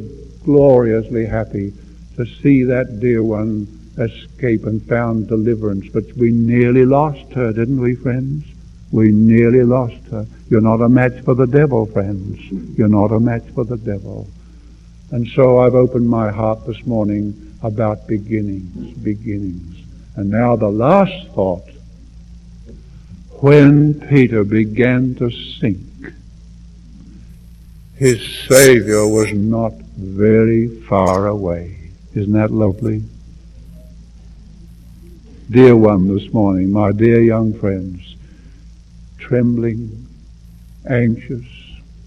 gloriously 0.44 1.26
happy 1.26 1.72
to 2.16 2.26
see 2.26 2.64
that 2.64 3.00
dear 3.00 3.22
one 3.22 3.66
escape 3.98 4.64
and 4.64 4.82
found 4.88 5.28
deliverance. 5.28 5.88
But 5.92 6.04
we 6.16 6.30
nearly 6.30 6.84
lost 6.84 7.32
her, 7.32 7.52
didn't 7.52 7.80
we, 7.80 7.94
friends? 7.94 8.44
We 8.90 9.10
nearly 9.10 9.62
lost 9.62 10.04
her. 10.10 10.26
You're 10.50 10.60
not 10.60 10.80
a 10.80 10.88
match 10.88 11.20
for 11.24 11.34
the 11.34 11.46
devil, 11.46 11.86
friends. 11.86 12.40
You're 12.76 12.88
not 12.88 13.12
a 13.12 13.20
match 13.20 13.44
for 13.54 13.64
the 13.64 13.76
devil. 13.78 14.28
And 15.10 15.26
so 15.28 15.60
I've 15.60 15.74
opened 15.74 16.08
my 16.08 16.30
heart 16.30 16.66
this 16.66 16.86
morning 16.86 17.56
about 17.62 18.06
beginnings, 18.06 18.96
beginnings. 18.98 19.78
And 20.16 20.30
now 20.30 20.56
the 20.56 20.68
last 20.68 21.28
thought. 21.28 21.68
When 23.40 23.94
Peter 24.08 24.44
began 24.44 25.16
to 25.16 25.30
sink, 25.30 26.14
his 27.96 28.46
Savior 28.48 29.06
was 29.06 29.32
not 29.32 29.72
very 29.72 30.68
far 30.82 31.26
away. 31.26 31.81
Isn't 32.14 32.32
that 32.32 32.50
lovely? 32.50 33.02
Dear 35.50 35.76
one 35.76 36.14
this 36.14 36.32
morning, 36.32 36.70
my 36.70 36.92
dear 36.92 37.22
young 37.22 37.54
friends, 37.54 38.16
trembling, 39.18 40.06
anxious, 40.88 41.46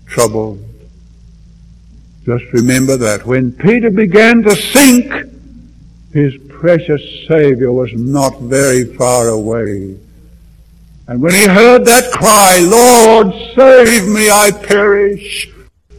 troubled, 0.06 0.64
just 2.24 2.45
remember 2.53 2.97
that 2.97 3.26
when 3.26 3.51
Peter 3.51 3.89
began 3.89 4.43
to 4.43 4.56
sink, 4.56 5.12
his 6.12 6.36
precious 6.49 7.01
Savior 7.28 7.72
was 7.72 7.91
not 7.93 8.39
very 8.41 8.84
far 8.84 9.30
away. 9.30 9.97
And 11.08 11.22
when 11.22 11.34
he 11.34 11.45
heard 11.45 11.86
that 11.86 12.12
cry, 12.12 12.60
Lord, 12.60 13.34
save 13.56 14.08
me, 14.08 14.30
I 14.30 14.51
perish, 14.51 15.49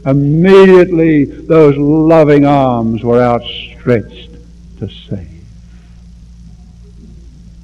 Immediately 0.06 1.24
those 1.24 1.76
loving 1.76 2.44
arms 2.46 3.02
were 3.02 3.20
outstretched 3.20 3.75
to 3.86 4.88
save. 5.08 5.46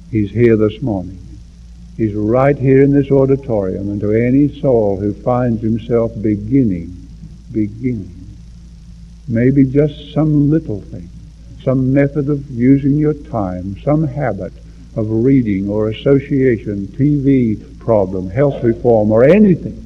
He's 0.09 0.31
here 0.31 0.55
this 0.55 0.81
morning. 0.81 1.19
He's 1.97 2.13
right 2.13 2.57
here 2.57 2.81
in 2.81 2.93
this 2.93 3.11
auditorium 3.11 3.89
and 3.89 3.99
to 3.99 4.13
any 4.13 4.61
soul 4.61 4.97
who 4.97 5.13
finds 5.13 5.61
himself 5.61 6.13
beginning, 6.21 7.07
beginning, 7.51 8.25
maybe 9.27 9.65
just 9.65 10.13
some 10.13 10.49
little 10.49 10.79
thing, 10.79 11.09
some 11.61 11.93
method 11.93 12.29
of 12.29 12.49
using 12.49 12.97
your 12.97 13.13
time, 13.13 13.77
some 13.81 14.07
habit 14.07 14.53
of 14.95 15.09
reading 15.09 15.67
or 15.67 15.89
association, 15.89 16.87
TV 16.87 17.77
problem, 17.79 18.29
health 18.29 18.63
reform, 18.63 19.11
or 19.11 19.25
anything 19.25 19.83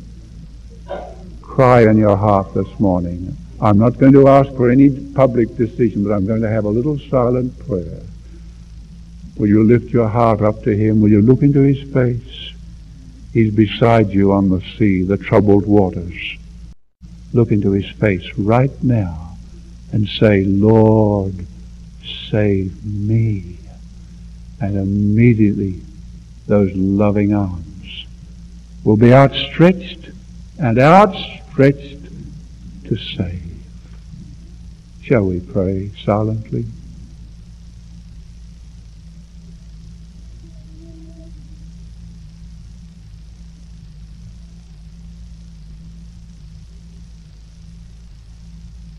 cry 1.41 1.89
in 1.89 1.97
your 1.97 2.15
heart 2.15 2.53
this 2.53 2.79
morning. 2.79 3.35
I'm 3.59 3.79
not 3.79 3.97
going 3.97 4.13
to 4.13 4.27
ask 4.27 4.53
for 4.55 4.69
any 4.69 4.89
public 4.89 5.55
decision, 5.55 6.03
but 6.03 6.11
I'm 6.11 6.27
going 6.27 6.41
to 6.41 6.49
have 6.49 6.65
a 6.65 6.69
little 6.69 6.99
silent 6.99 7.57
prayer. 7.65 8.01
Will 9.37 9.47
you 9.47 9.63
lift 9.63 9.91
your 9.91 10.07
heart 10.07 10.41
up 10.41 10.63
to 10.63 10.75
him? 10.75 11.01
Will 11.01 11.09
you 11.09 11.21
look 11.21 11.41
into 11.41 11.61
his 11.61 11.81
face? 11.91 12.53
He's 13.33 13.53
beside 13.53 14.09
you 14.09 14.31
on 14.31 14.49
the 14.49 14.61
sea, 14.77 15.03
the 15.03 15.17
troubled 15.17 15.65
waters. 15.65 16.37
Look 17.33 17.51
into 17.51 17.71
his 17.71 17.89
face 17.89 18.27
right 18.37 18.71
now 18.83 19.37
and 19.91 20.07
say, 20.07 20.43
Lord, 20.43 21.33
save 22.29 22.83
me. 22.85 23.57
And 24.59 24.77
immediately 24.77 25.81
those 26.47 26.73
loving 26.73 27.33
arms 27.33 28.05
will 28.83 28.97
be 28.97 29.13
outstretched 29.13 30.09
and 30.59 30.79
outstretched 30.79 32.05
to 32.85 32.97
save. 32.97 33.46
Shall 35.07 35.23
we 35.23 35.39
pray 35.39 35.91
silently? 36.03 36.65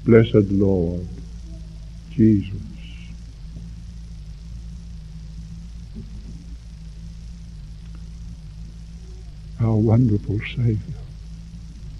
Blessed 0.07 0.51
Lord, 0.51 1.07
Jesus. 2.11 2.55
Our 9.61 9.77
wonderful 9.77 10.41
Savior. 10.57 10.79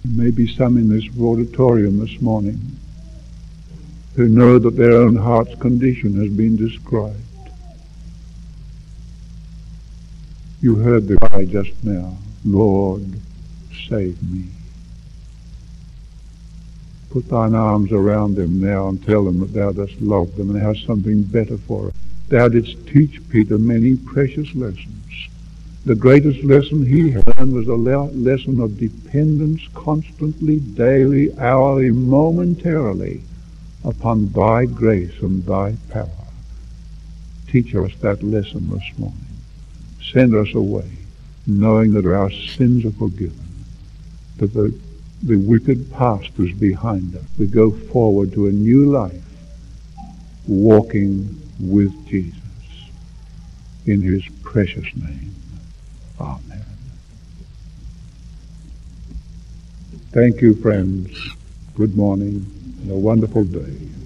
There 0.03 0.25
may 0.25 0.31
be 0.31 0.51
some 0.55 0.77
in 0.77 0.89
this 0.89 1.07
auditorium 1.21 1.99
this 1.99 2.19
morning 2.19 2.79
who 4.15 4.27
know 4.27 4.59
that 4.59 4.75
their 4.75 4.93
own 4.93 5.15
heart's 5.15 5.55
condition 5.55 6.15
has 6.19 6.29
been 6.29 6.55
described. 6.55 7.15
You 10.61 10.75
heard 10.75 11.07
the 11.07 11.17
cry 11.17 11.45
just 11.45 11.83
now, 11.83 12.17
Lord, 12.43 13.19
save 13.87 14.21
me. 14.21 14.47
Put 17.11 17.29
thine 17.29 17.55
arms 17.55 17.91
around 17.91 18.35
them 18.35 18.59
now 18.59 18.89
and 18.89 19.03
tell 19.03 19.23
them 19.23 19.39
that 19.39 19.53
thou 19.53 19.71
dost 19.71 20.01
love 20.01 20.35
them 20.35 20.49
and 20.49 20.61
hast 20.61 20.85
something 20.85 21.23
better 21.23 21.57
for 21.57 21.83
them. 21.83 21.93
Thou 22.27 22.49
didst 22.49 22.85
teach 22.87 23.27
Peter 23.29 23.57
many 23.57 23.95
precious 23.95 24.53
lessons. 24.53 25.29
The 25.85 25.95
greatest 25.95 26.43
lesson 26.43 26.85
he 26.85 27.15
learned 27.15 27.53
was 27.53 27.67
a 27.67 27.73
lesson 27.73 28.59
of 28.59 28.77
dependence 28.77 29.61
constantly, 29.73 30.59
daily, 30.59 31.35
hourly, 31.39 31.89
momentarily 31.89 33.23
upon 33.83 34.29
thy 34.29 34.65
grace 34.65 35.19
and 35.21 35.45
thy 35.45 35.75
power. 35.89 36.09
Teach 37.47 37.73
us 37.75 37.91
that 38.01 38.21
lesson 38.21 38.69
this 38.69 38.97
morning. 38.97 39.17
Send 40.11 40.35
us 40.35 40.53
away, 40.53 40.89
knowing 41.47 41.93
that 41.93 42.05
our 42.05 42.31
sins 42.31 42.85
are 42.85 42.91
forgiven, 42.91 43.65
that 44.37 44.53
the 44.53 44.73
the 45.21 45.35
wicked 45.35 45.91
past 45.91 46.31
is 46.37 46.53
behind 46.53 47.13
us. 47.13 47.23
We 47.37 47.47
go 47.47 47.71
forward 47.71 48.31
to 48.33 48.47
a 48.47 48.51
new 48.51 48.89
life, 48.89 49.21
walking 50.47 51.41
with 51.59 52.07
Jesus. 52.07 52.39
In 53.85 54.01
his 54.01 54.23
precious 54.43 54.85
name. 54.95 55.35
Amen. 56.21 56.63
Thank 60.11 60.41
you, 60.41 60.55
friends. 60.55 61.11
Good 61.75 61.97
morning 61.97 62.58
and 62.81 62.91
a 62.91 62.95
wonderful 62.95 63.43
day. 63.43 63.98